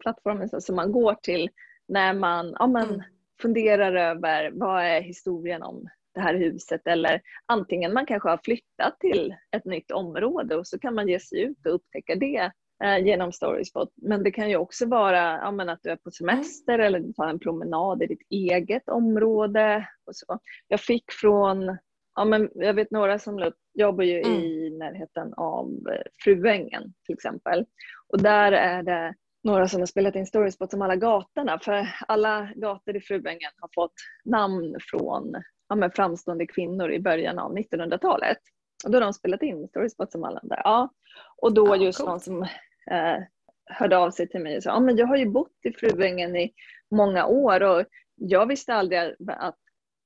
plattformen 0.00 0.60
som 0.60 0.76
man 0.76 0.92
går 0.92 1.14
till 1.14 1.50
när 1.88 2.14
man 2.14 2.56
ja, 2.58 2.66
men, 2.66 2.88
mm. 2.88 3.02
funderar 3.42 3.94
över 3.94 4.50
vad 4.54 4.84
är 4.84 5.00
historien 5.00 5.62
om 5.62 5.88
det 6.14 6.20
här 6.20 6.34
huset 6.34 6.86
eller 6.86 7.20
antingen 7.46 7.92
man 7.92 8.06
kanske 8.06 8.28
har 8.28 8.40
flyttat 8.44 9.00
till 9.00 9.34
ett 9.56 9.64
nytt 9.64 9.90
område 9.90 10.56
och 10.56 10.66
så 10.66 10.78
kan 10.78 10.94
man 10.94 11.08
ge 11.08 11.20
sig 11.20 11.40
ut 11.40 11.66
och 11.66 11.74
upptäcka 11.74 12.14
det 12.14 12.52
eh, 12.84 12.98
genom 13.06 13.32
Storyspot. 13.32 13.92
Men 13.96 14.22
det 14.22 14.30
kan 14.30 14.50
ju 14.50 14.56
också 14.56 14.86
vara 14.86 15.38
ja, 15.38 15.50
men 15.50 15.68
att 15.68 15.80
du 15.82 15.90
är 15.90 15.96
på 15.96 16.10
semester 16.10 16.78
eller 16.78 17.00
du 17.00 17.12
tar 17.12 17.28
en 17.28 17.38
promenad 17.38 18.02
i 18.02 18.06
ditt 18.06 18.26
eget 18.30 18.88
område. 18.88 19.88
Och 20.06 20.16
så. 20.16 20.38
Jag 20.68 20.80
fick 20.80 21.04
från 21.12 21.78
Ja, 22.18 22.24
men 22.24 22.50
jag 22.54 22.74
vet 22.74 22.90
några 22.90 23.18
som 23.18 23.52
jobbar 23.74 24.04
ju 24.04 24.20
mm. 24.20 24.32
i 24.32 24.70
närheten 24.78 25.34
av 25.36 25.66
eh, 25.66 26.02
Fruängen 26.24 26.94
till 27.06 27.14
exempel. 27.14 27.66
Och 28.08 28.22
där 28.22 28.52
är 28.52 28.82
det 28.82 29.14
några 29.44 29.68
som 29.68 29.80
har 29.80 29.86
spelat 29.86 30.14
in 30.14 30.26
stories 30.26 30.58
på 30.58 30.66
som 30.66 30.82
alla 30.82 30.96
gatorna. 30.96 31.58
För 31.58 31.88
alla 32.08 32.48
gator 32.54 32.96
i 32.96 33.00
Fruängen 33.00 33.50
har 33.60 33.70
fått 33.74 33.94
namn 34.24 34.76
från 34.90 35.34
ja, 35.68 35.76
men 35.76 35.90
framstående 35.90 36.46
kvinnor 36.46 36.92
i 36.92 37.00
början 37.00 37.38
av 37.38 37.56
1900-talet. 37.56 38.38
Och 38.84 38.90
då 38.90 38.96
har 38.96 39.00
de 39.00 39.12
spelat 39.12 39.42
in 39.42 39.68
stories 39.68 39.96
på 39.96 40.06
som 40.06 40.24
alla 40.24 40.40
där. 40.42 40.60
Ja. 40.64 40.88
Och 41.36 41.54
då 41.54 41.66
ja, 41.66 41.76
just 41.76 41.98
coolt. 41.98 42.08
någon 42.08 42.20
som 42.20 42.46
eh, 42.90 43.22
hörde 43.70 43.98
av 43.98 44.10
sig 44.10 44.28
till 44.28 44.40
mig 44.40 44.56
och 44.56 44.62
sa 44.62 44.70
ja, 44.70 44.80
men 44.80 44.96
jag 44.96 45.06
har 45.06 45.16
ju 45.16 45.26
bott 45.26 45.56
i 45.62 45.72
Fruängen 45.72 46.36
i 46.36 46.52
många 46.90 47.26
år 47.26 47.62
och 47.62 47.84
jag 48.14 48.46
visste 48.46 48.74
aldrig 48.74 49.00
att 49.26 49.58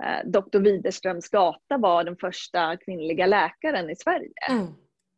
eh, 0.04 0.30
Dr. 0.30 0.58
Widerströms 0.58 1.28
gata 1.28 1.78
var 1.78 2.04
den 2.04 2.16
första 2.16 2.76
kvinnliga 2.76 3.26
läkaren 3.26 3.90
i 3.90 3.96
Sverige. 3.96 4.32
Mm. 4.50 4.66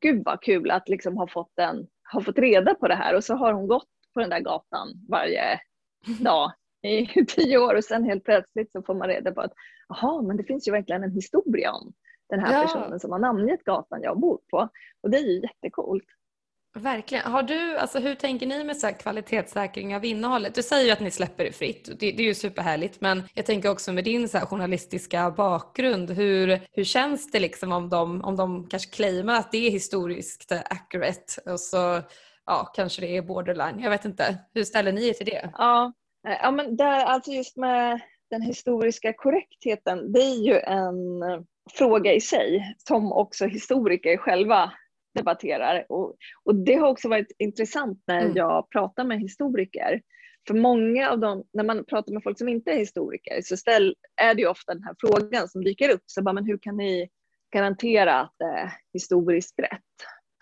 Gud 0.00 0.22
vad 0.24 0.42
kul 0.42 0.70
att 0.70 0.88
liksom 0.88 1.16
ha 1.16 1.26
fått, 1.26 1.58
en, 1.58 1.86
ha 2.12 2.20
fått 2.20 2.38
reda 2.38 2.74
på 2.74 2.88
det 2.88 2.94
här 2.94 3.16
och 3.16 3.24
så 3.24 3.34
har 3.34 3.52
hon 3.52 3.66
gått 3.66 3.88
på 4.14 4.20
den 4.20 4.30
där 4.30 4.40
gatan 4.40 4.88
varje 5.08 5.60
dag 6.20 6.52
i 6.82 7.24
tio 7.28 7.58
år 7.58 7.74
och 7.74 7.84
sen 7.84 8.04
helt 8.04 8.24
plötsligt 8.24 8.72
så 8.72 8.82
får 8.82 8.94
man 8.94 9.08
reda 9.08 9.32
på 9.32 9.40
att 9.40 9.52
jaha, 9.88 10.22
men 10.22 10.36
det 10.36 10.44
finns 10.44 10.68
ju 10.68 10.72
verkligen 10.72 11.04
en 11.04 11.12
historia 11.12 11.72
om 11.72 11.92
den 12.28 12.40
här 12.40 12.52
ja. 12.52 12.62
personen 12.62 13.00
som 13.00 13.12
har 13.12 13.18
namngett 13.18 13.64
gatan 13.64 14.02
jag 14.02 14.20
bor 14.20 14.40
på. 14.50 14.68
Och 15.02 15.10
det 15.10 15.18
är 15.18 15.22
ju 15.22 15.40
jättecoolt. 15.40 16.04
Verkligen. 16.74 17.32
Har 17.32 17.42
du, 17.42 17.78
alltså 17.78 17.98
hur 17.98 18.14
tänker 18.14 18.46
ni 18.46 18.64
med 18.64 18.76
så 18.76 18.88
kvalitetssäkring 18.92 19.96
av 19.96 20.04
innehållet? 20.04 20.54
Du 20.54 20.62
säger 20.62 20.84
ju 20.84 20.90
att 20.90 21.00
ni 21.00 21.10
släpper 21.10 21.44
det 21.44 21.52
fritt, 21.52 21.84
det, 21.84 22.12
det 22.12 22.22
är 22.22 22.26
ju 22.26 22.34
superhärligt, 22.34 23.00
men 23.00 23.22
jag 23.34 23.46
tänker 23.46 23.70
också 23.70 23.92
med 23.92 24.04
din 24.04 24.28
så 24.28 24.38
journalistiska 24.38 25.30
bakgrund, 25.30 26.10
hur, 26.10 26.60
hur 26.72 26.84
känns 26.84 27.30
det 27.30 27.40
liksom 27.40 27.72
om 27.72 27.88
de, 27.88 28.24
om 28.24 28.36
de 28.36 28.68
kanske 28.68 28.90
claimar 28.90 29.34
att 29.34 29.52
det 29.52 29.66
är 29.66 29.70
historiskt 29.70 30.52
accurate 30.52 31.50
och 31.52 31.60
så 31.60 32.00
ja, 32.46 32.72
kanske 32.74 33.00
det 33.00 33.16
är 33.16 33.22
borderline, 33.22 33.80
jag 33.80 33.90
vet 33.90 34.04
inte. 34.04 34.38
Hur 34.54 34.64
ställer 34.64 34.92
ni 34.92 35.08
er 35.08 35.12
till 35.12 35.26
det? 35.26 35.50
Ja, 35.52 35.92
ja 36.22 36.50
men 36.50 36.76
där, 36.76 37.04
alltså 37.04 37.30
just 37.30 37.56
med 37.56 38.00
den 38.30 38.42
historiska 38.42 39.12
korrektheten, 39.12 40.12
det 40.12 40.20
är 40.20 40.46
ju 40.46 40.58
en 40.58 40.96
fråga 41.72 42.12
i 42.12 42.20
sig 42.20 42.74
som 42.88 43.12
också 43.12 43.46
historiker 43.46 44.16
själva 44.16 44.72
debatterar. 45.14 45.86
Och, 45.88 46.16
och 46.44 46.54
det 46.54 46.74
har 46.74 46.88
också 46.88 47.08
varit 47.08 47.32
intressant 47.38 48.02
när 48.06 48.20
mm. 48.20 48.36
jag 48.36 48.70
pratar 48.70 49.04
med 49.04 49.20
historiker. 49.20 50.02
För 50.46 50.54
många 50.54 51.10
av 51.10 51.18
dem, 51.18 51.44
när 51.52 51.64
man 51.64 51.84
pratar 51.84 52.12
med 52.12 52.22
folk 52.22 52.38
som 52.38 52.48
inte 52.48 52.70
är 52.70 52.78
historiker 52.78 53.40
så 53.42 53.56
ställ, 53.56 53.94
är 54.22 54.34
det 54.34 54.42
ju 54.42 54.48
ofta 54.48 54.74
den 54.74 54.82
här 54.82 54.94
frågan 54.98 55.48
som 55.48 55.64
dyker 55.64 55.90
upp. 55.90 56.02
Så 56.06 56.22
bara, 56.22 56.32
men 56.32 56.46
hur 56.46 56.58
kan 56.58 56.76
ni 56.76 57.08
garantera 57.54 58.20
att 58.20 58.34
det 58.38 58.44
är 58.44 58.72
historiskt 58.92 59.58
rätt? 59.58 59.80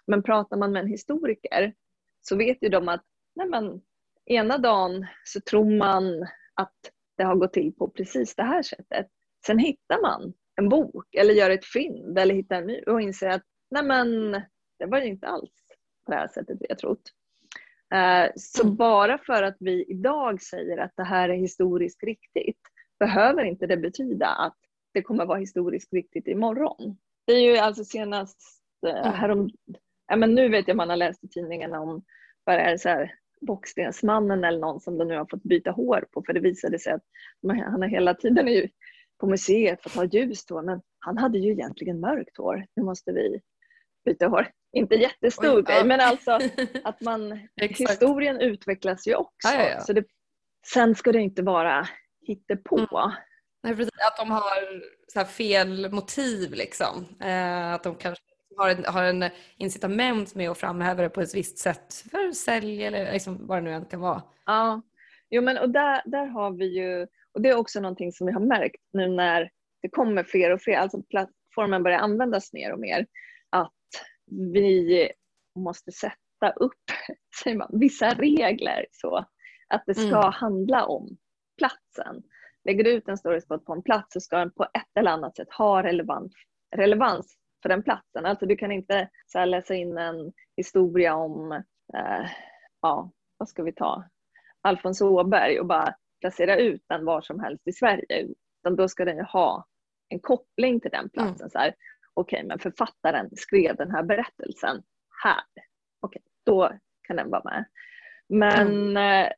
Men 0.06 0.22
pratar 0.22 0.56
man 0.56 0.72
med 0.72 0.82
en 0.82 0.88
historiker 0.88 1.74
så 2.22 2.36
vet 2.36 2.58
ju 2.60 2.68
de 2.68 2.88
att 2.88 3.04
nej 3.36 3.48
men, 3.48 3.80
ena 4.26 4.58
dagen 4.58 5.06
så 5.24 5.40
tror 5.40 5.78
man 5.78 6.22
att 6.54 6.76
det 7.16 7.24
har 7.24 7.36
gått 7.36 7.52
till 7.52 7.72
på 7.72 7.88
precis 7.88 8.34
det 8.34 8.42
här 8.42 8.62
sättet. 8.62 9.06
Sen 9.46 9.58
hittar 9.58 10.02
man 10.02 10.32
en 10.56 10.68
bok 10.68 11.14
eller 11.14 11.34
gör 11.34 11.50
ett 11.50 11.64
fynd 11.64 12.18
eller 12.18 12.34
hittar 12.34 12.56
en 12.56 12.66
ny 12.66 12.82
och 12.82 13.00
inser 13.00 13.28
att 13.28 13.42
nej 13.70 13.84
men, 13.84 14.42
det 14.78 14.86
var 14.86 15.00
ju 15.00 15.06
inte 15.06 15.26
alls 15.26 15.50
på 16.06 16.12
det 16.12 16.18
här 16.18 16.28
sättet 16.28 16.58
vi 16.60 16.66
har 16.68 16.76
trott. 16.76 17.12
Eh, 17.94 18.30
så 18.36 18.70
bara 18.70 19.18
för 19.18 19.42
att 19.42 19.56
vi 19.60 19.84
idag 19.84 20.42
säger 20.42 20.78
att 20.78 20.92
det 20.96 21.04
här 21.04 21.28
är 21.28 21.34
historiskt 21.34 22.02
riktigt 22.02 22.60
behöver 22.98 23.44
inte 23.44 23.66
det 23.66 23.76
betyda 23.76 24.26
att 24.26 24.56
det 24.94 25.02
kommer 25.02 25.26
vara 25.26 25.38
historiskt 25.38 25.92
riktigt 25.92 26.28
imorgon. 26.28 26.96
Det 27.26 27.32
är 27.32 27.40
ju 27.40 27.56
alltså 27.56 27.84
senast 27.84 28.38
eh, 28.86 29.06
mm. 29.06 29.12
härom, 29.12 29.50
ja, 30.08 30.16
men 30.16 30.34
nu 30.34 30.48
vet 30.48 30.68
jag 30.68 30.76
man 30.76 30.90
har 30.90 30.96
läst 30.96 31.24
i 31.24 31.28
tidningarna 31.28 31.80
om 31.80 32.04
vad 32.44 32.56
det 32.56 32.62
är 32.62 32.76
så 32.76 32.88
här, 32.88 33.14
Bockstensmannen 33.40 34.44
eller 34.44 34.58
någon 34.58 34.80
som 34.80 34.98
de 34.98 35.08
nu 35.08 35.16
har 35.16 35.26
fått 35.30 35.42
byta 35.42 35.70
hår 35.70 36.06
på 36.12 36.22
för 36.26 36.32
det 36.32 36.40
visade 36.40 36.78
sig 36.78 36.92
att 36.92 37.02
han 37.40 37.82
har 37.82 37.88
hela 37.88 38.14
tiden 38.14 38.48
är 38.48 38.52
ju 38.52 38.68
på 39.18 39.26
museet 39.26 39.82
fått 39.82 39.94
ha 39.94 40.04
ljust 40.04 40.50
hår 40.50 40.62
men 40.62 40.80
han 40.98 41.18
hade 41.18 41.38
ju 41.38 41.52
egentligen 41.52 42.00
mörkt 42.00 42.36
hår. 42.36 42.66
Nu 42.76 42.82
måste 42.82 43.12
vi 43.12 43.40
byta 44.04 44.26
hår. 44.26 44.46
Inte 44.72 44.94
jättestor 44.94 45.56
Oj, 45.56 45.62
grej 45.62 45.78
ja. 45.78 45.84
men 45.84 46.00
alltså 46.00 46.38
att 46.84 47.00
man, 47.00 47.48
historien 47.56 48.40
utvecklas 48.40 49.06
ju 49.06 49.14
också. 49.14 49.48
Ja, 49.48 49.68
ja, 49.68 49.80
så 49.80 49.92
det, 49.92 50.04
sen 50.66 50.94
ska 50.94 51.12
det 51.12 51.20
inte 51.20 51.42
vara 51.42 51.88
hittepå. 52.26 52.78
Mm. 52.78 53.12
Nej, 53.62 53.76
precis. 53.76 53.92
Att 54.06 54.16
de 54.16 54.30
har 54.30 55.24
fel 55.24 55.90
motiv 55.92 56.52
liksom. 56.52 57.06
Eh, 57.20 57.72
att 57.72 57.82
de 57.82 57.94
kanske 57.94 58.24
har 58.56 58.68
en, 58.68 58.84
har 58.84 59.04
en 59.04 59.30
incitament 59.56 60.34
med 60.34 60.50
att 60.50 60.58
framhäva 60.58 61.02
det 61.02 61.08
på 61.08 61.20
ett 61.20 61.34
visst 61.34 61.58
sätt 61.58 61.94
för 62.10 62.32
sälj 62.32 62.84
eller 62.84 63.12
liksom 63.12 63.46
vad 63.46 63.58
det 63.58 63.62
nu 63.62 63.72
än 63.72 63.84
kan 63.84 64.00
vara. 64.00 64.22
Ja, 64.46 64.82
jo, 65.30 65.42
men 65.42 65.58
och 65.58 65.70
där, 65.70 66.02
där 66.04 66.26
har 66.26 66.50
vi 66.50 66.66
ju, 66.66 67.06
och 67.34 67.40
det 67.40 67.48
är 67.48 67.56
också 67.56 67.80
någonting 67.80 68.12
som 68.12 68.26
vi 68.26 68.32
har 68.32 68.40
märkt 68.40 68.82
nu 68.92 69.08
när 69.08 69.50
det 69.82 69.88
kommer 69.88 70.22
fler 70.22 70.50
och 70.50 70.60
fler, 70.62 70.76
alltså 70.76 71.02
plattformen 71.02 71.82
börjar 71.82 71.98
användas 71.98 72.52
mer 72.52 72.72
och 72.72 72.80
mer, 72.80 73.06
vi 74.52 75.10
måste 75.58 75.92
sätta 75.92 76.50
upp 76.56 76.82
man, 77.56 77.68
vissa 77.72 78.14
regler 78.14 78.86
så 78.90 79.26
att 79.68 79.82
det 79.86 79.94
ska 79.94 80.16
mm. 80.16 80.32
handla 80.32 80.86
om 80.86 81.16
platsen. 81.58 82.22
Lägger 82.64 82.84
du 82.84 82.90
ut 82.90 83.08
en 83.08 83.18
storyspot 83.18 83.64
på 83.64 83.72
en 83.72 83.82
plats 83.82 84.12
så 84.12 84.20
ska 84.20 84.38
den 84.38 84.52
på 84.52 84.64
ett 84.64 84.98
eller 84.98 85.10
annat 85.10 85.36
sätt 85.36 85.52
ha 85.52 85.82
relevant, 85.82 86.32
relevans 86.76 87.36
för 87.62 87.68
den 87.68 87.82
platsen. 87.82 88.26
Alltså 88.26 88.46
du 88.46 88.56
kan 88.56 88.72
inte 88.72 89.08
så 89.26 89.38
här, 89.38 89.46
läsa 89.46 89.74
in 89.74 89.98
en 89.98 90.32
historia 90.56 91.14
om, 91.14 91.52
eh, 91.94 92.30
ja, 92.80 93.10
vad 93.36 93.48
ska 93.48 93.62
vi 93.62 93.72
ta, 93.72 94.04
Alfons 94.62 95.00
Åberg 95.00 95.60
och 95.60 95.66
bara 95.66 95.94
placera 96.20 96.56
ut 96.56 96.84
den 96.88 97.04
var 97.04 97.20
som 97.20 97.40
helst 97.40 97.68
i 97.68 97.72
Sverige. 97.72 98.28
Utan 98.62 98.76
då 98.76 98.88
ska 98.88 99.04
den 99.04 99.16
ju 99.16 99.22
ha 99.22 99.66
en 100.08 100.20
koppling 100.20 100.80
till 100.80 100.90
den 100.90 101.10
platsen. 101.10 101.50
Mm. 101.54 101.72
Okej, 102.14 102.36
okay, 102.36 102.48
men 102.48 102.58
författaren 102.58 103.30
skrev 103.36 103.76
den 103.76 103.90
här 103.90 104.02
berättelsen 104.02 104.82
här. 105.22 105.42
Okej, 106.00 106.20
okay, 106.20 106.22
då 106.46 106.78
kan 107.02 107.16
den 107.16 107.30
vara 107.30 107.42
med. 107.44 107.64
Men 108.28 108.96
mm. 108.96 109.26
eh, 109.26 109.32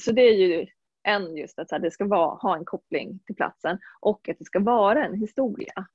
så 0.00 0.12
det 0.12 0.22
är 0.22 0.34
ju 0.34 0.66
en 1.02 1.36
just 1.36 1.58
att 1.58 1.68
så 1.68 1.74
här, 1.74 1.82
det 1.82 1.90
ska 1.90 2.04
vara, 2.04 2.34
ha 2.34 2.56
en 2.56 2.64
koppling 2.64 3.20
till 3.26 3.36
platsen 3.36 3.78
och 4.00 4.28
att 4.28 4.38
det 4.38 4.44
ska 4.44 4.60
vara 4.60 5.04
en 5.04 5.14
historia. 5.14 5.86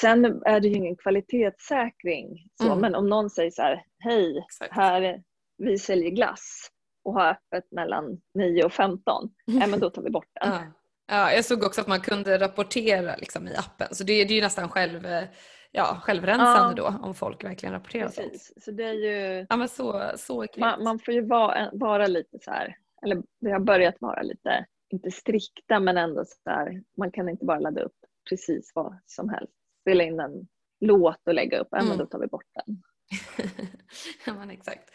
Sen 0.00 0.42
är 0.46 0.60
det 0.60 0.68
ju 0.68 0.74
ingen 0.74 0.96
kvalitetssäkring, 0.96 2.48
så, 2.62 2.66
mm. 2.66 2.78
men 2.78 2.94
om 2.94 3.08
någon 3.08 3.30
säger 3.30 3.50
så 3.50 3.62
här, 3.62 3.84
hej, 3.98 4.38
Exakt. 4.38 4.74
här, 4.74 5.22
vi 5.58 5.78
säljer 5.78 6.10
glass 6.10 6.70
och 7.04 7.14
har 7.14 7.30
öppet 7.30 7.72
mellan 7.72 8.20
9 8.34 8.64
och 8.64 8.72
15, 8.72 9.30
mm. 9.48 9.70
men 9.70 9.80
då 9.80 9.90
tar 9.90 10.02
vi 10.02 10.10
bort 10.10 10.30
den. 10.40 10.52
Ja. 10.52 10.62
ja. 11.06 11.32
jag 11.32 11.44
såg 11.44 11.62
också 11.62 11.80
att 11.80 11.86
man 11.86 12.00
kunde 12.00 12.38
rapportera 12.38 13.16
liksom, 13.16 13.48
i 13.48 13.56
appen, 13.56 13.88
så 13.90 14.04
det, 14.04 14.24
det 14.24 14.32
är 14.32 14.36
ju 14.36 14.42
nästan 14.42 14.68
själv, 14.68 15.06
ja, 15.76 15.98
självrensande 16.02 16.82
ja. 16.82 16.90
då 17.00 17.06
om 17.06 17.14
folk 17.14 17.44
verkligen 17.44 17.72
rapporterar 17.72 18.06
Precis. 18.06 18.46
sånt. 18.46 18.64
Så 18.64 18.70
det 18.70 18.84
är 18.84 18.92
ju... 18.92 19.46
Ja, 19.48 19.56
men 19.56 19.68
så, 19.68 20.12
så 20.16 20.46
man, 20.56 20.84
man, 20.84 20.98
får 20.98 21.14
ju 21.14 21.26
vara, 21.26 21.70
vara 21.72 22.06
lite 22.06 22.38
så 22.40 22.50
här, 22.50 22.76
eller 23.02 23.22
vi 23.40 23.50
har 23.50 23.60
börjat 23.60 23.94
vara 24.00 24.22
lite, 24.22 24.66
inte 24.90 25.10
strikta 25.10 25.80
men 25.80 25.98
ändå 25.98 26.24
så 26.24 26.50
här, 26.50 26.82
man 26.96 27.10
kan 27.10 27.28
inte 27.28 27.44
bara 27.44 27.58
ladda 27.58 27.82
upp 27.82 27.96
precis 28.28 28.72
vad 28.74 28.98
som 29.06 29.28
helst 29.28 29.52
spela 29.80 30.04
in 30.04 30.20
en 30.20 30.46
låt 30.80 31.28
och 31.28 31.34
lägga 31.34 31.58
upp, 31.58 31.72
mm. 31.72 31.88
men 31.88 31.98
då 31.98 32.06
tar 32.06 32.18
vi 32.18 32.26
bort 32.26 32.48
den. 32.54 32.82
ja 34.26 34.34
men 34.34 34.50
exakt. 34.50 34.90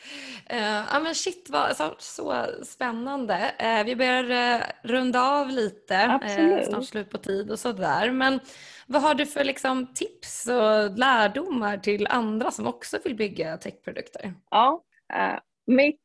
Uh, 0.53 0.85
ja 0.91 0.99
men 1.03 1.15
shit 1.15 1.49
vad 1.49 1.77
så, 1.77 1.95
så 1.99 2.45
spännande. 2.63 3.53
Uh, 3.61 3.85
vi 3.85 3.95
börjar 3.95 4.57
uh, 4.57 4.63
runda 4.83 5.21
av 5.21 5.49
lite, 5.49 6.19
uh, 6.39 6.63
snart 6.63 6.85
slut 6.85 7.09
på 7.09 7.17
tid 7.17 7.51
och 7.51 7.59
sådär. 7.59 8.11
Men 8.11 8.39
vad 8.87 9.01
har 9.01 9.15
du 9.15 9.25
för 9.25 9.43
liksom, 9.43 9.93
tips 9.93 10.47
och 10.47 10.97
lärdomar 10.97 11.77
till 11.77 12.07
andra 12.07 12.51
som 12.51 12.67
också 12.67 12.97
vill 13.03 13.15
bygga 13.15 13.57
techprodukter? 13.57 14.33
Ja, 14.51 14.83
mitt 15.67 16.01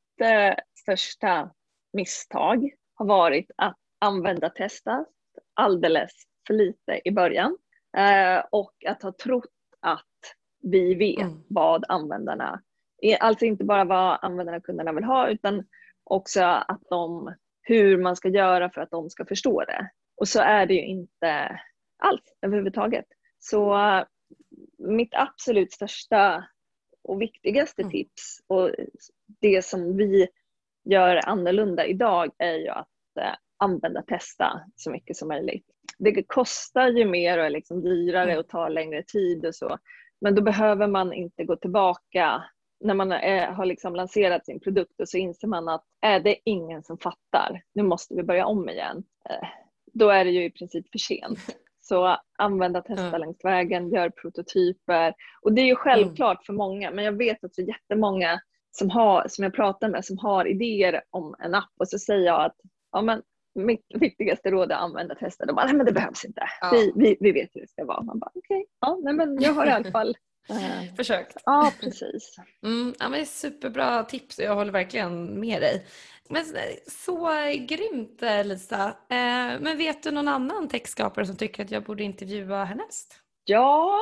största 0.79 1.51
misstag 1.93 2.71
har 2.95 3.07
varit 3.07 3.51
att 3.57 3.77
använda 3.99 4.51
testa 4.51 5.05
alldeles 5.55 6.13
för 6.47 6.55
lite 6.55 7.01
i 7.05 7.11
början. 7.11 7.57
Och 8.51 8.75
att 8.87 9.03
ha 9.03 9.13
trott 9.13 9.54
vi 10.65 10.95
vet 10.95 11.23
mm. 11.27 11.43
vad 11.49 11.85
användarna, 11.89 12.63
alltså 13.21 13.45
inte 13.45 13.65
bara 13.65 13.85
vad 13.85 14.19
användarna 14.23 14.57
och 14.57 14.65
kunderna 14.65 14.93
vill 14.93 15.05
ha 15.05 15.29
utan 15.29 15.65
också 16.05 16.43
att 16.43 16.83
de, 16.91 17.35
hur 17.63 17.99
man 17.99 18.17
ska 18.17 18.29
göra 18.29 18.71
för 18.71 18.81
att 18.81 18.91
de 18.91 19.11
ska 19.11 19.25
förstå 19.25 19.65
det. 19.65 19.91
Och 20.17 20.29
så 20.29 20.41
är 20.41 20.67
det 20.67 20.75
ju 20.75 20.87
inte 20.87 21.61
alls 21.99 22.23
överhuvudtaget. 22.43 23.07
Så 23.39 23.77
mitt 24.79 25.15
absolut 25.15 25.73
största 25.73 26.45
och 27.03 27.23
viktigaste 27.23 27.83
mm. 27.83 27.93
tips 27.93 28.41
och 28.47 28.71
det 29.41 29.65
som 29.65 29.97
vi 29.97 30.29
gör 30.85 31.29
annorlunda 31.29 31.87
idag 31.87 32.31
är 32.39 32.55
ju 32.55 32.69
att 32.69 32.89
eh, 33.21 33.35
använda 33.57 34.03
testa 34.03 34.61
så 34.77 34.91
mycket 34.91 35.17
som 35.17 35.29
möjligt. 35.29 35.67
det 35.99 36.23
kostar 36.23 36.89
ju 36.89 37.05
mer 37.05 37.39
och 37.39 37.45
är 37.45 37.51
liksom 37.51 37.83
dyrare 37.83 38.31
mm. 38.31 38.39
och 38.39 38.49
tar 38.49 38.71
längre 38.71 39.03
tid 39.03 39.47
och 39.47 39.55
så. 39.55 39.79
Men 40.25 40.35
då 40.35 40.43
behöver 40.43 40.87
man 40.87 41.13
inte 41.13 41.45
gå 41.45 41.57
tillbaka 41.57 42.45
när 42.81 42.95
man 42.95 43.13
är, 43.13 43.47
har 43.47 43.65
liksom 43.65 43.97
lanserat 43.97 44.47
sin 44.47 44.61
produkt 44.61 45.01
och 45.01 45.09
så 45.09 45.19
inser 45.19 45.49
man 45.49 45.69
att 45.69 45.85
är 46.01 46.21
det 46.21 46.37
ingen 46.45 46.83
som 46.83 46.99
fattar, 46.99 47.63
nu 47.75 47.83
måste 47.83 48.15
vi 48.15 48.23
börja 48.23 48.47
om 48.47 48.69
igen. 48.69 49.05
Eh, 49.31 49.49
då 49.93 50.11
är 50.11 50.25
det 50.25 50.31
ju 50.31 50.45
i 50.45 50.51
princip 50.51 50.91
för 50.93 50.99
sent. 50.99 51.39
Så 51.81 52.17
använda, 52.39 52.83
testa 52.83 53.07
mm. 53.07 53.21
längs 53.21 53.45
vägen, 53.45 53.91
gör 53.91 54.11
prototyper. 54.11 55.15
Och 55.43 55.53
det 55.53 55.61
är 55.61 55.67
ju 55.67 55.77
självklart 55.77 56.39
mm. 56.39 56.45
för 56.47 56.53
många, 56.53 56.91
men 56.91 57.05
jag 57.05 57.19
vet 57.19 57.45
också 57.45 57.63
jättemånga 57.63 58.41
som, 58.71 58.91
har, 58.91 59.29
som 59.29 59.45
jag 59.45 59.55
pratar 59.55 59.89
med 59.89 60.05
som 60.05 60.19
har 60.19 60.45
idéer 60.47 61.03
om 61.11 61.35
en 61.39 61.55
app 61.55 61.73
och 61.81 61.89
så 61.89 61.99
säger 61.99 62.27
jag 62.27 62.45
att 62.45 62.57
ja, 62.93 63.03
men 63.03 63.23
mitt 63.55 63.87
viktigaste 63.95 64.51
råd 64.51 64.71
är 64.71 64.75
att 64.75 64.83
använda 64.83 65.15
testa. 65.15 65.47
De 65.47 65.57
bara, 65.57 65.67
nej 65.67 65.75
men 65.75 65.87
det 65.87 65.93
behövs 65.93 66.25
inte. 66.25 66.49
Ja. 66.61 66.71
Vi, 66.73 66.93
vi, 66.97 67.17
vi 67.21 67.33
vet 67.33 67.51
hur 67.55 67.61
det 67.61 67.69
ska 67.69 67.85
vara. 67.85 68.03
Man 68.03 68.19
bara, 68.19 68.31
okej, 68.35 68.57
okay. 68.57 68.65
ja, 68.81 68.99
nej 69.03 69.15
men 69.15 69.43
jag 69.43 69.53
har 69.53 69.67
i 69.67 69.71
alla 69.71 69.91
fall 69.91 70.17
eh, 70.49 70.95
försökt. 70.97 71.37
Ja, 71.45 71.73
precis. 71.81 72.37
Mm, 72.63 72.95
ja, 72.99 73.09
men 73.09 73.27
superbra 73.27 74.05
tips 74.05 74.39
jag 74.39 74.55
håller 74.55 74.73
verkligen 74.73 75.41
med 75.41 75.63
dig. 75.63 75.87
Men 76.29 76.45
så 76.87 77.31
grymt 77.69 78.23
eh, 78.23 78.45
Lisa. 78.45 78.87
Eh, 78.89 79.61
men 79.61 79.79
vet 79.79 80.03
du 80.03 80.11
någon 80.11 80.29
annan 80.29 80.69
textskapare 80.69 81.27
som 81.27 81.37
tycker 81.37 81.65
att 81.65 81.71
jag 81.71 81.85
borde 81.85 82.03
intervjua 82.03 82.65
härnäst? 82.65 83.21
Ja, 83.45 84.01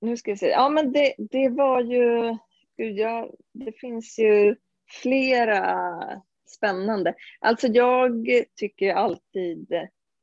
nu 0.00 0.16
ska 0.16 0.30
vi 0.30 0.36
se. 0.36 0.48
Ja, 0.48 0.68
men 0.68 0.92
det, 0.92 1.14
det 1.18 1.48
var 1.48 1.80
ju, 1.80 2.36
gud, 2.76 2.98
ja, 2.98 3.30
det 3.52 3.72
finns 3.72 4.18
ju 4.18 4.56
flera 5.02 6.22
spännande. 6.50 7.14
Alltså 7.40 7.66
jag 7.66 8.26
tycker 8.56 8.94
alltid 8.94 9.72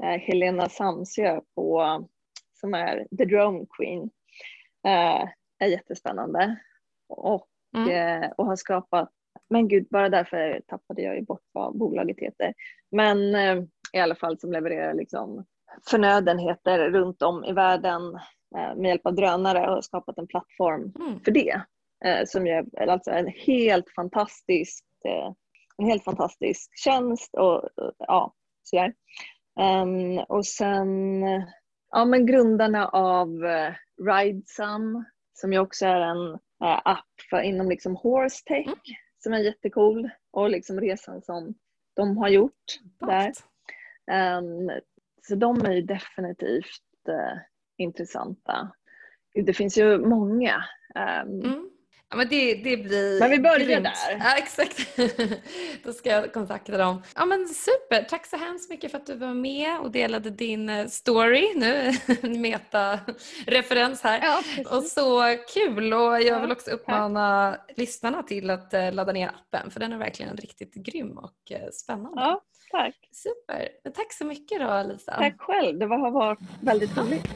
eh, 0.03 0.19
Helena 0.19 0.69
Samsjö 0.69 1.41
på, 1.55 2.07
som 2.53 2.73
är 2.73 3.07
The 3.17 3.25
Drone 3.25 3.65
Queen 3.77 4.09
eh, 4.85 5.29
är 5.59 5.67
jättespännande 5.67 6.55
och, 7.09 7.47
mm. 7.75 7.89
eh, 8.23 8.29
och 8.37 8.45
har 8.45 8.55
skapat 8.55 9.09
men 9.49 9.67
gud, 9.67 9.87
bara 9.89 10.09
därför 10.09 10.61
tappade 10.67 11.01
jag 11.01 11.15
ju 11.15 11.21
bort 11.21 11.43
vad 11.51 11.77
bolaget 11.77 12.19
heter. 12.19 12.53
Men 12.91 13.17
i 13.93 13.99
alla 13.99 14.15
fall 14.15 14.39
som 14.39 14.51
levererar 14.51 14.93
liksom 14.93 15.45
förnödenheter 15.89 16.89
runt 16.89 17.21
om 17.21 17.45
i 17.45 17.53
världen 17.53 18.19
med 18.51 18.89
hjälp 18.89 19.05
av 19.05 19.15
drönare 19.15 19.67
och 19.67 19.73
har 19.73 19.81
skapat 19.81 20.17
en 20.17 20.27
plattform 20.27 20.93
mm. 20.99 21.19
för 21.19 21.31
det. 21.31 21.61
Som 22.25 22.47
är 22.47 22.89
alltså 22.89 23.11
en 23.11 23.27
helt 23.27 23.89
fantastisk, 23.95 24.85
en 25.77 25.85
helt 25.85 26.03
fantastisk 26.03 26.71
tjänst 26.83 27.35
och 27.35 27.69
ja, 27.99 28.33
så 28.63 28.91
um, 29.59 30.19
Och 30.29 30.45
sen 30.45 31.23
ja, 31.91 32.05
men 32.05 32.25
grundarna 32.25 32.87
av 32.87 33.29
uh, 33.29 33.73
Ridesum 34.07 35.05
som 35.33 35.53
ju 35.53 35.59
också 35.59 35.85
är 35.85 36.01
en 36.01 36.27
uh, 36.63 36.81
app 36.85 37.21
för, 37.29 37.41
inom 37.41 37.69
liksom 37.69 37.95
horse 37.95 38.43
tech. 38.45 38.65
Mm 38.65 38.77
som 39.23 39.33
är 39.33 39.39
jättecool 39.39 40.09
och 40.31 40.49
liksom 40.49 40.81
resan 40.81 41.21
som 41.21 41.53
de 41.95 42.17
har 42.17 42.29
gjort 42.29 42.79
där. 42.99 43.31
Um, 44.37 44.71
så 45.21 45.35
de 45.35 45.65
är 45.65 45.71
ju 45.71 45.81
definitivt 45.81 47.09
uh, 47.09 47.39
intressanta. 47.77 48.71
Det 49.33 49.53
finns 49.53 49.77
ju 49.77 49.97
många. 49.97 50.63
Um, 50.95 51.41
mm. 51.41 51.69
Ja, 52.13 52.17
men, 52.17 52.27
det, 52.27 52.53
det 52.53 52.77
blir 52.77 53.19
men 53.19 53.29
vi 53.29 53.39
börjar 53.39 53.59
grymt. 53.59 53.83
där. 53.83 54.17
Ja, 54.19 54.35
exakt. 54.37 54.97
Då 55.83 55.93
ska 55.93 56.09
jag 56.09 56.33
kontakta 56.33 56.77
dem. 56.77 57.03
Ja, 57.15 57.25
men 57.25 57.47
super. 57.47 58.03
Tack 58.09 58.25
så 58.25 58.37
hemskt 58.37 58.69
mycket 58.69 58.91
för 58.91 58.97
att 58.97 59.05
du 59.05 59.15
var 59.15 59.33
med 59.33 59.79
och 59.79 59.91
delade 59.91 60.29
din 60.29 60.69
eh, 60.69 60.87
story. 60.87 61.53
Nu 61.55 61.91
meta-referens 62.39 64.01
här. 64.03 64.19
Ja, 64.21 64.41
och 64.77 64.83
så 64.83 65.37
kul. 65.53 65.93
Och 65.93 66.21
jag 66.21 66.41
vill 66.41 66.51
också 66.51 66.71
uppmana 66.71 67.55
tack. 67.67 67.77
lyssnarna 67.77 68.23
till 68.23 68.49
att 68.49 68.73
eh, 68.73 68.93
ladda 68.93 69.11
ner 69.11 69.27
appen 69.27 69.71
för 69.71 69.79
den 69.79 69.93
är 69.93 69.97
verkligen 69.97 70.37
riktigt 70.37 70.73
grym 70.73 71.17
och 71.17 71.51
eh, 71.51 71.69
spännande. 71.73 72.21
Ja, 72.21 72.41
tack. 72.71 72.95
Super. 73.11 73.69
Tack 73.95 74.13
så 74.13 74.25
mycket 74.25 74.59
då 74.59 74.83
Lisa. 74.87 75.11
Tack 75.11 75.41
själv. 75.41 75.79
Det 75.79 75.85
har 75.85 76.11
varit 76.11 76.39
väldigt 76.61 76.97
roligt. 76.97 77.27